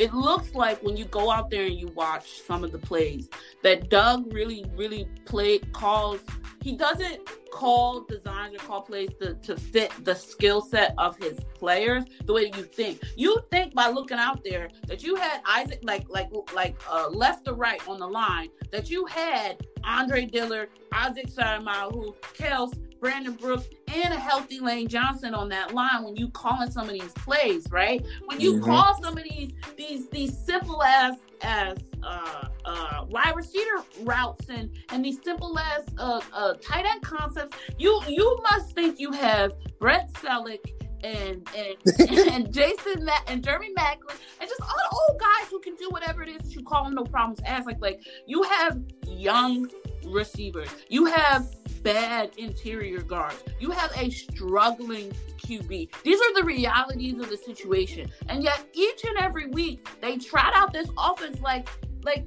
it 0.00 0.14
looks 0.14 0.54
like 0.54 0.82
when 0.82 0.96
you 0.96 1.04
go 1.04 1.30
out 1.30 1.50
there 1.50 1.66
and 1.66 1.78
you 1.78 1.88
watch 1.88 2.40
some 2.40 2.64
of 2.64 2.72
the 2.72 2.78
plays 2.78 3.28
that 3.62 3.90
Doug 3.90 4.32
really, 4.32 4.64
really 4.74 5.06
played 5.26 5.70
calls. 5.74 6.20
He 6.62 6.74
doesn't 6.74 7.20
call 7.50 8.04
designs 8.04 8.54
or 8.54 8.58
call 8.58 8.80
plays 8.80 9.10
to, 9.20 9.34
to 9.34 9.56
fit 9.56 9.92
the 10.02 10.14
skill 10.14 10.62
set 10.62 10.94
of 10.96 11.18
his 11.18 11.38
players 11.54 12.04
the 12.24 12.32
way 12.32 12.50
you 12.56 12.62
think. 12.62 13.02
You 13.14 13.42
think 13.50 13.74
by 13.74 13.88
looking 13.90 14.16
out 14.16 14.42
there 14.42 14.70
that 14.86 15.02
you 15.02 15.16
had 15.16 15.42
Isaac 15.46 15.80
like 15.82 16.08
like 16.08 16.30
like 16.54 16.80
uh, 16.90 17.10
left 17.10 17.46
or 17.46 17.54
right 17.54 17.86
on 17.86 17.98
the 17.98 18.08
line 18.08 18.48
that 18.72 18.88
you 18.88 19.04
had 19.04 19.58
Andre 19.84 20.24
Dillard, 20.24 20.70
Isaac 20.92 21.26
Seumalo, 21.26 22.14
Kelce, 22.34 22.89
Brandon 23.00 23.32
Brooks, 23.34 23.66
and 23.88 24.12
a 24.14 24.18
healthy 24.18 24.60
Lane 24.60 24.88
Johnson 24.88 25.34
on 25.34 25.48
that 25.48 25.74
line 25.74 26.04
when 26.04 26.16
you 26.16 26.28
calling 26.30 26.70
some 26.70 26.86
of 26.86 26.92
these 26.92 27.12
plays, 27.12 27.66
right? 27.70 28.04
When 28.26 28.40
you 28.40 28.54
Mhm. 28.54 28.64
call 28.64 29.00
some 29.02 29.16
of 29.16 29.24
these 29.24 29.52
these 29.76 30.08
these 30.08 30.36
simple 30.44 30.82
as 30.82 31.16
as 31.42 31.78
uh 32.02 32.46
uh 32.66 33.04
wide 33.08 33.34
receiver 33.34 33.82
routes 34.02 34.48
and 34.50 34.70
and 34.90 35.04
these 35.04 35.18
simple 35.24 35.58
as 35.58 35.84
uh 35.98 36.20
uh 36.32 36.54
tight 36.62 36.84
end 36.86 37.02
concepts, 37.02 37.56
you 37.78 38.00
you 38.08 38.38
must 38.50 38.74
think 38.74 39.00
you 39.00 39.10
have 39.12 39.54
Brent 39.78 40.12
Celek 40.14 40.60
and 41.02 41.48
and 41.56 41.76
and 42.28 42.52
Jason 42.52 43.06
Ma- 43.06 43.12
and 43.26 43.42
Jeremy 43.42 43.70
Maclin 43.74 44.16
and 44.38 44.48
just 44.48 44.60
all 44.60 44.68
the 44.68 44.96
old 45.12 45.18
guys 45.20 45.48
who 45.50 45.58
can 45.60 45.74
do 45.76 45.88
whatever 45.88 46.22
it 46.22 46.28
is 46.28 46.42
that 46.42 46.52
you 46.54 46.62
call 46.62 46.84
them 46.84 46.94
no 46.94 47.04
problems 47.04 47.40
ask 47.46 47.64
like 47.66 47.80
like 47.80 48.00
you 48.26 48.42
have 48.42 48.78
young 49.08 49.66
receivers. 50.06 50.68
You 50.88 51.06
have 51.06 51.48
bad 51.82 52.30
interior 52.36 53.00
guards. 53.00 53.42
You 53.58 53.70
have 53.70 53.92
a 53.96 54.10
struggling 54.10 55.12
QB 55.38 55.90
these 56.04 56.20
are 56.20 56.34
the 56.34 56.44
realities 56.44 57.18
of 57.18 57.28
the 57.28 57.36
situation. 57.36 58.10
And 58.28 58.42
yet 58.42 58.64
each 58.72 59.04
and 59.04 59.18
every 59.18 59.46
week 59.46 59.86
they 60.00 60.16
trot 60.18 60.52
out 60.54 60.72
this 60.72 60.88
offense 60.98 61.40
like 61.40 61.68
like 62.02 62.24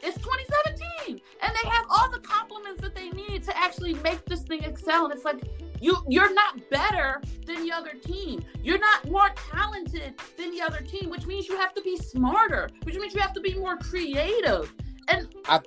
it's 0.00 0.16
2017 0.18 1.20
and 1.42 1.52
they 1.52 1.68
have 1.68 1.86
all 1.90 2.08
the 2.10 2.20
compliments 2.20 2.80
that 2.82 2.94
they 2.94 3.10
need 3.10 3.42
to 3.44 3.56
actually 3.56 3.94
make 3.94 4.24
this 4.26 4.42
thing 4.42 4.62
excel. 4.64 5.04
And 5.04 5.14
it's 5.14 5.24
like 5.24 5.42
you 5.80 5.96
you're 6.08 6.32
not 6.32 6.68
better 6.70 7.22
than 7.46 7.64
the 7.64 7.72
other 7.72 7.92
team. 7.94 8.44
You're 8.62 8.78
not 8.78 9.10
more 9.10 9.30
talented 9.50 10.14
than 10.36 10.50
the 10.50 10.60
other 10.60 10.80
team, 10.80 11.10
which 11.10 11.26
means 11.26 11.48
you 11.48 11.56
have 11.56 11.74
to 11.74 11.82
be 11.82 11.96
smarter, 11.96 12.68
which 12.84 12.96
means 12.96 13.14
you 13.14 13.20
have 13.20 13.34
to 13.34 13.40
be 13.40 13.54
more 13.54 13.76
creative. 13.76 14.72
And 15.08 15.28
I, 15.46 15.60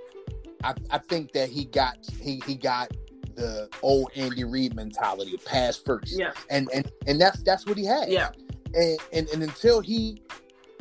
I 0.64 0.74
I 0.90 0.98
think 0.98 1.32
that 1.34 1.50
he 1.50 1.66
got 1.66 1.98
he 2.22 2.42
he 2.46 2.56
got 2.56 2.92
the 3.36 3.70
old 3.82 4.12
Andy 4.16 4.44
Reid 4.44 4.76
mentality, 4.76 5.38
pass 5.46 5.78
first. 5.78 6.18
yeah, 6.18 6.32
And 6.50 6.70
and 6.74 6.92
and 7.08 7.20
that's 7.20 7.42
that's 7.44 7.66
what 7.66 7.78
he 7.78 7.86
had. 7.86 8.10
yeah, 8.10 8.30
and, 8.74 8.98
and 9.14 9.30
and 9.30 9.44
until 9.44 9.80
he 9.82 10.22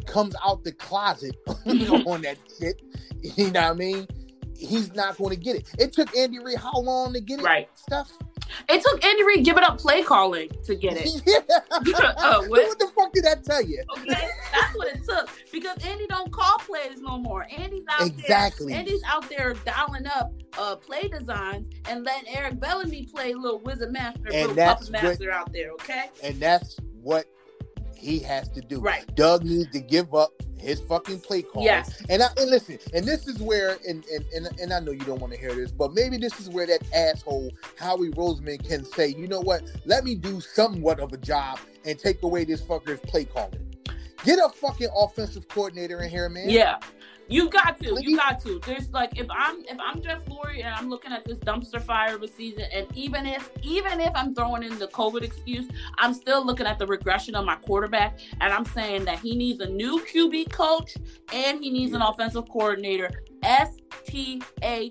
comes 0.07 0.35
out 0.45 0.64
the 0.64 0.73
closet 0.73 1.37
on 1.47 2.23
that 2.23 2.37
shit, 2.61 2.83
you 3.23 3.51
know 3.51 3.61
what 3.62 3.71
I 3.71 3.75
mean? 3.75 4.09
He's 4.57 4.93
not 4.95 5.16
going 5.16 5.31
to 5.31 5.37
get 5.37 5.57
it. 5.57 5.69
It 5.79 5.93
took 5.93 6.14
Andy 6.16 6.38
Reid 6.38 6.59
how 6.59 6.79
long 6.81 7.12
to 7.14 7.21
get 7.21 7.40
it? 7.40 7.45
right. 7.45 7.69
Stuff. 7.77 8.11
It 8.68 8.82
took 8.82 9.04
Andy 9.04 9.22
Reid 9.24 9.44
giving 9.44 9.62
up 9.64 9.78
play 9.78 10.02
calling 10.02 10.48
to 10.64 10.74
get 10.74 10.94
it. 10.96 11.22
yeah. 11.26 11.56
Uh, 11.70 12.42
what? 12.46 12.50
what 12.50 12.78
the 12.78 12.90
fuck 12.96 13.12
did 13.12 13.24
that 13.24 13.44
tell 13.44 13.62
you? 13.62 13.82
Okay, 13.98 14.28
that's 14.52 14.76
what 14.76 14.88
it 14.88 15.00
took 15.08 15.28
because 15.52 15.76
Andy 15.84 16.06
don't 16.06 16.32
call 16.32 16.58
plays 16.58 17.00
no 17.00 17.18
more. 17.18 17.46
Andy's 17.56 17.84
out 17.90 18.06
Exactly. 18.06 18.72
there. 18.72 18.80
Andy's 18.80 19.02
out 19.06 19.28
there 19.28 19.54
dialing 19.64 20.06
up 20.06 20.32
uh, 20.58 20.76
play 20.76 21.08
designs 21.08 21.72
and 21.88 22.04
letting 22.04 22.28
Eric 22.34 22.54
Bieniemy 22.60 23.10
play 23.10 23.34
little 23.34 23.60
wizard 23.60 23.92
master, 23.92 24.28
And 24.32 24.48
little 24.48 24.54
puppet 24.56 24.90
what- 24.90 25.02
master 25.02 25.30
out 25.32 25.52
there. 25.52 25.70
Okay, 25.72 26.06
And 26.22 26.36
that's 26.40 26.76
what 27.02 27.26
he 28.00 28.18
has 28.20 28.48
to 28.50 28.60
do. 28.60 28.80
right. 28.80 29.04
Doug 29.14 29.44
needs 29.44 29.70
to 29.72 29.80
give 29.80 30.14
up 30.14 30.32
his 30.58 30.80
fucking 30.80 31.20
play 31.20 31.42
call. 31.42 31.62
Yes. 31.62 32.02
And 32.08 32.22
I 32.22 32.28
and 32.36 32.50
listen, 32.50 32.78
and 32.94 33.04
this 33.06 33.26
is 33.26 33.38
where 33.38 33.78
and 33.88 34.04
and 34.06 34.24
and, 34.34 34.60
and 34.60 34.72
I 34.72 34.80
know 34.80 34.92
you 34.92 35.00
don't 35.00 35.20
want 35.20 35.32
to 35.32 35.38
hear 35.38 35.54
this, 35.54 35.70
but 35.70 35.92
maybe 35.94 36.16
this 36.16 36.38
is 36.40 36.48
where 36.48 36.66
that 36.66 36.82
asshole 36.94 37.50
Howie 37.78 38.10
Roseman 38.10 38.66
can 38.66 38.84
say, 38.84 39.08
you 39.08 39.26
know 39.26 39.40
what? 39.40 39.62
Let 39.84 40.04
me 40.04 40.14
do 40.14 40.40
somewhat 40.40 41.00
of 41.00 41.12
a 41.12 41.18
job 41.18 41.58
and 41.84 41.98
take 41.98 42.22
away 42.22 42.44
this 42.44 42.60
fucker's 42.60 43.00
play 43.00 43.24
calling. 43.24 43.66
Get 44.24 44.38
a 44.38 44.50
fucking 44.50 44.88
offensive 44.94 45.48
coordinator 45.48 46.02
in 46.02 46.10
here, 46.10 46.28
man. 46.28 46.50
Yeah. 46.50 46.78
You 47.31 47.49
got 47.49 47.79
to, 47.81 47.97
you 48.01 48.16
got 48.16 48.40
to. 48.43 48.61
There's 48.66 48.90
like 48.90 49.16
if 49.16 49.29
I'm 49.31 49.64
if 49.64 49.79
I'm 49.79 50.03
Jeff 50.03 50.25
Lurie 50.25 50.64
and 50.64 50.75
I'm 50.75 50.90
looking 50.90 51.12
at 51.12 51.25
this 51.25 51.38
dumpster 51.38 51.81
fire 51.81 52.16
of 52.16 52.23
a 52.25 52.29
season, 52.29 52.64
and 52.75 52.88
even 52.95 53.25
if 53.25 53.51
even 53.62 54.01
if 54.01 54.11
I'm 54.16 54.35
throwing 54.35 54.64
in 54.64 54.77
the 54.81 54.88
COVID 54.88 55.23
excuse, 55.23 55.69
I'm 55.99 56.12
still 56.12 56.45
looking 56.45 56.66
at 56.66 56.81
the 56.81 56.87
regression 56.88 57.37
of 57.37 57.45
my 57.45 57.55
quarterback, 57.55 58.19
and 58.40 58.53
I'm 58.53 58.64
saying 58.64 59.05
that 59.05 59.21
he 59.21 59.37
needs 59.37 59.61
a 59.61 59.69
new 59.69 60.05
QB 60.12 60.51
coach 60.51 60.97
and 61.33 61.62
he 61.62 61.71
needs 61.71 61.93
an 61.93 62.03
offensive 62.03 62.49
coordinator. 62.49 63.11
S 63.45 63.77
T 64.05 64.43
A 64.64 64.90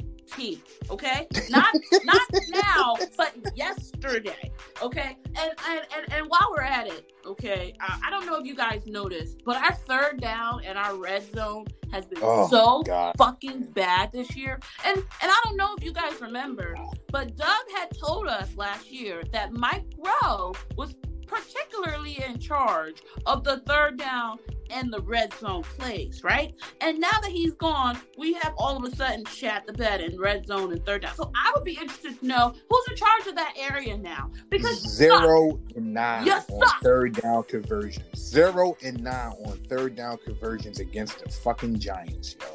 Okay, 0.89 1.27
not 1.49 1.73
not 2.03 2.21
now, 2.49 2.95
but 3.17 3.35
yesterday. 3.55 4.51
Okay, 4.81 5.17
and 5.37 5.51
and 5.69 5.81
and, 5.95 6.13
and 6.13 6.25
while 6.27 6.49
we're 6.55 6.61
at 6.63 6.87
it, 6.87 7.11
okay, 7.25 7.73
I, 7.79 7.99
I 8.07 8.09
don't 8.09 8.25
know 8.25 8.35
if 8.37 8.45
you 8.45 8.55
guys 8.55 8.85
noticed, 8.85 9.41
but 9.45 9.57
our 9.57 9.73
third 9.73 10.19
down 10.21 10.63
and 10.65 10.77
our 10.77 10.95
red 10.95 11.23
zone 11.33 11.65
has 11.91 12.05
been 12.05 12.19
Oh, 12.21 12.47
so 12.49 12.83
God. 12.83 13.15
fucking 13.17 13.63
bad 13.73 14.11
this 14.11 14.35
year. 14.35 14.59
And 14.85 14.97
and 14.97 15.05
I 15.31 15.41
don't 15.45 15.57
know 15.57 15.75
if 15.77 15.83
you 15.83 15.91
guys 15.93 16.19
remember, 16.21 16.75
but 17.11 17.35
Doug 17.35 17.63
had 17.75 17.89
told 17.97 18.27
us 18.27 18.55
last 18.55 18.91
year 18.91 19.23
that 19.31 19.53
Mike 19.53 19.85
Groh 19.97 20.55
was 20.75 20.95
particularly 21.29 22.21
in 22.23 22.39
charge 22.39 23.01
of 23.25 23.43
the 23.43 23.59
third 23.61 23.97
down 23.97 24.39
and 24.71 24.91
the 24.93 25.01
red 25.01 25.33
zone 25.33 25.63
plays, 25.63 26.23
right? 26.23 26.53
And 26.81 26.99
now 26.99 27.09
that 27.21 27.31
he's 27.31 27.53
gone, 27.55 27.99
we 28.17 28.33
have 28.33 28.53
all 28.57 28.77
of 28.77 28.83
a 28.91 28.95
sudden 28.95 29.25
shat 29.25 29.65
the 29.65 29.73
bed 29.73 30.01
in 30.01 30.19
red 30.19 30.45
zone 30.45 30.71
and 30.71 30.85
third 30.85 31.01
down. 31.03 31.15
So 31.15 31.31
I 31.35 31.51
would 31.55 31.63
be 31.63 31.73
interested 31.73 32.19
to 32.19 32.25
know 32.25 32.53
who's 32.69 32.87
in 32.89 32.95
charge 32.95 33.27
of 33.27 33.35
that 33.35 33.53
area 33.57 33.97
now. 33.97 34.31
Because. 34.49 34.79
Zero 34.87 35.59
and 35.75 35.93
nine 35.93 36.25
You 36.25 36.33
on 36.33 36.41
suck. 36.67 36.81
third 36.81 37.13
down 37.15 37.43
conversions. 37.43 38.17
Zero 38.17 38.77
and 38.83 39.03
nine 39.03 39.33
on 39.45 39.57
third 39.69 39.95
down 39.95 40.17
conversions 40.17 40.79
against 40.79 41.23
the 41.23 41.29
fucking 41.29 41.79
Giants, 41.79 42.35
yo. 42.39 42.47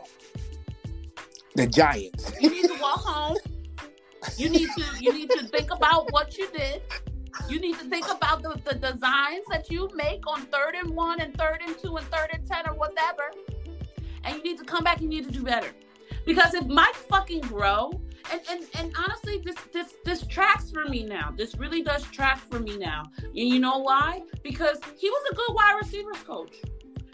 The 1.56 1.66
Giants. 1.66 2.32
You 2.40 2.50
need 2.50 2.64
to 2.64 2.78
walk 2.80 3.00
home. 3.00 3.36
You 4.36 4.48
need 4.48 4.68
to 4.76 4.84
you 5.00 5.12
need 5.12 5.30
to 5.30 5.44
think 5.48 5.70
about 5.72 6.10
what 6.12 6.38
you 6.38 6.48
did. 6.56 6.82
You 7.48 7.60
need 7.60 7.78
to 7.78 7.84
think 7.84 8.10
about 8.10 8.42
the, 8.42 8.60
the 8.64 8.74
designs 8.74 9.44
that 9.50 9.70
you 9.70 9.90
make 9.94 10.26
on 10.26 10.42
third 10.46 10.74
and 10.74 10.90
one 10.90 11.20
and 11.20 11.36
third 11.36 11.58
and 11.66 11.76
two 11.78 11.96
and 11.96 12.06
third 12.08 12.28
and 12.32 12.46
ten 12.46 12.68
or 12.68 12.74
whatever. 12.74 13.30
And 14.24 14.36
you 14.36 14.42
need 14.42 14.58
to 14.58 14.64
come 14.64 14.84
back 14.84 15.00
you 15.00 15.08
need 15.08 15.24
to 15.24 15.30
do 15.30 15.42
better. 15.42 15.70
Because 16.24 16.54
if 16.54 16.66
Mike 16.66 16.94
fucking 16.94 17.42
Groh, 17.42 18.00
and, 18.32 18.40
and, 18.50 18.64
and 18.78 18.92
honestly, 18.96 19.42
this 19.44 19.56
this 19.72 19.94
this 20.04 20.26
tracks 20.26 20.70
for 20.70 20.86
me 20.86 21.04
now. 21.04 21.34
This 21.36 21.56
really 21.56 21.82
does 21.82 22.02
track 22.04 22.38
for 22.38 22.58
me 22.58 22.78
now. 22.78 23.02
And 23.22 23.34
you 23.34 23.58
know 23.58 23.78
why? 23.78 24.22
Because 24.42 24.78
he 24.96 25.10
was 25.10 25.22
a 25.30 25.34
good 25.34 25.54
wide 25.54 25.78
receivers 25.82 26.22
coach. 26.22 26.54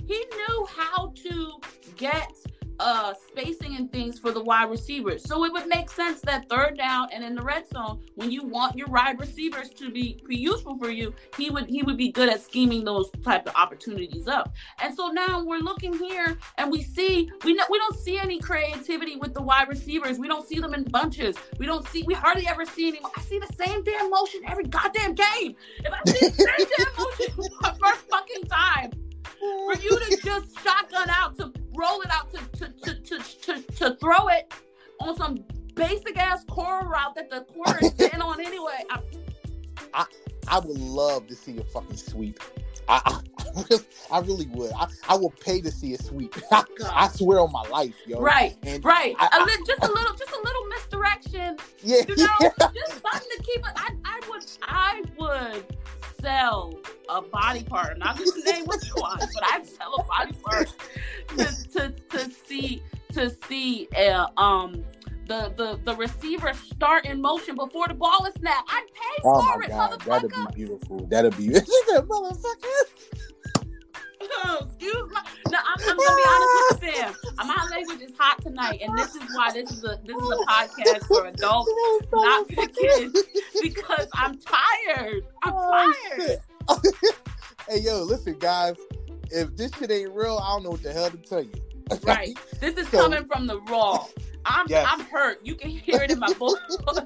He 0.07 0.25
knew 0.37 0.66
how 0.66 1.12
to 1.16 1.61
get 1.97 2.33
uh 2.81 3.12
spacing 3.28 3.76
and 3.76 3.93
things 3.93 4.18
for 4.18 4.33
the 4.33 4.43
wide 4.43 4.70
receivers. 4.70 5.22
So 5.22 5.45
it 5.45 5.53
would 5.53 5.66
make 5.66 5.91
sense 5.91 6.20
that 6.22 6.49
third 6.49 6.78
down 6.78 7.09
and 7.12 7.22
in 7.22 7.35
the 7.35 7.43
red 7.43 7.68
zone, 7.68 8.01
when 8.14 8.31
you 8.31 8.43
want 8.43 8.76
your 8.76 8.89
wide 8.89 9.20
receivers 9.20 9.68
to 9.70 9.91
be, 9.91 10.20
be 10.26 10.37
useful 10.37 10.78
for 10.78 10.91
you, 10.91 11.14
he 11.37 11.51
would 11.51 11.68
he 11.68 11.83
would 11.83 11.99
be 11.99 12.11
good 12.11 12.28
at 12.28 12.41
scheming 12.41 12.85
those 12.85 13.11
type 13.22 13.47
of 13.47 13.55
opportunities 13.55 14.26
up. 14.26 14.53
And 14.83 14.95
so 14.95 15.09
now 15.09 15.45
we're 15.45 15.59
looking 15.59 15.93
here 15.93 16.39
and 16.57 16.70
we 16.70 16.83
see 16.83 17.31
we 17.45 17.53
know 17.53 17.64
we 17.70 17.78
don't 17.78 17.99
see 17.99 18.18
any 18.18 18.41
creativity 18.41 19.16
with 19.16 19.35
the 19.35 19.43
wide 19.43 19.68
receivers. 19.68 20.18
We 20.18 20.26
don't 20.26 20.49
see 20.49 20.59
them 20.59 20.72
in 20.72 20.85
bunches. 20.85 21.37
We 21.59 21.66
don't 21.66 21.87
see 21.89 22.03
we 22.07 22.14
hardly 22.14 22.49
ever 22.49 22.64
see 22.64 22.89
any. 22.89 23.01
I 23.16 23.20
see 23.22 23.39
the 23.39 23.53
same 23.62 23.85
damn 23.85 24.11
motion 24.11 24.41
every 24.49 24.64
goddamn 24.64 25.14
game. 25.14 25.55
If 25.85 25.93
I 25.93 26.11
see 26.11 26.28
the 26.28 26.35
same 26.35 26.66
damn 26.78 26.97
motion 26.97 27.51
for 27.62 27.87
first 27.87 28.09
fucking 28.11 28.45
time 28.45 28.91
for 29.39 29.74
you 29.76 29.99
to 29.99 30.20
just 30.22 30.59
shotgun 30.62 31.11
out 31.11 31.37
to 31.39 31.53
roll 31.75 32.01
it 32.03 32.11
out 32.11 32.31
to 32.33 32.39
to 32.59 32.73
to 32.83 32.95
to, 32.95 33.18
to, 33.43 33.62
to 33.77 33.97
throw 33.97 34.29
it 34.29 34.53
on 35.01 35.16
some 35.16 35.45
basic 35.75 36.16
ass 36.18 36.45
core 36.45 36.83
route 36.87 37.14
that 37.14 37.31
the 37.31 37.41
corner 37.53 37.79
is 37.81 37.93
sitting 37.99 38.21
on 38.21 38.41
anyway. 38.41 38.85
I, 39.95 40.05
I 40.49 40.59
would 40.59 40.79
love 40.79 41.27
to 41.29 41.35
see 41.35 41.59
a 41.59 41.64
fucking 41.64 41.97
sweep. 41.97 42.41
I, 42.89 43.01
I, 43.05 43.78
I 44.11 44.20
really 44.20 44.47
would. 44.47 44.72
I, 44.72 44.87
I 45.09 45.16
will 45.16 45.31
pay 45.31 45.61
to 45.61 45.70
see 45.70 45.95
a 45.95 45.99
sweep. 45.99 46.35
I, 46.53 46.64
I 46.93 47.09
swear 47.09 47.41
on 47.41 47.53
my 47.53 47.62
life, 47.68 47.95
yo. 48.07 48.20
Right, 48.20 48.57
and 48.62 48.85
right. 48.85 49.14
I, 49.18 49.39
a 49.41 49.45
li- 49.45 49.64
just 49.66 49.83
a 49.83 49.93
little, 49.93 50.14
just 50.14 50.33
a 50.33 50.41
little 50.43 50.64
misdirection. 50.66 51.57
Yeah, 51.83 52.03
you 52.09 52.16
know, 52.16 52.26
yeah. 52.41 52.51
just 52.59 53.03
something 53.03 53.28
to 53.37 53.43
keep 53.43 53.59
it. 53.59 53.72
I, 53.76 53.95
I 54.05 54.20
would, 54.28 54.45
I 54.62 55.03
would 55.18 55.76
sell 56.20 56.78
a 57.09 57.22
body 57.22 57.64
part. 57.64 57.99
Not 57.99 58.16
just 58.16 58.37
name 58.45 58.64
which 58.66 58.89
one, 58.95 59.18
but 59.18 59.45
I'd 59.45 59.66
sell 59.66 59.95
a 59.95 60.05
body 60.05 60.37
part 60.43 60.68
to, 61.28 61.68
to, 61.72 61.91
to 62.11 62.31
see 62.31 62.83
to 63.12 63.31
see 63.49 63.89
uh, 63.97 64.26
um 64.37 64.85
the, 65.31 65.53
the 65.57 65.78
the 65.85 65.95
receiver 65.97 66.53
start 66.55 67.07
in 67.07 67.20
motion 67.22 67.55
before 67.55 67.87
the 67.87 67.95
ball 67.95 68.26
is 68.26 68.35
snapped. 68.35 68.68
I'd 68.68 68.87
pay 68.93 69.22
oh 69.24 69.41
for 69.41 69.59
my 69.61 69.64
it, 69.64 69.68
God, 69.68 69.91
motherfucker. 70.01 70.05
That'd 70.09 70.31
be 70.31 70.55
beautiful. 70.57 71.07
That'd 71.07 71.37
be 71.37 71.47
motherfucker. 71.89 72.85
Excuse 74.61 75.09
me. 75.09 75.16
No, 75.51 75.59
I'm, 75.64 75.78
I'm 75.89 75.97
gonna 75.97 76.16
be 76.16 76.22
honest 76.28 76.72
with 76.72 76.83
you, 76.83 76.91
fam. 76.93 77.14
My 77.47 77.68
language 77.70 78.01
is 78.01 78.12
hot 78.18 78.43
tonight, 78.43 78.81
and 78.83 78.99
this 78.99 79.14
is 79.14 79.22
why 79.35 79.53
this 79.53 79.70
is 79.70 79.85
a 79.85 80.01
this 80.05 80.16
is 80.16 80.31
a 80.31 80.37
podcast 80.51 81.07
for 81.07 81.26
adults, 81.26 81.70
not 82.12 82.53
for 82.53 82.66
kids, 82.66 83.22
because 83.62 84.09
I'm 84.14 84.37
tired. 84.39 85.22
I'm 85.45 85.53
Oh, 85.55 85.93
tired. 86.18 86.39
hey 87.68 87.78
yo, 87.78 88.03
listen, 88.03 88.37
guys. 88.39 88.74
If 89.31 89.57
this 89.57 89.70
shit 89.78 89.93
ain't 89.93 90.12
real, 90.12 90.39
I 90.43 90.55
don't 90.55 90.64
know 90.64 90.70
what 90.70 90.83
the 90.83 90.93
hell 90.93 91.09
to 91.09 91.16
tell 91.16 91.43
you. 91.45 91.53
Right. 92.03 92.37
This 92.61 92.76
is 92.76 92.89
So- 92.89 93.03
coming 93.03 93.24
from 93.26 93.47
the 93.47 93.61
raw. 93.62 94.07
I'm 94.45 94.66
Yes. 94.68 94.86
I'm 94.88 95.01
hurt. 95.01 95.45
You 95.45 95.55
can 95.55 95.70
hear 95.70 96.03
it 96.03 96.11
in 96.11 96.18
my 96.18 96.32
voice. 96.34 96.57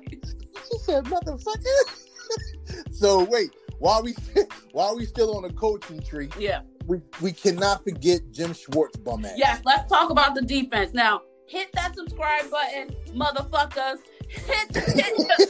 She 0.71 0.79
said, 0.79 1.05
"Motherfucker." 1.05 2.07
so 2.91 3.25
wait, 3.25 3.51
while 3.79 4.03
we 4.03 4.15
while 4.73 4.97
we 4.97 5.05
still 5.05 5.37
on 5.37 5.43
the 5.43 5.53
coaching 5.53 6.01
tree, 6.01 6.31
yeah. 6.39 6.63
we 6.87 7.01
we 7.21 7.33
cannot 7.33 7.85
forget 7.85 8.21
Jim 8.31 8.55
Schwartz 8.55 8.97
bum 8.97 9.25
ass. 9.25 9.35
Yes, 9.37 9.61
let's 9.65 9.89
talk 9.91 10.11
about 10.11 10.35
the 10.35 10.43
defense. 10.43 10.95
Now, 10.95 11.21
hit 11.47 11.71
that 11.75 11.95
subscribe 11.95 12.51
button, 12.51 12.97
motherfuckers. 13.15 13.99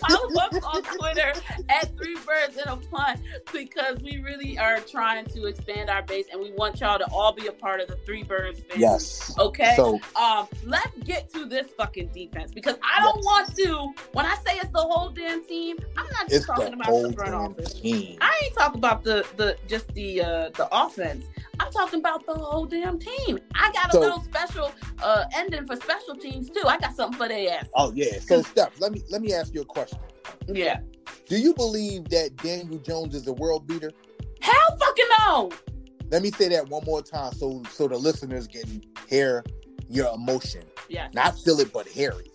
Follow 0.09 0.41
us 0.41 0.63
on 0.65 0.83
Twitter 0.83 1.33
at 1.69 1.97
Three 1.97 2.17
Birds 2.17 2.57
in 2.57 2.69
a 2.69 2.77
Punt 2.77 3.21
because 3.53 3.99
we 4.03 4.19
really 4.19 4.59
are 4.59 4.81
trying 4.81 5.25
to 5.27 5.47
expand 5.47 5.91
our 5.91 6.03
base 6.03 6.27
and 6.33 6.41
we 6.41 6.53
want 6.53 6.81
y'all 6.81 6.99
to 6.99 7.07
all 7.11 7.33
be 7.33 7.47
a 7.47 7.53
part 7.53 7.81
of 7.81 7.89
the 7.89 7.97
Three 7.97 8.23
Birds 8.23 8.61
family. 8.61 8.83
Yes. 8.83 9.35
Okay. 9.39 9.75
So 9.77 10.01
um, 10.17 10.47
let's 10.65 10.97
get 11.05 11.33
to 11.35 11.47
this 11.47 11.69
fucking 11.77 12.09
defense 12.09 12.53
because 12.53 12.77
I 12.83 13.01
don't 13.03 13.17
Yes. 13.17 13.25
want 13.25 13.57
to. 13.57 14.03
When 14.13 14.27
I 14.27 14.35
say 14.47 14.57
it's 14.59 14.71
the 14.71 14.81
whole 14.81 15.11
damn 15.11 15.45
team, 15.45 15.79
I'm 15.97 16.07
not 16.07 16.29
just 16.29 16.33
it's 16.35 16.47
talking 16.47 16.67
the 16.67 16.73
about 16.75 17.03
the 17.09 17.13
front 17.15 17.35
office. 17.35 17.75
team. 17.75 18.19
I 18.21 18.41
ain't 18.45 18.55
talking 18.55 18.79
about 18.79 19.05
the 19.05 19.27
the 19.37 19.57
just 19.69 19.89
the 19.95 20.21
uh 20.23 20.51
the 20.51 20.69
offense. 20.73 21.25
I'm 21.61 21.71
talking 21.71 22.01
about 22.01 22.27
the 22.27 22.35
whole 22.35 22.65
damn 22.67 22.99
team. 22.99 23.39
I 23.55 23.71
got 23.73 23.91
a 23.91 23.93
So- 23.93 24.01
little 24.01 24.21
special 24.23 24.73
uh 25.03 25.25
ending 25.37 25.67
for 25.67 25.77
special 25.77 26.17
teams 26.17 26.51
too. 26.51 26.63
I 26.67 26.79
got 26.79 26.97
something 26.97 27.17
for 27.19 27.29
their 27.29 27.59
ass. 27.59 27.67
Oh 27.75 27.93
yeah. 27.95 28.19
So 28.21 28.43
Steph, 28.43 28.74
let 28.79 28.93
me 28.93 29.03
let 29.11 29.23
me 29.23 29.33
ask 29.33 29.55
you 29.55 29.63
a 29.63 29.65
question. 29.65 29.99
Yeah. 30.47 30.81
Do 31.27 31.39
you 31.39 31.55
believe 31.55 32.09
that 32.11 32.37
Daniel 32.37 32.79
Jones 32.79 33.15
is 33.15 33.27
a 33.27 33.33
world 33.33 33.67
beater? 33.67 33.91
Hell 34.41 34.79
fucking 34.79 35.07
no. 35.21 35.51
Let 36.11 36.23
me 36.23 36.31
say 36.31 36.49
that 36.49 36.69
one 36.69 36.85
more 36.85 37.03
time 37.03 37.33
so 37.33 37.63
so 37.71 37.89
the 37.89 37.97
listeners 37.97 38.47
can 38.47 38.83
hear 39.09 39.45
your 39.89 40.15
emotion. 40.15 40.63
Yeah. 40.89 41.09
Not 41.15 41.39
feel 41.39 41.61
it, 41.61 41.73
but 41.73 41.87
hear 41.87 42.13
it. 42.13 42.29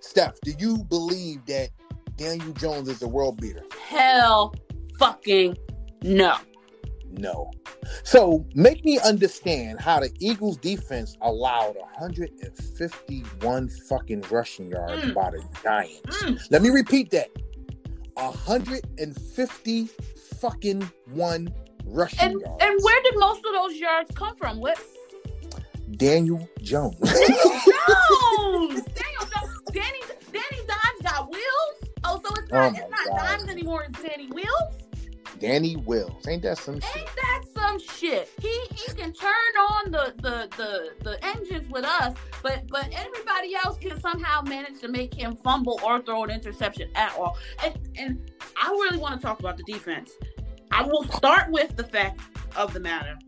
Steph, 0.00 0.40
do 0.42 0.52
you 0.58 0.78
believe 0.84 1.44
that 1.46 1.70
Daniel 2.16 2.52
Jones 2.52 2.88
is 2.88 3.02
a 3.02 3.08
world 3.08 3.40
beater? 3.40 3.62
Hell 3.86 4.54
fucking 4.98 5.56
no. 6.02 6.36
No. 7.12 7.50
So 8.04 8.46
make 8.54 8.84
me 8.84 8.98
understand 9.00 9.80
how 9.80 10.00
the 10.00 10.10
Eagles 10.20 10.56
defense 10.58 11.16
allowed 11.22 11.74
151 11.76 13.68
fucking 13.88 14.24
rushing 14.30 14.68
yards 14.70 15.02
Mm. 15.04 15.14
by 15.14 15.30
the 15.30 15.42
Giants. 15.62 16.22
Mm. 16.22 16.40
Let 16.50 16.62
me 16.62 16.68
repeat 16.70 17.10
that. 17.10 17.28
150 18.14 19.88
fucking 20.40 20.90
one 21.12 21.52
rushing 21.86 22.20
And 22.20 22.40
yards. 22.40 22.62
and 22.64 22.78
where 22.82 23.02
did 23.02 23.14
most 23.16 23.44
of 23.44 23.52
those 23.52 23.76
yards 23.76 24.10
come 24.14 24.36
from? 24.36 24.58
What 24.60 24.78
Daniel 25.96 26.48
Jones. 26.62 26.96
Jones? 27.00 27.10
Daniel 28.82 29.26
Jones. 29.34 29.60
Danny 29.72 30.00
Danny 30.32 30.60
Dimes 30.66 31.02
got 31.02 31.30
wheels? 31.30 31.90
Oh, 32.04 32.20
so 32.24 32.30
it's 32.36 32.48
Oh 32.52 32.56
not 32.56 32.72
my 32.72 32.78
it's 32.78 32.90
not 32.90 33.06
God. 33.08 33.16
Dimes 33.38 33.48
anymore, 33.48 33.84
it's 33.88 34.02
Danny 34.02 34.28
Wheels? 34.28 34.74
Danny 35.40 35.76
Wills. 35.76 36.28
Ain't 36.28 36.42
that 36.42 36.58
some 36.58 36.80
shit? 36.80 36.96
Ain't 36.96 37.16
that 37.16 37.42
some 37.54 37.78
shit? 37.78 38.30
He 38.40 38.60
he 38.74 38.92
can 38.92 39.12
turn 39.12 39.30
on 39.70 39.90
the 39.90 40.14
the 40.18 40.48
the, 40.56 40.90
the 41.02 41.24
engines 41.24 41.68
with 41.70 41.84
us, 41.84 42.14
but 42.42 42.68
but 42.68 42.88
everybody 42.92 43.56
else 43.64 43.78
can 43.78 43.98
somehow 44.00 44.42
manage 44.42 44.80
to 44.80 44.88
make 44.88 45.14
him 45.14 45.36
fumble 45.36 45.80
or 45.82 46.00
throw 46.02 46.24
an 46.24 46.30
interception 46.30 46.90
at 46.94 47.12
all. 47.16 47.38
And 47.64 47.78
and 47.98 48.30
I 48.60 48.68
really 48.70 48.98
want 48.98 49.20
to 49.20 49.26
talk 49.26 49.40
about 49.40 49.56
the 49.56 49.64
defense. 49.64 50.12
I 50.70 50.82
will 50.82 51.04
start 51.04 51.50
with 51.50 51.74
the 51.76 51.84
fact 51.84 52.20
of 52.56 52.72
the 52.72 52.80
matter. 52.80 53.18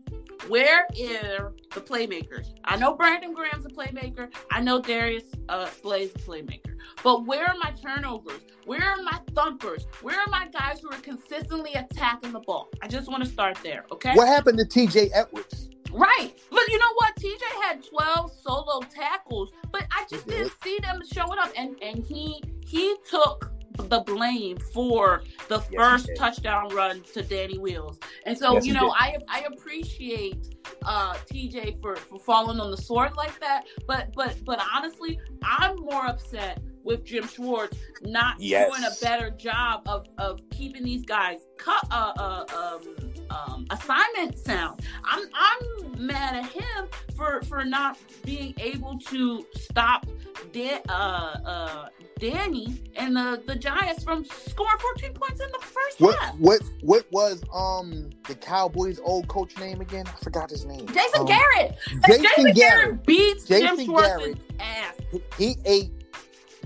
Where 0.47 0.81
are 0.81 1.53
the 1.73 1.81
playmakers? 1.81 2.53
I 2.65 2.75
know 2.75 2.95
Brandon 2.95 3.33
Graham's 3.33 3.65
a 3.65 3.69
playmaker. 3.69 4.31
I 4.51 4.61
know 4.61 4.81
Darius 4.81 5.23
uh, 5.49 5.67
Slay's 5.67 6.11
a 6.11 6.19
playmaker. 6.19 6.72
But 7.03 7.25
where 7.25 7.45
are 7.45 7.55
my 7.61 7.71
turnovers? 7.71 8.41
Where 8.65 8.83
are 8.83 9.01
my 9.01 9.19
thumpers? 9.35 9.85
Where 10.01 10.19
are 10.19 10.29
my 10.29 10.47
guys 10.47 10.79
who 10.79 10.89
are 10.89 10.99
consistently 10.99 11.73
attacking 11.73 12.31
the 12.31 12.39
ball? 12.39 12.69
I 12.81 12.87
just 12.87 13.09
want 13.09 13.23
to 13.23 13.29
start 13.29 13.57
there, 13.63 13.85
okay? 13.91 14.13
What 14.13 14.27
happened 14.27 14.57
to 14.59 14.65
TJ 14.65 15.09
Edwards? 15.13 15.69
Right. 15.91 16.33
But 16.49 16.67
you 16.69 16.79
know 16.79 16.93
what? 16.95 17.15
TJ 17.15 17.41
had 17.61 17.83
12 17.85 18.31
solo 18.41 18.81
tackles, 18.81 19.51
but 19.71 19.85
I 19.91 20.05
just 20.09 20.27
didn't 20.27 20.51
see 20.63 20.79
them 20.81 21.01
showing 21.11 21.37
up. 21.37 21.51
And 21.55 21.75
and 21.83 22.03
he 22.03 22.41
he 22.65 22.95
took 23.09 23.51
the 23.77 24.01
blame 24.01 24.57
for 24.57 25.23
the 25.47 25.59
he 25.59 25.75
first 25.75 26.09
touchdown 26.15 26.69
run 26.69 27.01
to 27.13 27.21
Danny 27.21 27.57
Wheels. 27.57 27.99
And 28.25 28.37
so, 28.37 28.53
Yes, 28.53 28.65
you 28.67 28.73
know. 28.73 28.93
I 28.97 29.17
I 29.27 29.41
appreciate 29.41 30.55
uh 30.85 31.13
TJ 31.13 31.81
for, 31.81 31.95
for 31.95 32.19
falling 32.19 32.59
on 32.59 32.71
the 32.71 32.77
sword 32.77 33.15
like 33.15 33.39
that. 33.39 33.63
But 33.87 34.13
but 34.13 34.43
but 34.45 34.61
honestly, 34.73 35.19
I'm 35.43 35.75
more 35.77 36.05
upset 36.05 36.61
with 36.83 37.05
Jim 37.05 37.27
Schwartz 37.27 37.77
not 38.01 38.35
Yes. 38.39 38.69
doing 38.69 38.83
a 38.83 38.91
better 39.01 39.29
job 39.29 39.83
of, 39.87 40.05
of 40.17 40.41
keeping 40.49 40.83
these 40.83 41.05
guys 41.05 41.47
cut 41.57 41.85
uh, 41.91 42.11
uh 42.17 42.45
um 42.57 42.95
um 43.29 43.65
assignment 43.71 44.37
sound. 44.37 44.81
I'm 45.05 45.23
I'm 45.33 46.05
mad 46.05 46.35
at 46.35 46.45
him 46.51 46.87
for 47.15 47.41
for 47.43 47.63
not 47.63 47.97
being 48.25 48.53
able 48.59 48.97
to 48.99 49.45
stop 49.55 50.05
Dan, 50.51 50.81
uh 50.89 51.37
uh 51.45 51.87
Danny 52.19 52.81
and 52.95 53.15
the 53.15 53.41
the 53.45 53.55
Giants 53.55 54.03
from 54.03 54.23
scoring 54.25 54.77
14 54.79 55.13
points 55.13 55.41
in 55.41 55.47
the 55.51 55.59
first 55.59 55.99
What 55.99 56.17
half. 56.19 56.35
what 56.37 56.61
what 56.81 57.05
was 57.11 57.43
um 57.53 58.09
the 58.27 58.35
Cowboys 58.35 58.99
old 59.03 59.27
coach 59.27 59.57
name 59.57 59.81
again? 59.81 60.05
I 60.07 60.23
forgot 60.23 60.49
his 60.49 60.65
name. 60.65 60.87
Jason 60.87 61.21
Um, 61.21 61.25
Garrett. 61.25 61.75
Jason, 62.07 62.23
Jason 62.23 62.43
Garrett. 62.43 62.55
Garrett 62.55 63.05
beats 63.05 63.45
Jason 63.45 63.77
Jim 63.77 63.85
Schwartz's 63.85 64.17
Garrett. 64.17 64.37
ass. 64.59 64.95
He 65.37 65.55
ate 65.65 65.91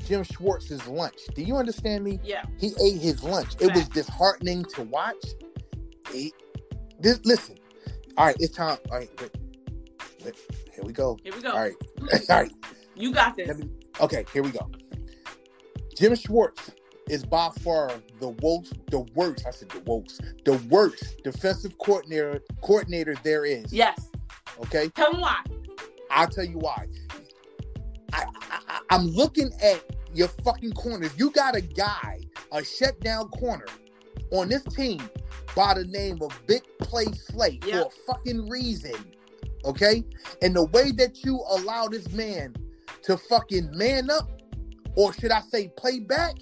Jim 0.05 0.23
Schwartz's 0.23 0.85
lunch. 0.87 1.19
Do 1.35 1.41
you 1.41 1.55
understand 1.57 2.03
me? 2.03 2.19
Yeah. 2.23 2.43
He 2.59 2.73
ate 2.81 3.01
his 3.01 3.23
lunch. 3.23 3.53
It 3.59 3.73
was 3.73 3.87
disheartening 3.89 4.63
to 4.75 4.83
watch. 4.83 5.15
He, 6.11 6.33
this, 6.99 7.19
listen. 7.25 7.55
All 8.17 8.25
right, 8.27 8.35
it's 8.39 8.55
time. 8.55 8.77
All 8.89 8.97
right, 8.97 9.09
wait, 9.21 9.31
wait, 10.23 10.35
here 10.73 10.83
we 10.83 10.93
go. 10.93 11.17
Here 11.23 11.33
we 11.35 11.41
go. 11.41 11.51
All 11.51 11.59
right, 11.59 11.75
all 12.29 12.37
right. 12.41 12.51
You 12.95 13.13
got 13.13 13.35
this. 13.35 13.57
Me- 13.57 13.69
Okay, 13.99 14.25
here 14.31 14.43
we 14.43 14.51
go. 14.51 14.69
Jim 15.97 16.13
Schwartz 16.13 16.71
is 17.09 17.25
by 17.25 17.49
far 17.63 17.91
the 18.19 18.29
worst, 18.29 18.73
the 18.91 18.99
worst. 19.15 19.45
I 19.47 19.51
said 19.51 19.69
the 19.69 19.79
worst, 19.79 20.21
the 20.45 20.53
worst 20.69 21.23
defensive 21.23 21.75
coordinator 21.79 22.39
coordinator 22.61 23.15
there 23.23 23.45
is. 23.45 23.73
Yes. 23.73 24.11
Okay, 24.59 24.89
Tell 24.89 25.13
me 25.13 25.19
why. 25.21 25.43
I'll 26.11 26.27
tell 26.27 26.43
you 26.45 26.59
why. 26.59 26.87
I, 28.13 28.25
I, 28.51 28.79
I'm 28.91 29.07
looking 29.07 29.51
at 29.61 29.83
your 30.13 30.27
fucking 30.27 30.73
corners. 30.73 31.11
You 31.17 31.31
got 31.31 31.55
a 31.55 31.61
guy, 31.61 32.21
a 32.51 32.63
shutdown 32.63 33.29
corner 33.29 33.65
on 34.31 34.49
this 34.49 34.63
team 34.63 35.01
by 35.55 35.73
the 35.73 35.85
name 35.85 36.19
of 36.21 36.31
Big 36.47 36.61
Play 36.79 37.05
Slay 37.13 37.59
Yep. 37.65 37.73
for 37.73 37.87
a 37.87 38.13
fucking 38.13 38.49
reason. 38.49 38.93
Okay? 39.65 40.03
And 40.41 40.55
the 40.55 40.65
way 40.65 40.91
that 40.91 41.23
you 41.25 41.43
allow 41.49 41.87
this 41.87 42.11
man 42.11 42.55
to 43.03 43.17
fucking 43.17 43.75
man 43.75 44.09
up, 44.09 44.29
or 44.97 45.13
should 45.13 45.31
I 45.31 45.41
say 45.41 45.69
play 45.77 45.99
back, 45.99 46.35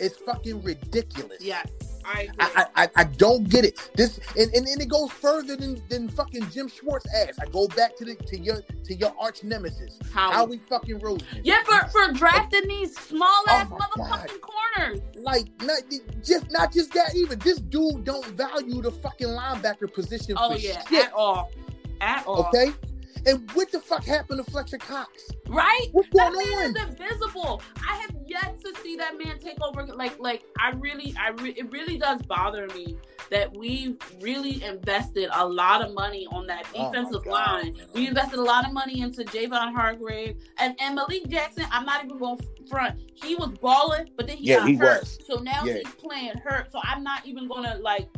is 0.00 0.16
fucking 0.16 0.62
ridiculous. 0.62 1.38
Yes, 1.40 1.68
I. 2.04 2.28
I, 2.38 2.46
I, 2.76 2.84
I- 2.84 2.88
I 2.96 3.04
don't 3.04 3.48
get 3.48 3.64
it. 3.64 3.90
This 3.94 4.18
and, 4.36 4.52
and, 4.54 4.66
and 4.66 4.80
it 4.80 4.88
goes 4.88 5.10
further 5.10 5.56
than, 5.56 5.82
than 5.88 6.08
fucking 6.08 6.48
Jim 6.50 6.68
Schwartz 6.68 7.06
ass. 7.14 7.38
I 7.40 7.46
go 7.50 7.68
back 7.68 7.96
to 7.96 8.04
the 8.04 8.14
to 8.14 8.38
your 8.38 8.60
to 8.84 8.94
your 8.94 9.12
arch 9.20 9.42
nemesis. 9.44 9.98
How? 10.12 10.30
Howie 10.32 10.58
fucking 10.58 11.00
Roseman. 11.00 11.40
yeah, 11.42 11.62
for 11.64 11.86
for 11.88 12.12
drafting 12.12 12.66
these 12.68 12.96
small 12.98 13.28
oh 13.48 13.50
ass 13.50 13.68
Oh 13.70 13.76
my 13.76 13.86
motherfucking 14.06 14.40
corners. 14.40 15.00
Like 15.16 15.46
not 15.62 15.78
just 16.24 16.50
not 16.50 16.72
just 16.72 16.92
that 16.94 17.14
even. 17.16 17.38
This 17.40 17.58
dude 17.58 18.04
don't 18.04 18.24
value 18.26 18.80
the 18.82 18.90
fucking 18.92 19.28
linebacker 19.28 19.92
position 19.92 20.34
Oh 20.38 20.52
for 20.52 20.58
yeah, 20.58 20.82
shit. 20.88 21.06
at 21.06 21.12
all, 21.12 21.50
at 22.00 22.24
all. 22.26 22.46
Okay? 22.46 22.72
And 23.28 23.50
what 23.52 23.70
the 23.70 23.78
fuck 23.80 24.04
happened 24.04 24.42
to 24.44 24.50
Fletcher 24.50 24.78
Cox? 24.78 25.24
Right? 25.48 25.88
What's 25.92 26.08
That 26.14 26.32
going 26.32 26.48
man 26.48 26.70
on? 26.70 26.76
is 26.76 26.82
invisible. 26.84 27.60
I 27.86 27.96
have 27.96 28.10
yet 28.26 28.58
to 28.64 28.74
see 28.82 28.96
that 28.96 29.18
man 29.22 29.38
take 29.38 29.60
over. 29.62 29.84
Like, 29.84 30.18
like 30.18 30.44
I 30.58 30.70
really, 30.70 31.14
I 31.20 31.30
re- 31.30 31.54
it 31.56 31.70
really 31.70 31.98
does 31.98 32.22
bother 32.22 32.66
me 32.68 32.96
that 33.30 33.54
we 33.54 33.96
really 34.22 34.62
invested 34.64 35.28
a 35.34 35.46
lot 35.46 35.84
of 35.84 35.92
money 35.92 36.26
on 36.32 36.46
that 36.46 36.66
Oh 36.74 36.90
defensive 36.90 37.24
God, 37.24 37.32
line. 37.32 37.74
We 37.94 38.08
invested 38.08 38.38
a 38.38 38.42
lot 38.42 38.66
of 38.66 38.72
money 38.72 39.00
into 39.02 39.24
Javon 39.24 39.74
Hargrave 39.74 40.36
and 40.58 40.74
and 40.80 40.94
Malik 40.94 41.28
Jackson. 41.28 41.66
I'm 41.70 41.84
not 41.84 42.04
even 42.06 42.16
going 42.18 42.38
to 42.38 42.46
front. 42.70 42.98
He 43.14 43.34
was 43.34 43.50
balling, 43.60 44.08
but 44.16 44.26
then 44.26 44.38
he 44.38 44.46
Yeah, 44.46 44.58
got 44.60 44.68
he 44.68 44.74
hurt. 44.76 45.00
was. 45.00 45.18
So 45.26 45.36
now 45.40 45.64
Yeah. 45.64 45.74
he's 45.84 45.94
playing 45.96 46.38
hurt. 46.38 46.72
So 46.72 46.80
I'm 46.82 47.02
not 47.02 47.26
even 47.26 47.46
gonna 47.48 47.76
like. 47.82 48.08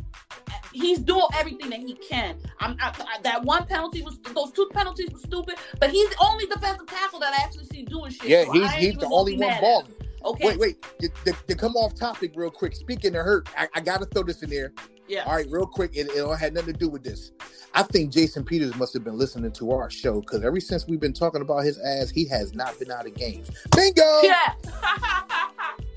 He's 0.73 0.99
doing 0.99 1.25
everything 1.35 1.69
that 1.69 1.79
he 1.79 1.93
can. 1.95 2.37
I'm 2.59 2.77
I, 2.81 2.93
I- 2.97 3.21
that 3.23 3.43
one 3.43 3.65
penalty 3.65 4.01
was 4.01 4.19
those 4.33 4.51
two 4.51 4.69
penalties 4.73 5.09
were 5.11 5.19
stupid, 5.19 5.55
but 5.79 5.89
he's 5.89 6.09
the 6.09 6.15
only 6.21 6.45
defensive 6.45 6.87
tackle 6.87 7.19
that 7.19 7.33
I 7.37 7.43
actually 7.43 7.65
see 7.65 7.83
doing 7.83 8.11
shit. 8.11 8.29
Yeah, 8.29 8.45
so 8.45 8.51
he's 8.53 8.71
he's 8.73 8.95
the 8.97 9.07
only 9.07 9.37
one 9.37 9.59
balling. 9.59 9.93
Okay. 10.23 10.47
Wait, 10.47 10.59
wait. 10.59 10.85
To, 10.99 11.09
to- 11.25 11.35
to 11.47 11.55
come 11.55 11.75
off 11.75 11.95
topic 11.95 12.33
real 12.35 12.51
quick. 12.51 12.75
Speaking 12.75 13.15
of 13.15 13.25
hurt, 13.25 13.49
I, 13.57 13.67
I 13.73 13.81
gotta 13.81 14.05
throw 14.05 14.23
this 14.23 14.43
in 14.43 14.49
there. 14.49 14.71
Yeah. 15.07 15.23
All 15.25 15.33
right, 15.35 15.47
real 15.49 15.65
quick. 15.65 15.91
It, 15.95 16.07
it 16.11 16.21
all 16.21 16.35
had 16.35 16.53
nothing 16.53 16.73
to 16.73 16.79
do 16.79 16.87
with 16.89 17.03
this. 17.03 17.31
I 17.73 17.83
think 17.83 18.11
Jason 18.11 18.43
Peters 18.43 18.75
must 18.75 18.93
have 18.93 19.03
been 19.03 19.17
listening 19.17 19.51
to 19.53 19.71
our 19.71 19.89
show 19.89 20.19
because 20.21 20.43
ever 20.43 20.59
since 20.59 20.87
we've 20.87 20.99
been 20.99 21.13
talking 21.13 21.41
about 21.41 21.59
his 21.63 21.79
ass, 21.79 22.09
he 22.09 22.25
has 22.27 22.53
not 22.53 22.77
been 22.79 22.91
out 22.91 23.05
of 23.07 23.13
games. 23.15 23.49
Bingo. 23.75 24.21
Yeah. 24.23 24.53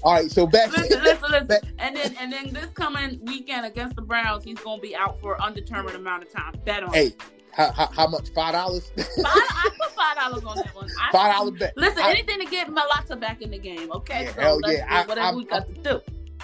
All 0.03 0.13
right, 0.15 0.31
so 0.31 0.47
back. 0.47 0.71
listen, 0.77 1.03
listen, 1.03 1.31
listen. 1.31 1.47
back- 1.47 1.63
And 1.79 1.97
then 1.97 2.15
and 2.21 2.33
then 2.33 2.53
this 2.53 2.67
coming 2.75 3.19
weekend 3.25 3.65
against 3.67 3.97
the 3.97 4.03
Browns, 4.03 4.45
he's 4.45 4.59
gonna 4.61 4.81
be 4.81 4.95
out 4.95 5.19
for 5.21 5.35
an 5.35 5.41
undetermined 5.43 5.97
amount 5.97 6.23
of 6.25 6.31
time. 6.33 6.55
Bet 6.65 6.83
on. 6.85 6.93
Hey, 6.93 7.15
how, 7.51 7.73
how, 7.73 7.87
how 7.91 8.07
much? 8.07 8.29
Five 8.35 8.53
dollars? 8.53 8.93
I 8.99 9.71
put 9.81 9.93
five 9.93 10.17
dollars 10.17 10.45
on 10.45 10.57
that 10.57 10.75
one. 10.75 10.89
I- 11.01 11.11
Five 11.13 11.33
dollar 11.35 11.51
bet. 11.53 11.73
Listen, 11.77 12.03
I- 12.05 12.11
anything 12.11 12.39
to 12.41 12.45
get 12.47 12.69
Mailata 12.69 13.19
back 13.19 13.41
in 13.43 13.51
the 13.51 13.59
game, 13.59 13.91
okay? 13.93 14.25
Yeah, 14.25 14.35
so 14.35 14.41
hell 14.43 14.59
let's 14.63 14.79
yeah. 14.79 15.03
do 15.03 15.09
whatever 15.09 15.27
I'm- 15.27 15.37
we 15.37 15.45
got 15.47 15.67
to 15.69 15.73
do. 15.75 16.01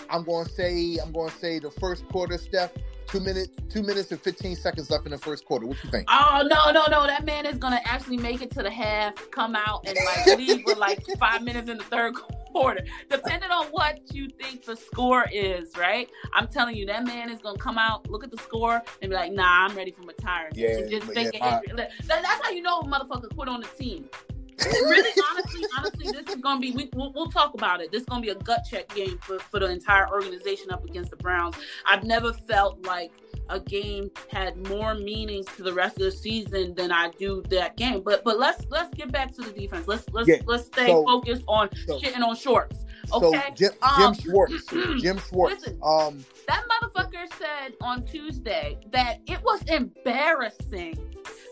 I'm 0.09 0.25
going 0.25 0.47
to 0.47 0.53
say. 0.53 0.99
I'm 1.03 1.13
going 1.13 1.31
to 1.31 1.37
say 1.37 1.59
the 1.59 1.71
first 1.71 2.09
quarter, 2.09 2.39
Steph. 2.39 2.73
Two 3.11 3.21
minutes. 3.21 3.49
Two 3.69 3.83
minutes 3.83 4.13
and 4.13 4.21
fifteen 4.21 4.55
seconds 4.55 4.89
left 4.89 5.05
in 5.05 5.11
the 5.11 5.19
first 5.19 5.45
quarter. 5.45 5.67
What 5.67 5.83
you 5.83 5.91
think? 5.91 6.07
Oh 6.09 6.47
no, 6.49 6.71
no, 6.71 6.87
no! 6.87 7.09
That 7.09 7.25
man 7.25 7.45
is 7.45 7.59
gonna 7.59 7.81
actually 7.85 8.19
make 8.19 8.41
it 8.41 8.53
to 8.53 8.63
the 8.63 8.71
half, 8.71 9.31
come 9.33 9.57
out, 9.57 9.85
and 9.85 9.99
like 10.05 10.39
leave 10.39 10.63
with 10.65 10.79
like 10.79 11.05
five 11.19 11.43
minutes 11.43 11.69
in 11.69 11.79
the 11.79 11.85
third 11.85 12.15
quarter, 12.53 12.85
depending 13.09 13.51
on 13.51 13.67
what 13.67 13.99
you 14.15 14.29
think 14.29 14.65
the 14.65 14.77
score 14.77 15.27
is. 15.33 15.73
Right? 15.77 16.09
I'm 16.35 16.47
telling 16.47 16.77
you, 16.77 16.87
that 16.87 17.05
man 17.05 17.31
is 17.31 17.41
gonna 17.41 17.59
come 17.59 17.79
out, 17.79 18.09
look 18.09 18.23
at 18.23 18.31
the 18.31 18.39
score, 18.39 18.81
and 19.03 19.11
be 19.11 19.17
like, 19.17 19.33
"Nah, 19.33 19.67
I'm 19.67 19.77
ready 19.77 19.91
for 19.91 20.03
retirement." 20.03 20.57
Yeah, 20.57 20.81
just 20.89 21.07
but 21.07 21.15
think 21.17 21.35
yeah, 21.35 21.61
that's 22.07 22.47
how 22.47 22.51
you 22.51 22.63
know 22.63 22.79
a 22.79 22.87
motherfucker 22.87 23.35
quit 23.35 23.49
on 23.49 23.61
the 23.61 23.69
team. 23.77 24.09
Really, 24.67 25.11
honestly, 25.31 25.65
honestly, 25.77 26.05
this 26.13 26.35
is 26.35 26.41
gonna 26.43 26.61
be. 26.61 26.73
We, 26.73 26.91
we'll, 26.95 27.13
we'll 27.13 27.31
talk 27.31 27.55
about 27.55 27.81
it. 27.81 27.91
This 27.93 28.01
is 28.03 28.07
gonna 28.07 28.23
be 28.23 28.31
a 28.31 28.35
gut 28.35 28.63
check 28.69 28.89
game 28.95 29.19
for, 29.23 29.39
for 29.39 29.61
the 29.61 29.67
entire 29.71 30.09
organization 30.11 30.71
up 30.71 30.85
against 30.85 31.11
the 31.11 31.17
Browns. 31.17 31.55
I've 31.87 32.05
never 32.05 32.33
felt 32.33 32.85
like 32.87 33.13
a 33.49 33.59
game 33.59 34.11
had 34.31 34.57
more 34.69 34.95
meaning 34.95 35.45
to 35.57 35.63
the 35.63 35.73
rest 35.73 35.97
of 35.97 36.03
the 36.05 36.13
season 36.13 36.75
than 36.75 36.93
I 36.93 37.11
do 37.19 37.43
that 37.51 37.77
game. 37.77 38.03
But 38.05 38.23
but 38.25 38.39
let's 38.39 38.65
let's 38.71 38.93
get 38.95 39.11
back 39.13 39.35
to 39.37 39.43
the 39.43 39.53
defense. 39.53 39.89
Let's 39.89 40.05
let's 40.13 40.29
Yeah, 40.29 40.37
let's 40.47 40.67
stay 40.67 40.87
so- 40.87 41.05
focused 41.05 41.45
on 41.49 41.69
so- 41.87 41.99
shitting 41.99 42.23
on 42.23 42.37
shorts. 42.37 42.85
Okay. 43.13 43.41
So 43.49 43.55
Jim, 43.55 43.71
Um, 43.83 44.15
Jim 44.15 44.25
Schwartz. 44.31 44.65
Jim 45.01 45.19
Schwartz. 45.29 45.61
listen. 45.63 45.81
Um. 45.83 46.25
That 46.47 46.65
motherfucker 46.69 47.27
said 47.39 47.75
on 47.81 48.05
Tuesday 48.05 48.79
that 48.93 49.19
it 49.27 49.43
was 49.43 49.63
embarrassing 49.69 50.99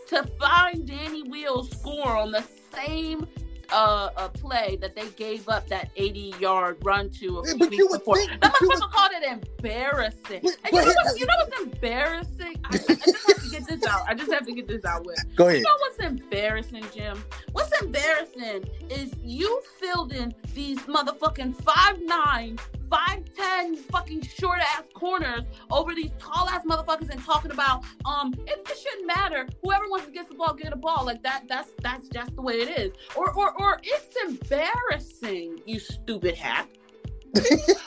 to 0.07 0.23
find 0.39 0.87
Danny 0.87 1.23
Wheels 1.23 1.69
score 1.71 2.15
on 2.17 2.31
the 2.31 2.41
same 2.85 3.27
uh, 3.71 4.09
uh 4.17 4.27
play 4.29 4.77
that 4.81 4.95
they 4.95 5.07
gave 5.09 5.47
up 5.47 5.67
that 5.67 5.91
80 5.95 6.33
yard 6.39 6.77
run 6.83 7.09
to 7.11 7.39
a 7.39 7.43
few 7.45 7.57
but 7.57 7.69
weeks 7.69 7.97
before. 7.97 8.15
think- 8.17 8.41
that 8.41 8.53
motherfucker 8.53 8.91
called 8.91 9.11
it 9.13 9.23
embarrassing. 9.59 10.39
But- 10.41 10.57
and 10.63 10.73
you 10.73 10.85
know, 10.85 10.93
what's, 11.03 11.19
you 11.19 11.25
know 11.25 11.33
what's 11.37 11.61
embarrassing? 11.61 12.55
I, 12.65 12.75
I 12.75 12.77
just 12.95 13.27
have 13.27 13.43
to 13.43 13.49
get 13.51 13.67
this 13.67 13.85
out. 13.85 14.01
I 14.07 14.13
just 14.15 14.31
have 14.31 14.45
to 14.47 14.53
get 14.53 14.67
this 14.67 14.85
out 14.85 15.05
with. 15.05 15.23
Go 15.35 15.47
ahead. 15.47 15.59
You 15.59 15.63
know 15.65 15.77
what's 15.79 15.99
embarrassing, 15.99 16.85
Jim? 16.93 17.23
What's 17.51 17.79
embarrassing 17.81 18.67
is 18.89 19.11
you 19.23 19.61
filled 19.79 20.13
in 20.13 20.33
these 20.55 20.79
motherfucking 20.79 21.55
five 21.61 22.01
nine, 22.01 22.57
five 22.89 23.23
ten 23.35 23.75
fucking 23.75 24.21
short 24.21 24.59
ass 24.59 24.83
corners 24.93 25.43
over 25.71 25.93
these 25.93 26.11
tall 26.19 26.47
ass 26.49 26.63
motherfuckers 26.65 27.09
and 27.09 27.23
talking 27.23 27.51
about 27.51 27.83
um 28.05 28.33
it, 28.47 28.65
it 28.69 28.77
shouldn't 28.77 29.07
matter. 29.07 29.47
Whoever 29.63 29.85
wants 29.89 30.05
to 30.07 30.11
get 30.11 30.27
the 30.29 30.35
ball, 30.35 30.53
get 30.53 30.73
a 30.73 30.75
ball. 30.77 31.05
Like 31.05 31.21
that 31.23 31.43
that's 31.47 31.71
that's 31.81 32.07
just 32.09 32.35
the 32.35 32.41
way 32.41 32.55
it 32.61 32.79
is. 32.79 32.91
Or 33.15 33.31
or 33.33 33.53
or 33.61 33.79
it's 33.83 34.15
embarrassing, 34.25 35.59
you 35.65 35.79
stupid 35.79 36.35
hack. 36.35 36.69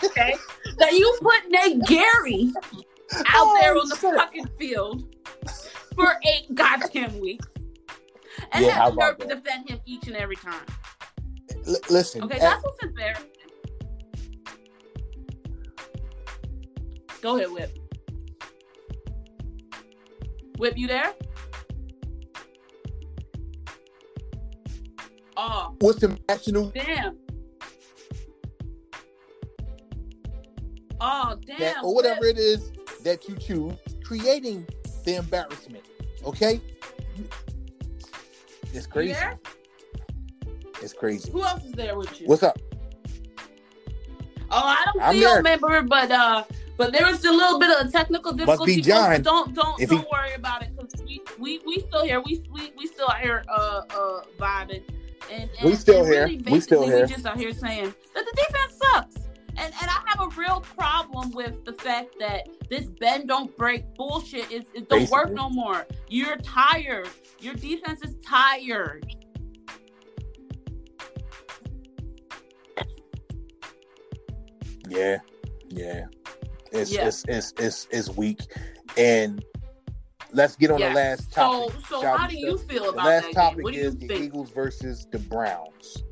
okay? 0.05 0.35
That 0.79 0.93
you 0.93 1.17
put 1.21 1.43
Nate 1.51 1.83
Gerry 1.85 2.51
out 3.13 3.25
Oh, 3.35 3.59
there 3.61 3.77
on 3.77 3.89
the 3.89 3.97
shit. 3.97 4.15
fucking 4.15 4.49
field 4.59 5.15
for 5.95 6.15
eight 6.27 6.55
goddamn 6.55 7.21
weeks. 7.21 7.47
And 8.53 8.65
Yeah, 8.65 8.73
have 8.73 8.95
the 8.95 9.01
nerve 9.01 9.19
to 9.19 9.27
defend 9.27 9.69
him 9.69 9.81
each 9.85 10.07
and 10.07 10.17
every 10.17 10.37
time. 10.37 10.65
L- 11.67 11.77
listen. 11.91 12.23
Okay, 12.23 12.37
at- 12.37 12.41
that's 12.41 12.65
what's 12.65 12.83
embarrassing. 12.83 13.27
Go 17.23 17.37
ahead, 17.37 17.53
Whip. 17.53 17.79
Whip, 20.59 20.77
you 20.77 20.89
there? 20.89 21.15
Oh, 25.37 25.75
what's 25.79 26.01
the 26.01 26.19
national 26.29 26.71
damn. 26.71 27.17
Oh, 31.01 31.37
damn. 31.47 31.59
that 31.59 31.77
or 31.83 31.95
whatever 31.95 32.21
Whip. 32.23 32.37
it 32.37 32.39
is 32.39 32.73
that 33.03 33.29
you 33.29 33.37
choose, 33.37 33.75
creating 34.05 34.67
the 35.05 35.15
embarrassment. 35.15 35.85
Okay. 36.25 36.61
It's 38.75 38.87
crazy. 38.87 39.17
It's 40.81 40.93
crazy. 40.93 41.31
Who 41.31 41.45
else 41.45 41.65
is 41.65 41.73
there 41.73 41.97
with 41.97 42.21
you? 42.21 42.27
What's 42.27 42.43
up? 42.43 42.59
Oh, 44.51 44.61
I 44.65 44.85
don't 44.93 45.03
I'm 45.03 45.15
see 45.15 45.21
your 45.21 45.41
member, 45.41 45.83
but 45.83 46.11
uh, 46.11 46.45
but 46.77 46.93
there 46.93 47.07
was 47.07 47.25
a 47.25 47.31
little 47.33 47.59
bit 47.59 47.71
of 47.81 47.87
a 47.87 47.91
technical 47.91 48.33
difficulty. 48.33 48.77
be 48.77 48.83
John. 48.83 49.11
but 49.11 49.23
Don't 49.23 49.55
don't 49.55 49.81
If 49.81 49.91
don't 49.91 50.01
he- 50.01 50.07
worry 50.13 50.35
about 50.35 50.63
it 50.63 50.71
because 50.77 51.03
we, 51.05 51.21
we 51.39 51.61
we 51.67 51.81
still 51.81 52.05
here. 52.05 52.21
We 52.21 52.43
we 52.53 52.73
we 52.77 52.87
still 52.87 53.09
out 53.09 53.21
here 53.21 53.45
uh 53.49 53.83
uh 53.91 54.23
vibing. 54.39 54.83
And, 55.31 55.49
and 55.59 55.71
We 55.71 55.75
still 55.77 56.05
here. 56.05 56.25
Really 56.25 56.37
We 56.51 56.61
still 56.61 56.81
basically 56.81 56.87
here. 56.99 57.07
We 57.07 57.13
just 57.15 57.27
out 57.27 57.39
here 57.39 57.53
saying 57.53 57.95
that 58.15 58.25
the 58.25 58.33
defense 58.37 58.79
sucks. 58.83 59.17
And 59.57 59.73
and 59.81 59.91
I 59.91 60.03
have 60.07 60.21
a 60.21 60.29
real 60.37 60.61
problem 60.77 61.31
with 61.33 61.65
the 61.65 61.75
fact 61.75 62.17
that 62.19 62.49
this 62.71 62.87
bend 63.01 63.29
don't 63.29 63.55
break 63.57 63.95
bullshit 63.95 64.51
is 64.51 64.65
it 64.75 64.89
don't 64.89 65.09
work 65.11 65.31
no 65.31 65.49
more. 65.51 65.87
You're 66.09 66.39
tired. 66.39 67.09
Your 67.39 67.55
defense 67.55 68.01
is 68.03 68.15
tired. 68.27 69.15
Yeah, 74.89 75.19
yeah. 75.69 76.07
It's 76.73 77.25
it's, 77.29 77.53
it's 77.59 77.89
it's 77.91 78.09
weak. 78.11 78.41
And 78.97 79.45
let's 80.33 80.57
get 80.57 80.71
on 80.71 80.81
yeah. 80.81 80.91
the 80.91 80.95
last 80.95 81.33
topic. 81.33 81.75
So, 81.89 82.01
so 82.01 82.17
how 82.17 82.27
do 82.27 82.37
you 82.37 82.59
feel 82.59 82.91
about 82.91 83.03
the 83.03 83.09
last 83.09 83.25
that 83.25 83.35
topic 83.35 83.67
game? 83.67 83.75
is 83.75 83.97
the 83.97 84.09
think? 84.09 84.25
Eagles 84.25 84.51
versus 84.51 85.07
the 85.11 85.19
Browns. 85.19 86.03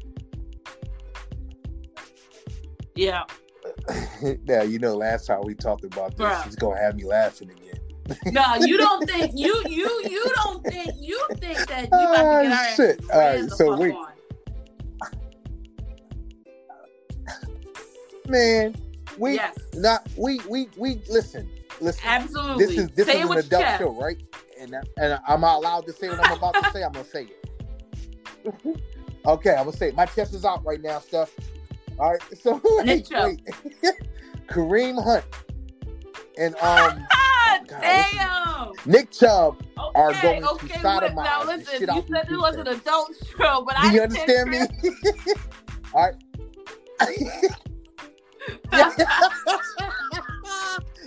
Yeah. 2.94 3.24
now 4.44 4.62
you 4.62 4.78
know 4.78 4.96
last 4.96 5.26
time 5.26 5.40
we 5.44 5.54
talked 5.54 5.84
about 5.84 6.16
this, 6.16 6.26
Bruh. 6.26 6.58
gonna 6.58 6.80
have 6.80 6.96
me 6.96 7.04
laughing 7.04 7.50
again. 7.50 7.80
no, 8.32 8.56
you 8.56 8.76
don't 8.76 9.08
think 9.08 9.32
you 9.36 9.62
you 9.68 10.02
you 10.04 10.32
don't 10.36 10.64
think 10.66 10.92
you 10.98 11.20
think 11.36 11.58
that 11.68 11.82
you 11.82 11.86
about 11.88 12.16
to 12.16 12.22
ah, 12.22 12.42
get 12.42 12.52
our 12.52 12.74
shit. 12.74 13.04
All 13.12 13.20
right, 13.20 13.50
so 13.50 13.76
wait. 13.76 13.94
Man, 18.26 18.74
we 19.20 19.34
Yes. 19.34 19.56
not 19.74 20.06
we 20.16 20.40
we 20.48 20.68
we 20.76 21.00
listen. 21.08 21.48
Listen. 21.80 22.02
Absolutely. 22.04 22.66
This 22.66 22.78
is 22.78 22.88
this 22.90 23.06
Say 23.06 23.20
is 23.20 23.30
an 23.30 23.38
adult 23.38 23.62
chest. 23.62 23.78
show, 23.80 23.90
right? 24.00 24.20
And 24.58 24.74
and 24.96 25.20
I'm 25.28 25.40
not 25.42 25.56
allowed 25.56 25.86
to 25.86 25.92
say 25.92 26.08
what 26.08 26.26
I'm 26.26 26.36
about 26.36 26.54
to 26.54 26.70
say. 26.72 26.82
I'm 26.82 26.92
gonna 26.92 27.04
say 27.04 27.28
it. 27.28 27.46
okay, 29.26 29.50
I'm 29.50 29.64
gonna 29.66 29.76
say 29.76 29.88
it. 29.88 29.94
My 29.94 30.06
chest 30.06 30.34
is 30.34 30.44
out 30.44 30.64
right 30.64 30.80
now, 30.80 30.98
stuff. 30.98 31.34
All 31.98 32.12
right, 32.12 32.22
so 32.42 32.60
Nick 32.84 33.06
wait, 33.10 33.40
wait. 33.82 33.94
Kareem 34.48 35.02
Hunt 35.02 35.24
and 36.38 36.54
um 36.56 37.06
God, 37.68 37.82
listen. 37.82 38.18
damn. 38.18 38.72
Nick 38.86 39.10
Chubb. 39.10 39.62
Okay, 39.78 40.00
are 40.00 40.12
going 40.22 40.42
to 40.42 40.50
okay. 40.50 40.78
sodomize 40.78 41.14
Now 41.14 41.44
listen, 41.44 41.78
shit 41.78 41.94
you 41.94 42.04
said 42.10 42.26
it 42.30 42.36
was 42.38 42.56
an 42.56 42.68
adult 42.68 43.12
show, 43.38 43.62
but 43.66 43.76
Do 43.82 43.88
I 43.88 43.92
you 43.92 44.00
understand 44.02 44.50
me? 44.50 44.60
All 45.94 46.10
right. 47.00 47.54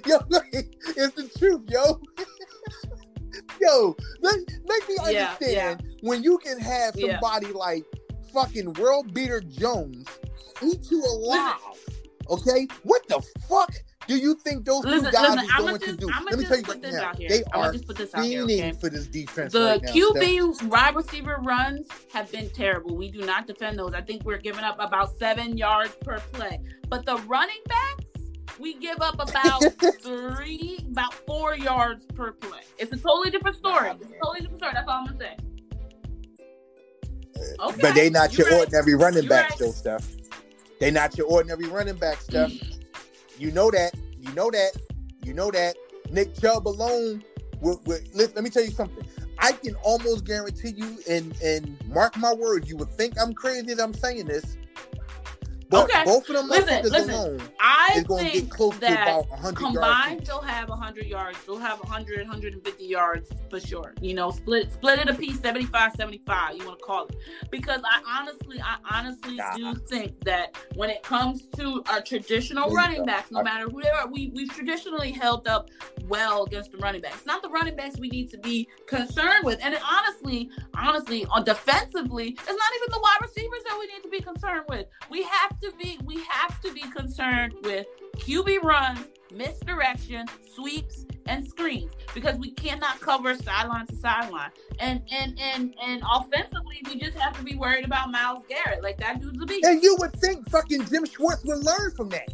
yo, 0.05 0.19
it's 0.31 1.15
the 1.15 1.29
truth, 1.37 1.61
yo. 1.69 1.99
yo, 3.61 3.95
let, 4.21 4.39
make 4.67 4.87
me 4.89 4.95
Yeah, 5.09 5.31
understand 5.39 5.83
when 6.01 6.23
you 6.23 6.37
can 6.37 6.59
have 6.59 6.95
Yeah. 6.95 7.19
somebody 7.19 7.47
like 7.53 7.83
fucking 8.33 8.73
world 8.73 9.13
beater 9.13 9.41
Jones 9.41 10.07
eat 10.61 10.89
you 10.91 11.03
alive. 11.03 11.55
Okay, 12.29 12.69
what 12.83 13.05
the 13.09 13.21
fuck 13.49 13.69
do 14.07 14.17
you 14.17 14.35
think 14.35 14.65
those 14.65 14.83
Listen, 14.83 15.05
two 15.05 15.11
guys 15.11 15.29
listen, 15.35 15.45
is 15.45 15.51
I'ma 15.55 15.77
to 15.77 15.95
do? 15.95 16.09
I'ma 16.13 16.25
Let 16.31 16.39
me 16.39 16.45
just 16.45 16.47
tell 16.47 16.57
you 16.57 16.63
put 16.63 16.73
right 16.75 16.81
this 16.81 16.93
now, 16.95 17.03
out 17.09 17.17
here. 17.17 17.29
they 17.29 17.43
I'ma 17.53 17.63
are 17.65 17.71
just 17.71 17.87
put 17.87 17.95
this 17.97 18.13
out 18.13 18.25
here, 18.25 18.43
okay? 18.43 18.71
for 18.73 18.89
this 18.89 19.07
defense 19.07 19.53
The 19.53 19.59
right 19.59 19.81
now. 19.83 19.91
QB 19.91 20.63
wide 20.69 20.95
receiver 20.95 21.37
runs 21.43 21.87
have 22.13 22.31
been 22.31 22.49
terrible. 22.49 22.95
We 22.95 23.09
do 23.11 23.25
not 23.25 23.47
defend 23.47 23.79
those. 23.79 23.93
I 23.93 24.01
think 24.01 24.23
we're 24.25 24.37
giving 24.37 24.63
up 24.63 24.77
about 24.79 25.17
seven 25.17 25.57
yards 25.57 25.95
per 26.01 26.19
play. 26.33 26.59
But 26.89 27.05
the 27.05 27.17
running 27.27 27.61
backs, 27.67 28.05
we 28.59 28.75
give 28.75 29.01
up 29.01 29.15
about 29.15 29.61
three, 30.01 30.79
about 30.91 31.13
four 31.25 31.55
yards 31.55 32.05
per 32.07 32.33
play. 32.33 32.61
It's 32.77 32.91
a 32.91 32.97
totally 32.97 33.31
different 33.31 33.57
story. 33.57 33.89
It's 33.91 34.11
a 34.11 34.13
totally 34.19 34.41
different 34.41 34.59
story. 34.59 34.73
That's 34.73 34.87
all 34.87 34.99
I'm 34.99 35.05
gonna 35.05 35.17
say. 35.19 35.37
Okay, 37.59 37.81
But 37.81 37.95
they 37.95 38.09
not 38.09 38.37
you're 38.37 38.49
your 38.49 38.59
ordinary 38.59 38.95
running 38.95 39.23
You're 39.23 39.29
backs, 39.29 39.51
right. 39.51 39.59
though, 39.59 39.71
Steph. 39.71 40.07
They 40.79 40.91
not 40.91 41.17
your 41.17 41.27
ordinary 41.27 41.65
running 41.67 41.95
backs, 41.95 42.25
Steph. 42.25 42.51
You 43.37 43.51
know 43.51 43.71
that. 43.71 43.93
You 44.19 44.33
know 44.33 44.49
that. 44.51 44.71
You 45.23 45.33
know 45.33 45.51
that. 45.51 45.75
Nick 46.11 46.35
Chubb 46.39 46.67
alone. 46.67 47.23
Let, 47.61 48.35
let 48.35 48.43
me 48.43 48.49
tell 48.49 48.63
you 48.63 48.71
something. 48.71 49.05
I 49.39 49.53
can 49.53 49.75
almost 49.83 50.25
guarantee 50.25 50.73
you, 50.75 50.99
and 51.09 51.35
and 51.41 51.77
mark 51.87 52.17
my 52.17 52.33
words, 52.33 52.69
you 52.69 52.77
would 52.77 52.91
think 52.91 53.19
I'm 53.19 53.33
crazy 53.33 53.73
that 53.73 53.81
I'm 53.81 53.93
saying 53.93 54.25
this. 54.25 54.57
But 55.73 55.83
Okay. 55.89 56.03
both 56.05 56.29
of 56.29 56.35
them 56.35 56.49
Listen, 56.49 56.83
listen. 56.91 57.09
alone 57.13 57.41
I 57.59 57.93
is 57.95 58.03
going 58.03 58.25
to 58.25 58.31
get 58.31 58.39
think 58.41 58.51
close 58.51 58.73
to 58.75 58.79
that 58.81 59.01
about 59.07 59.29
100 59.29 59.55
combined 59.57 60.11
yards. 60.11 60.27
they'll 60.29 60.41
have 60.41 60.69
100 60.69 61.05
yards. 61.07 61.37
They'll 61.45 61.57
have 61.57 61.79
100 61.79 62.19
150 62.27 62.85
yards 62.85 63.29
for 63.49 63.59
sure. 63.59 63.93
You 64.01 64.13
know 64.13 64.31
split 64.31 64.71
split 64.71 64.99
it 64.99 65.09
a 65.09 65.13
piece 65.13 65.39
75 65.39 65.93
75 65.95 66.55
you 66.57 66.65
want 66.65 66.79
to 66.79 66.85
call 66.85 67.07
it. 67.07 67.15
Because 67.51 67.81
i 67.83 68.01
honestly 68.19 68.61
i 68.61 68.75
honestly 68.91 69.39
do 69.55 69.73
think 69.75 70.19
that 70.25 70.55
when 70.75 70.89
it 70.89 71.01
comes 71.03 71.43
to 71.57 71.83
our 71.89 72.01
traditional 72.01 72.69
running 72.71 73.05
backs 73.05 73.31
no 73.31 73.39
I- 73.39 73.43
matter 73.43 73.65
who 73.69 73.81
they 73.81 73.89
are 73.89 74.07
we, 74.07 74.29
we've 74.35 74.51
traditionally 74.53 75.11
held 75.11 75.47
up 75.47 75.69
well 76.07 76.43
against 76.43 76.71
the 76.71 76.77
running 76.77 77.01
backs. 77.01 77.25
Not 77.25 77.41
the 77.41 77.49
running 77.49 77.75
backs 77.75 77.97
we 77.97 78.09
need 78.09 78.29
to 78.31 78.37
be 78.37 78.67
concerned 78.87 79.43
with. 79.43 79.59
And 79.63 79.77
honestly 79.89 80.49
honestly 80.75 81.25
on 81.31 81.43
defensively 81.43 82.29
it's 82.29 82.45
not 82.47 82.71
even 82.77 82.89
the 82.91 82.99
wide 83.01 83.17
receivers 83.21 83.63
that 83.67 83.77
we 83.79 83.87
need 83.87 84.03
to 84.03 84.09
be 84.09 84.19
concerned 84.19 84.65
with. 84.69 84.87
We 85.09 85.23
have 85.23 85.59
to 85.63 85.73
be 85.77 85.99
we 86.05 86.21
have 86.29 86.61
to 86.61 86.71
be 86.73 86.81
concerned 86.81 87.53
with 87.63 87.85
QB 88.17 88.61
runs, 88.63 88.99
misdirection, 89.33 90.25
sweeps, 90.53 91.05
and 91.25 91.47
screens 91.47 91.91
because 92.13 92.35
we 92.37 92.51
cannot 92.51 92.99
cover 92.99 93.33
sideline 93.35 93.87
to 93.87 93.95
sideline. 93.95 94.51
And 94.79 95.01
and 95.11 95.39
and 95.39 95.73
and 95.81 96.03
offensively, 96.13 96.81
we 96.87 96.99
just 96.99 97.17
have 97.17 97.37
to 97.37 97.43
be 97.43 97.55
worried 97.55 97.85
about 97.85 98.11
Myles 98.11 98.43
Garrett. 98.49 98.83
Like 98.83 98.97
that 98.97 99.21
dude's 99.21 99.41
a 99.41 99.45
beast. 99.45 99.65
And 99.65 99.81
you 99.81 99.95
would 99.99 100.13
think 100.19 100.49
fucking 100.49 100.85
Jim 100.87 101.05
Schwartz 101.05 101.43
would 101.45 101.63
learn 101.63 101.91
from 101.95 102.09
that. 102.09 102.33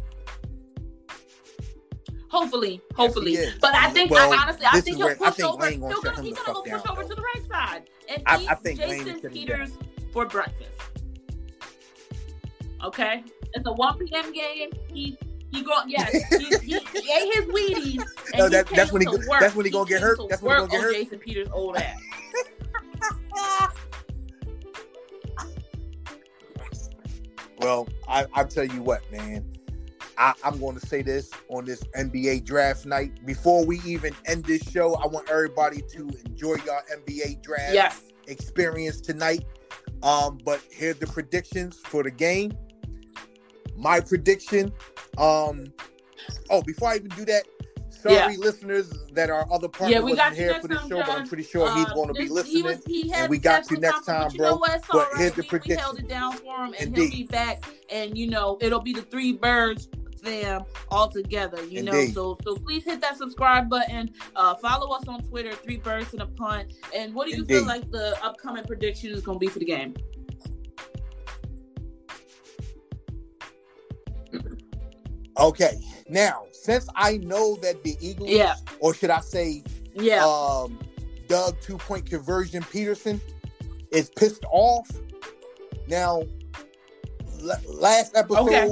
Hopefully, 2.30 2.80
hopefully. 2.94 3.32
is. 3.34 3.54
but 3.60 3.74
I 3.74 3.90
think 3.90 4.10
Well, 4.12 4.32
I 4.32 4.36
honestly 4.36 4.64
I 4.70 4.80
think 4.80 4.98
he'll 4.98 5.14
push 5.16 5.40
over. 5.40 5.56
Wayne 5.58 5.80
gonna 5.80 5.92
he'll 5.94 6.02
shut 6.02 6.14
go, 6.14 6.20
him 6.20 6.24
he's 6.26 6.38
gonna 6.38 6.52
go 6.54 6.62
push 6.62 6.70
down, 6.70 6.82
over 6.90 7.02
though. 7.02 7.08
to 7.08 7.14
the 7.16 7.22
right 7.22 7.48
side 7.48 7.90
and 8.08 8.22
I- 8.26 8.40
eat 8.42 8.50
I 8.50 8.54
think 8.54 8.78
Jason 8.78 9.20
Peters 9.30 9.72
for 10.12 10.26
breakfast. 10.26 10.70
Okay, 12.84 13.22
it's 13.54 13.66
a 13.66 13.72
1 13.72 13.98
p.m. 13.98 14.32
game. 14.32 14.70
He 14.92 15.18
he 15.52 15.62
go 15.62 15.72
yes. 15.86 16.10
He, 16.38 16.46
he, 16.58 16.78
he 16.78 17.12
ate 17.12 17.34
his 17.34 17.44
Wheaties. 17.46 18.02
And 18.32 18.38
No, 18.38 18.44
he 18.44 18.50
that- 18.50 18.66
that's 18.68 18.92
when 18.92 19.02
he 19.02 19.08
work. 19.08 19.40
that's 19.40 19.54
when 19.54 19.66
he 19.66 19.72
gonna 19.72 19.88
get 19.88 20.00
hurt? 20.00 20.16
to 20.18 20.26
That's 20.28 20.40
when 20.42 20.52
he 20.54 20.58
gonna 20.60 20.70
get 20.70 20.80
hurt? 20.80 20.94
Jason 20.94 21.18
Peters' 21.18 21.48
old 21.52 21.76
ass. 21.76 21.98
Well, 27.58 27.88
I, 28.08 28.26
I 28.32 28.44
tell 28.44 28.64
you 28.64 28.82
what, 28.82 29.02
man. 29.12 29.44
I, 30.16 30.34
I'm 30.44 30.58
going 30.58 30.78
to 30.78 30.86
say 30.86 31.02
this 31.02 31.30
on 31.48 31.64
this 31.64 31.82
NBA 31.96 32.44
draft 32.44 32.84
night. 32.86 33.24
Before 33.26 33.64
we 33.64 33.80
even 33.86 34.14
end 34.26 34.44
this 34.44 34.62
show, 34.70 34.94
I 34.94 35.06
want 35.06 35.28
everybody 35.30 35.82
to 35.92 36.10
enjoy 36.26 36.56
your 36.64 36.82
NBA 36.94 37.42
draft 37.42 37.72
Yes. 37.74 38.02
experience 38.26 39.00
tonight. 39.00 39.44
Um, 40.02 40.38
but 40.44 40.60
here's 40.70 40.96
the 40.96 41.06
predictions 41.06 41.78
for 41.84 42.02
the 42.02 42.10
game. 42.10 42.52
My 43.80 44.00
prediction. 44.00 44.72
Um, 45.18 45.72
oh, 46.50 46.62
before 46.62 46.90
I 46.90 46.96
even 46.96 47.08
do 47.10 47.24
that, 47.24 47.44
sorry, 47.90 48.14
Yeah. 48.14 48.34
listeners 48.38 48.92
that 49.14 49.30
our 49.30 49.46
other 49.52 49.68
partner 49.68 49.96
Yeah, 49.96 50.00
we 50.00 50.12
wasn't 50.12 50.18
got 50.18 50.32
here 50.34 50.54
for 50.60 50.68
time, 50.68 50.88
show, 50.88 50.98
but 50.98 51.08
I'm 51.10 51.26
pretty 51.28 51.42
sure 51.44 51.70
he's 51.74 51.86
Uh, 51.86 51.94
going 51.94 52.08
to 52.08 52.14
be 52.14 52.28
listening. 52.28 52.56
He 52.56 52.62
was, 52.62 52.84
he 52.86 53.08
had 53.08 53.22
and 53.22 53.30
we 53.30 53.38
got 53.38 53.70
you 53.70 53.78
next 53.78 54.04
time, 54.06 54.24
but 54.24 54.34
you 54.34 54.40
know 54.40 54.48
bro. 54.50 54.56
what? 54.58 54.82
But 54.90 54.94
all 54.96 55.00
right. 55.04 55.16
here's 55.18 55.32
the 55.32 55.42
we, 55.42 55.42
we 55.42 55.48
prediction. 55.48 55.78
held 55.78 55.98
it 55.98 56.08
down 56.08 56.32
for 56.34 56.44
him, 56.44 56.74
and 56.78 56.88
Indeed. 56.88 57.00
he'll 57.10 57.18
be 57.18 57.24
back. 57.24 57.64
And 57.90 58.16
you 58.16 58.28
know, 58.28 58.58
it'll 58.60 58.80
be 58.80 58.92
the 58.92 59.02
three 59.02 59.32
birds 59.32 59.88
them 60.22 60.62
all 60.90 61.08
together. 61.08 61.64
You 61.64 61.82
know, 61.82 62.06
so 62.08 62.36
so 62.44 62.54
please 62.56 62.84
hit 62.84 63.00
that 63.00 63.16
subscribe 63.16 63.70
button. 63.70 64.10
Uh, 64.36 64.54
follow 64.56 64.94
us 64.94 65.08
on 65.08 65.22
Twitter, 65.22 65.52
three 65.54 65.78
birds 65.78 66.12
and 66.12 66.20
a 66.20 66.26
punt. 66.26 66.74
And 66.94 67.14
what 67.14 67.26
do 67.28 67.34
you 67.36 67.44
feel 67.46 67.64
like 67.64 67.90
the 67.90 68.22
upcoming 68.22 68.64
prediction 68.64 69.10
is 69.12 69.22
going 69.22 69.36
to 69.38 69.40
be 69.40 69.50
for 69.50 69.58
the 69.60 69.64
game? 69.64 69.94
Okay, 75.40 75.78
now 76.08 76.44
since 76.52 76.86
I 76.94 77.16
know 77.18 77.56
that 77.62 77.82
the 77.82 77.96
Eagles, 78.00 78.28
Yeah. 78.30 78.54
or 78.80 78.92
should 78.94 79.10
I 79.10 79.20
say, 79.20 79.62
Yeah, 79.94 80.24
um, 80.24 80.78
Doug 81.28 81.60
two 81.60 81.78
point 81.78 82.06
conversion 82.08 82.62
Pederson 82.62 83.20
is 83.90 84.10
pissed 84.10 84.44
off. 84.52 84.88
Now, 85.88 86.22
l- 87.42 87.60
last 87.66 88.16
episode 88.16 88.42
Okay. 88.48 88.70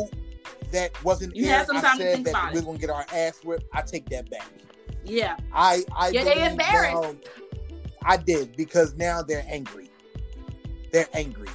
that 0.73 1.05
wasn't 1.05 1.35
You 1.35 1.47
aired, 1.47 1.67
I 1.71 1.97
said 1.97 2.25
that 2.25 2.53
we're 2.55 2.61
gonna 2.63 2.79
get 2.79 2.91
our 2.91 3.07
ass 3.13 3.41
whipped. 3.45 3.65
I 3.73 3.83
take 3.83 4.09
that 4.11 4.31
back. 4.31 4.47
yeah, 5.05 5.37
I 5.53 5.83
I 5.97 6.11
Yeah, 6.11 6.25
they 6.25 6.45
embarrassed. 6.47 7.03
now- 7.03 7.15
I 8.05 8.17
did 8.17 8.57
because 8.57 8.95
now 8.95 9.23
they're 9.23 9.45
angry. 9.49 9.91
They're 10.93 11.09
angry. 11.15 11.49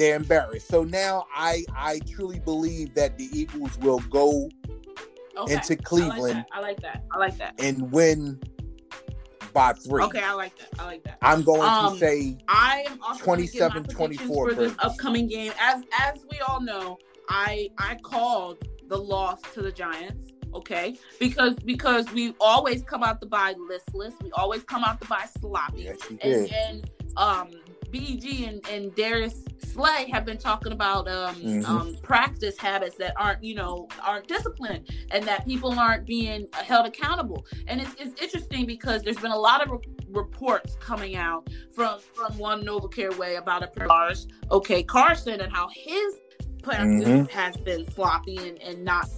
They're 0.00 0.16
embarrassed. 0.16 0.66
So 0.68 0.82
now 0.82 1.26
I 1.34 1.62
I 1.76 2.00
truly 2.10 2.38
believe 2.40 2.94
that 2.94 3.18
the 3.18 3.28
Eagles 3.38 3.76
will 3.80 3.98
go 3.98 4.48
okay. 5.36 5.52
into 5.52 5.74
I 5.74 5.76
like 5.76 5.84
Cleveland 5.84 6.36
that. 6.36 6.46
I 6.52 6.60
like 6.60 6.80
that. 6.80 7.04
I 7.12 7.18
like 7.18 7.36
that. 7.36 7.54
and 7.60 7.92
win 7.92 8.40
by 9.52 9.74
three. 9.74 10.02
Okay, 10.04 10.22
I 10.22 10.32
like 10.32 10.56
that. 10.56 10.68
I 10.80 10.86
like 10.86 11.02
that. 11.04 11.18
I'm 11.20 11.42
going 11.42 11.60
Um, 11.68 11.92
to 11.92 11.98
say 11.98 12.38
I 12.48 12.84
am 12.88 12.98
also 13.02 13.22
27, 13.22 13.84
27, 13.84 13.94
24 13.94 14.48
for 14.48 14.54
this 14.54 14.74
upcoming 14.78 15.26
game. 15.26 15.52
As 15.60 15.82
as 15.98 16.24
we 16.30 16.38
all 16.40 16.62
know, 16.62 16.96
I 17.28 17.68
I 17.76 17.96
called 17.96 18.56
the 18.88 18.96
loss 18.96 19.42
to 19.52 19.60
the 19.60 19.70
Giants. 19.70 20.32
Okay, 20.54 20.96
because 21.18 21.56
because 21.56 22.10
we 22.12 22.34
always 22.40 22.82
come 22.82 23.02
out 23.02 23.20
to 23.20 23.26
buy 23.26 23.54
listless. 23.68 24.14
We 24.22 24.32
always 24.32 24.62
come 24.64 24.82
out 24.82 24.98
to 25.02 25.06
buy 25.08 25.26
sloppy. 25.38 25.82
yes, 25.82 25.98
you 26.10 26.18
and, 26.22 26.48
did. 26.48 26.52
and 26.52 26.90
um 27.18 27.50
BG 27.90 28.48
and, 28.48 28.66
and 28.68 28.94
Darius 28.94 29.42
Slay 29.72 30.08
have 30.10 30.24
been 30.24 30.38
talking 30.38 30.72
about 30.72 31.06
um, 31.08 31.34
Mhm. 31.36 31.64
um 31.68 31.96
practice 32.02 32.56
habits 32.58 32.96
that 32.96 33.14
aren't 33.16 33.42
you 33.42 33.54
know 33.54 33.88
aren't 34.02 34.26
disciplined 34.26 34.88
and 35.10 35.24
that 35.24 35.44
people 35.46 35.78
aren't 35.78 36.06
being 36.06 36.46
held 36.52 36.86
accountable 36.86 37.44
and 37.68 37.80
it's, 37.80 37.94
it's 37.98 38.20
interesting 38.20 38.66
because 38.66 39.02
there's 39.02 39.18
been 39.18 39.30
a 39.32 39.38
lot 39.38 39.62
of 39.62 39.70
re- 39.70 39.78
reports 40.10 40.76
coming 40.80 41.16
out 41.16 41.48
from 41.72 41.98
from 42.14 42.36
one 42.38 42.62
NovaCare 42.64 43.16
way 43.16 43.36
about 43.36 43.62
a 43.62 43.86
Lars 43.86 44.26
okay 44.50 44.82
Carson 44.82 45.40
and 45.40 45.52
how 45.52 45.68
his 45.74 46.14
practice 46.62 47.08
Mhm. 47.08 47.30
has 47.30 47.56
been 47.58 47.90
sloppy 47.92 48.36
and, 48.38 48.60
and 48.62 48.84
not 48.84 49.08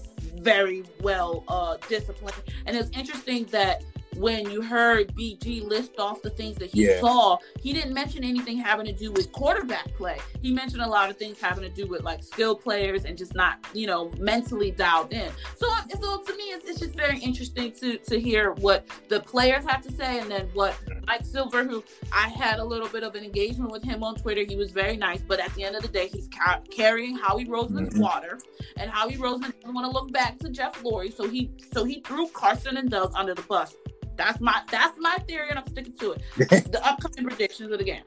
very 0.41 0.83
well 1.03 1.45
uh 1.49 1.77
disciplined 1.89 2.35
and 2.67 2.77
it's 2.77 2.91
interesting 2.97 3.45
that 3.47 3.85
when 4.17 4.51
you 4.51 4.63
heard 4.63 5.15
BG 5.15 5.63
list 5.67 5.99
off 5.99 6.23
the 6.23 6.31
things 6.31 6.57
that 6.59 6.71
he 6.71 6.87
Yeah. 6.87 7.01
saw, 7.01 7.39
he 7.61 7.73
didn't 7.73 7.95
mention 7.95 8.25
anything 8.25 8.57
having 8.59 8.87
to 8.87 8.93
do 8.93 9.11
with 9.13 9.33
quarterback 9.33 9.93
play. 9.95 10.19
He 10.43 10.53
mentioned 10.53 10.83
a 10.83 10.87
lot 10.89 11.11
of 11.11 11.17
things 11.17 11.41
having 11.41 11.65
to 11.65 11.71
do 11.71 11.87
with 11.87 12.03
like 12.03 12.23
skill 12.23 12.55
players 12.55 13.05
and 13.05 13.17
just 13.17 13.35
not, 13.35 13.59
you 13.73 13.87
know, 13.87 14.11
mentally 14.19 14.71
dialed 14.71 15.13
in. 15.13 15.31
So, 15.57 15.67
uh, 15.71 15.83
so 16.01 16.23
to 16.23 16.37
me, 16.37 16.45
it's, 16.45 16.69
it's 16.69 16.81
just 16.81 16.95
very 16.95 17.19
interesting 17.19 17.73
to 17.73 17.99
to 17.99 18.21
hear 18.21 18.53
what 18.53 18.87
the 19.09 19.21
players 19.21 19.65
have 19.65 19.83
to 19.83 19.93
say, 19.93 20.19
and 20.19 20.31
then 20.31 20.49
what 20.55 20.75
Mike 21.07 21.25
Silver, 21.25 21.65
who 21.65 21.83
I 22.13 22.29
had 22.29 22.59
a 22.59 22.65
little 22.65 22.89
bit 22.89 23.03
of 23.03 23.15
an 23.15 23.25
engagement 23.25 23.71
with 23.71 23.83
him 23.83 24.03
on 24.05 24.15
Twitter, 24.17 24.45
he 24.45 24.57
was 24.57 24.71
very 24.73 24.97
nice, 24.97 25.21
but 25.23 25.41
at 25.41 25.55
the 25.55 25.65
end 25.65 25.77
of 25.77 25.83
the 25.83 25.89
day, 25.89 26.09
he's 26.09 26.29
ca- 26.29 26.61
carrying 26.71 27.17
Howie 27.17 27.47
Roseman's 27.47 27.95
Mhm. 27.95 28.01
water, 28.01 28.39
and 28.77 28.91
Howie 28.91 29.17
Roseman 29.17 29.53
doesn't 29.61 29.75
want 29.75 29.87
to 29.87 29.91
look 29.93 30.13
back 30.13 30.39
to 30.41 30.49
Jeff 30.51 30.83
Lurie, 30.83 31.15
so 31.17 31.29
he 31.29 31.51
so 31.73 31.85
he 31.85 32.01
threw 32.01 32.29
Carson 32.29 32.77
and 32.77 32.91
Doug 32.91 33.13
under 33.15 33.35
the 33.35 33.43
bus. 33.43 33.75
That's 34.17 34.41
my 34.41 34.63
that's 34.71 34.99
my 34.99 35.17
theory, 35.29 35.49
and 35.51 35.59
I'm 35.59 35.67
sticking 35.67 35.97
to 35.99 36.13
it. 36.13 36.23
the 36.73 36.81
upcoming 36.85 37.29
predictions 37.29 37.73
of 37.73 37.79
the 37.79 37.85
game. 37.85 38.03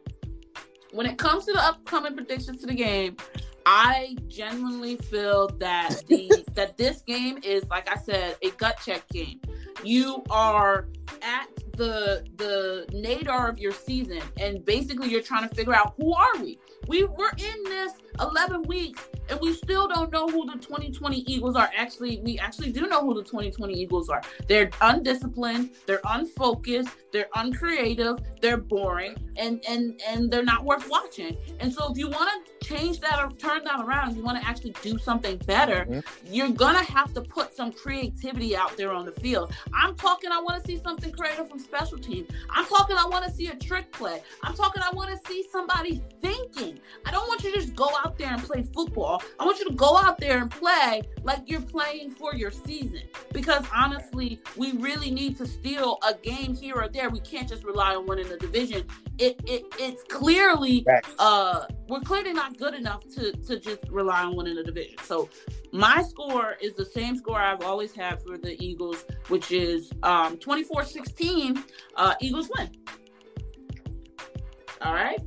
When 0.91 1.05
it 1.05 1.17
comes 1.17 1.45
to 1.45 1.53
the 1.53 1.61
upcoming 1.61 2.15
predictions 2.15 2.61
to 2.61 2.67
the 2.67 2.75
game, 2.75 3.17
I 3.65 4.15
genuinely 4.27 4.97
feel 4.97 5.47
that 5.59 6.03
the 6.07 6.45
that 6.53 6.77
this 6.77 7.01
game 7.01 7.39
is, 7.43 7.67
like 7.69 7.89
I 7.89 7.97
said, 7.97 8.37
a 8.41 8.51
gut 8.51 8.79
check 8.85 9.07
game. 9.09 9.41
You 9.83 10.23
are 10.29 10.87
at 11.21 11.47
the 11.73 12.25
the 12.37 12.85
nadir 12.93 13.47
of 13.47 13.59
your 13.59 13.71
season, 13.71 14.21
and 14.37 14.63
basically 14.63 15.09
you're 15.09 15.21
trying 15.21 15.47
to 15.49 15.55
figure 15.55 15.73
out 15.73 15.95
who 15.97 16.13
are 16.13 16.37
we. 16.39 16.59
We 16.87 17.05
were 17.05 17.31
in 17.37 17.63
this 17.63 17.93
11 18.19 18.63
weeks, 18.63 19.01
and 19.29 19.39
we 19.39 19.53
still 19.53 19.87
don't 19.87 20.11
know 20.11 20.27
who 20.27 20.45
the 20.45 20.59
2020 20.59 21.17
Eagles 21.27 21.55
are. 21.55 21.69
Actually, 21.75 22.19
we 22.23 22.37
actually 22.39 22.71
do 22.71 22.87
know 22.87 23.01
who 23.01 23.13
the 23.13 23.23
2020 23.23 23.73
Eagles 23.73 24.09
are. 24.09 24.21
They're 24.47 24.69
undisciplined, 24.81 25.71
they're 25.85 26.01
unfocused, 26.05 26.89
they're 27.11 27.29
uncreative, 27.35 28.19
they're 28.41 28.57
boring, 28.57 29.15
and 29.37 29.63
and 29.67 29.99
and 30.07 30.31
they're 30.31 30.43
not 30.43 30.65
worth 30.65 30.89
watching. 30.89 31.37
And 31.59 31.73
so, 31.73 31.91
if 31.91 31.97
you 31.97 32.09
want 32.09 32.29
to 32.45 32.51
change 32.65 32.99
that 33.01 33.19
or 33.19 33.29
turn 33.31 33.63
that 33.65 33.79
around, 33.85 34.15
you 34.15 34.23
want 34.23 34.41
to 34.41 34.47
actually 34.47 34.73
do 34.81 34.97
something 34.97 35.37
better, 35.45 35.85
Mhm. 35.85 36.03
you're 36.31 36.49
gonna 36.49 36.83
have 36.83 37.13
to 37.13 37.21
put 37.21 37.55
some 37.55 37.71
creativity 37.71 38.55
out 38.55 38.75
there 38.77 38.91
on 38.91 39.05
the 39.05 39.11
field. 39.13 39.53
I'm 39.73 39.95
talking. 39.95 40.31
I 40.31 40.41
want 40.41 40.63
to 40.63 40.67
see 40.67 40.77
something 40.81 41.11
creative 41.11 41.49
from 41.49 41.59
special 41.59 41.97
teams. 41.97 42.29
I'm 42.49 42.65
talking. 42.65 42.95
I 42.97 43.05
want 43.05 43.25
to 43.25 43.31
see 43.31 43.47
a 43.47 43.55
trick 43.55 43.91
play. 43.91 44.21
I'm 44.43 44.55
talking. 44.55 44.81
I 44.81 44.93
want 44.95 45.09
to 45.11 45.19
see 45.27 45.45
somebody 45.51 46.01
thinking. 46.21 46.79
I 47.05 47.11
don't 47.11 47.27
want 47.27 47.43
you 47.43 47.51
to 47.51 47.59
just 47.59 47.75
go 47.75 47.89
out 48.03 48.17
there 48.17 48.29
and 48.31 48.41
play 48.43 48.63
football. 48.73 49.21
I 49.39 49.45
want 49.45 49.59
you 49.59 49.65
to 49.65 49.73
go 49.75 49.97
out 49.97 50.17
there 50.19 50.37
and 50.41 50.49
play 50.49 51.01
like 51.23 51.43
you're 51.47 51.61
playing 51.61 52.11
for 52.11 52.35
your 52.35 52.51
season. 52.51 53.01
Because 53.31 53.63
honestly, 53.75 54.41
we 54.55 54.71
really 54.73 55.11
need 55.11 55.37
to 55.37 55.45
steal 55.45 55.99
a 56.07 56.13
game 56.13 56.55
here 56.55 56.75
or 56.75 56.87
there. 56.87 57.09
We 57.09 57.19
can't 57.19 57.47
just 57.47 57.63
rely 57.63 57.95
on 57.95 58.05
winning 58.05 58.29
the 58.29 58.37
division. 58.37 58.85
It 59.17 59.39
it 59.45 59.65
it's 59.79 60.03
clearly 60.09 60.85
uh 61.19 61.65
we're 61.87 62.01
clearly 62.01 62.33
not 62.33 62.54
good 62.55 62.73
enough 62.73 63.07
to 63.15 63.31
to 63.31 63.59
just 63.59 63.83
rely 63.89 64.23
on 64.23 64.35
winning 64.35 64.55
the 64.55 64.63
division. 64.63 64.97
So 65.03 65.29
my 65.71 66.01
score 66.03 66.55
is 66.61 66.73
the 66.75 66.85
same 66.85 67.15
score 67.17 67.39
I've 67.39 67.61
always 67.61 67.93
had 67.93 68.21
for 68.23 68.37
the 68.37 68.61
Eagles, 68.63 69.05
which 69.27 69.51
is 69.51 69.91
um 70.03 70.37
24-16. 70.37 71.63
Uh 71.95 72.15
Eagles 72.21 72.49
win. 72.57 72.69
All 74.81 74.93
right. 74.93 75.19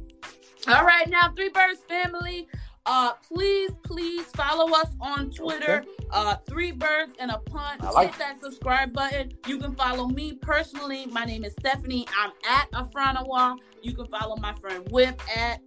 All 0.69 0.85
right, 0.85 1.09
now 1.09 1.33
Three 1.35 1.49
Birds 1.49 1.81
family. 1.89 2.49
Uh 2.87 3.13
please, 3.27 3.71
please 3.85 4.25
follow 4.27 4.73
us 4.75 4.89
on 5.01 5.31
Twitter. 5.31 5.85
Uh 6.11 6.37
Three 6.49 6.73
Birds 6.73 7.13
and 7.19 7.31
a 7.31 7.39
Punt. 7.39 7.83
Like 7.83 8.11
Hit 8.11 8.19
that 8.19 8.41
subscribe 8.41 8.93
button. 8.93 9.33
You 9.47 9.59
can 9.59 9.75
follow 9.75 10.09
me 10.09 10.35
personally. 10.35 11.07
My 11.07 11.25
name 11.25 11.45
is 11.45 11.53
Stephanie. 11.53 12.07
I'm 12.19 12.33
at 12.49 12.71
Afranawa. 12.73 13.59
You 13.83 13.95
can 13.95 14.07
follow 14.07 14.37
my 14.37 14.53
friend 14.55 14.87
Whip 14.91 15.21
at 15.37 15.61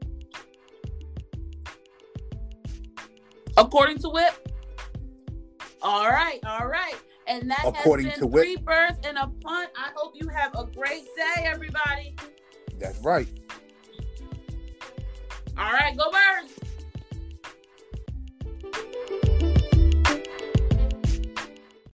according 3.57 3.97
to 3.99 4.09
Whip. 4.09 4.49
All 5.81 6.09
right, 6.09 6.39
all 6.45 6.67
right. 6.67 6.95
And 7.27 7.49
that 7.49 7.63
According 7.65 8.07
has 8.07 8.15
to 8.15 8.21
been 8.21 8.31
Whip. 8.31 8.43
three 8.43 8.55
birds 8.57 8.99
and 9.05 9.17
a 9.17 9.27
punt. 9.43 9.69
I 9.77 9.91
hope 9.95 10.13
you 10.15 10.27
have 10.29 10.53
a 10.55 10.65
great 10.65 11.05
day, 11.15 11.43
everybody. 11.45 12.15
That's 12.77 12.99
right. 12.99 13.27
All 15.57 15.71
right, 15.71 15.95
go 15.97 16.11
birds. 16.11 16.53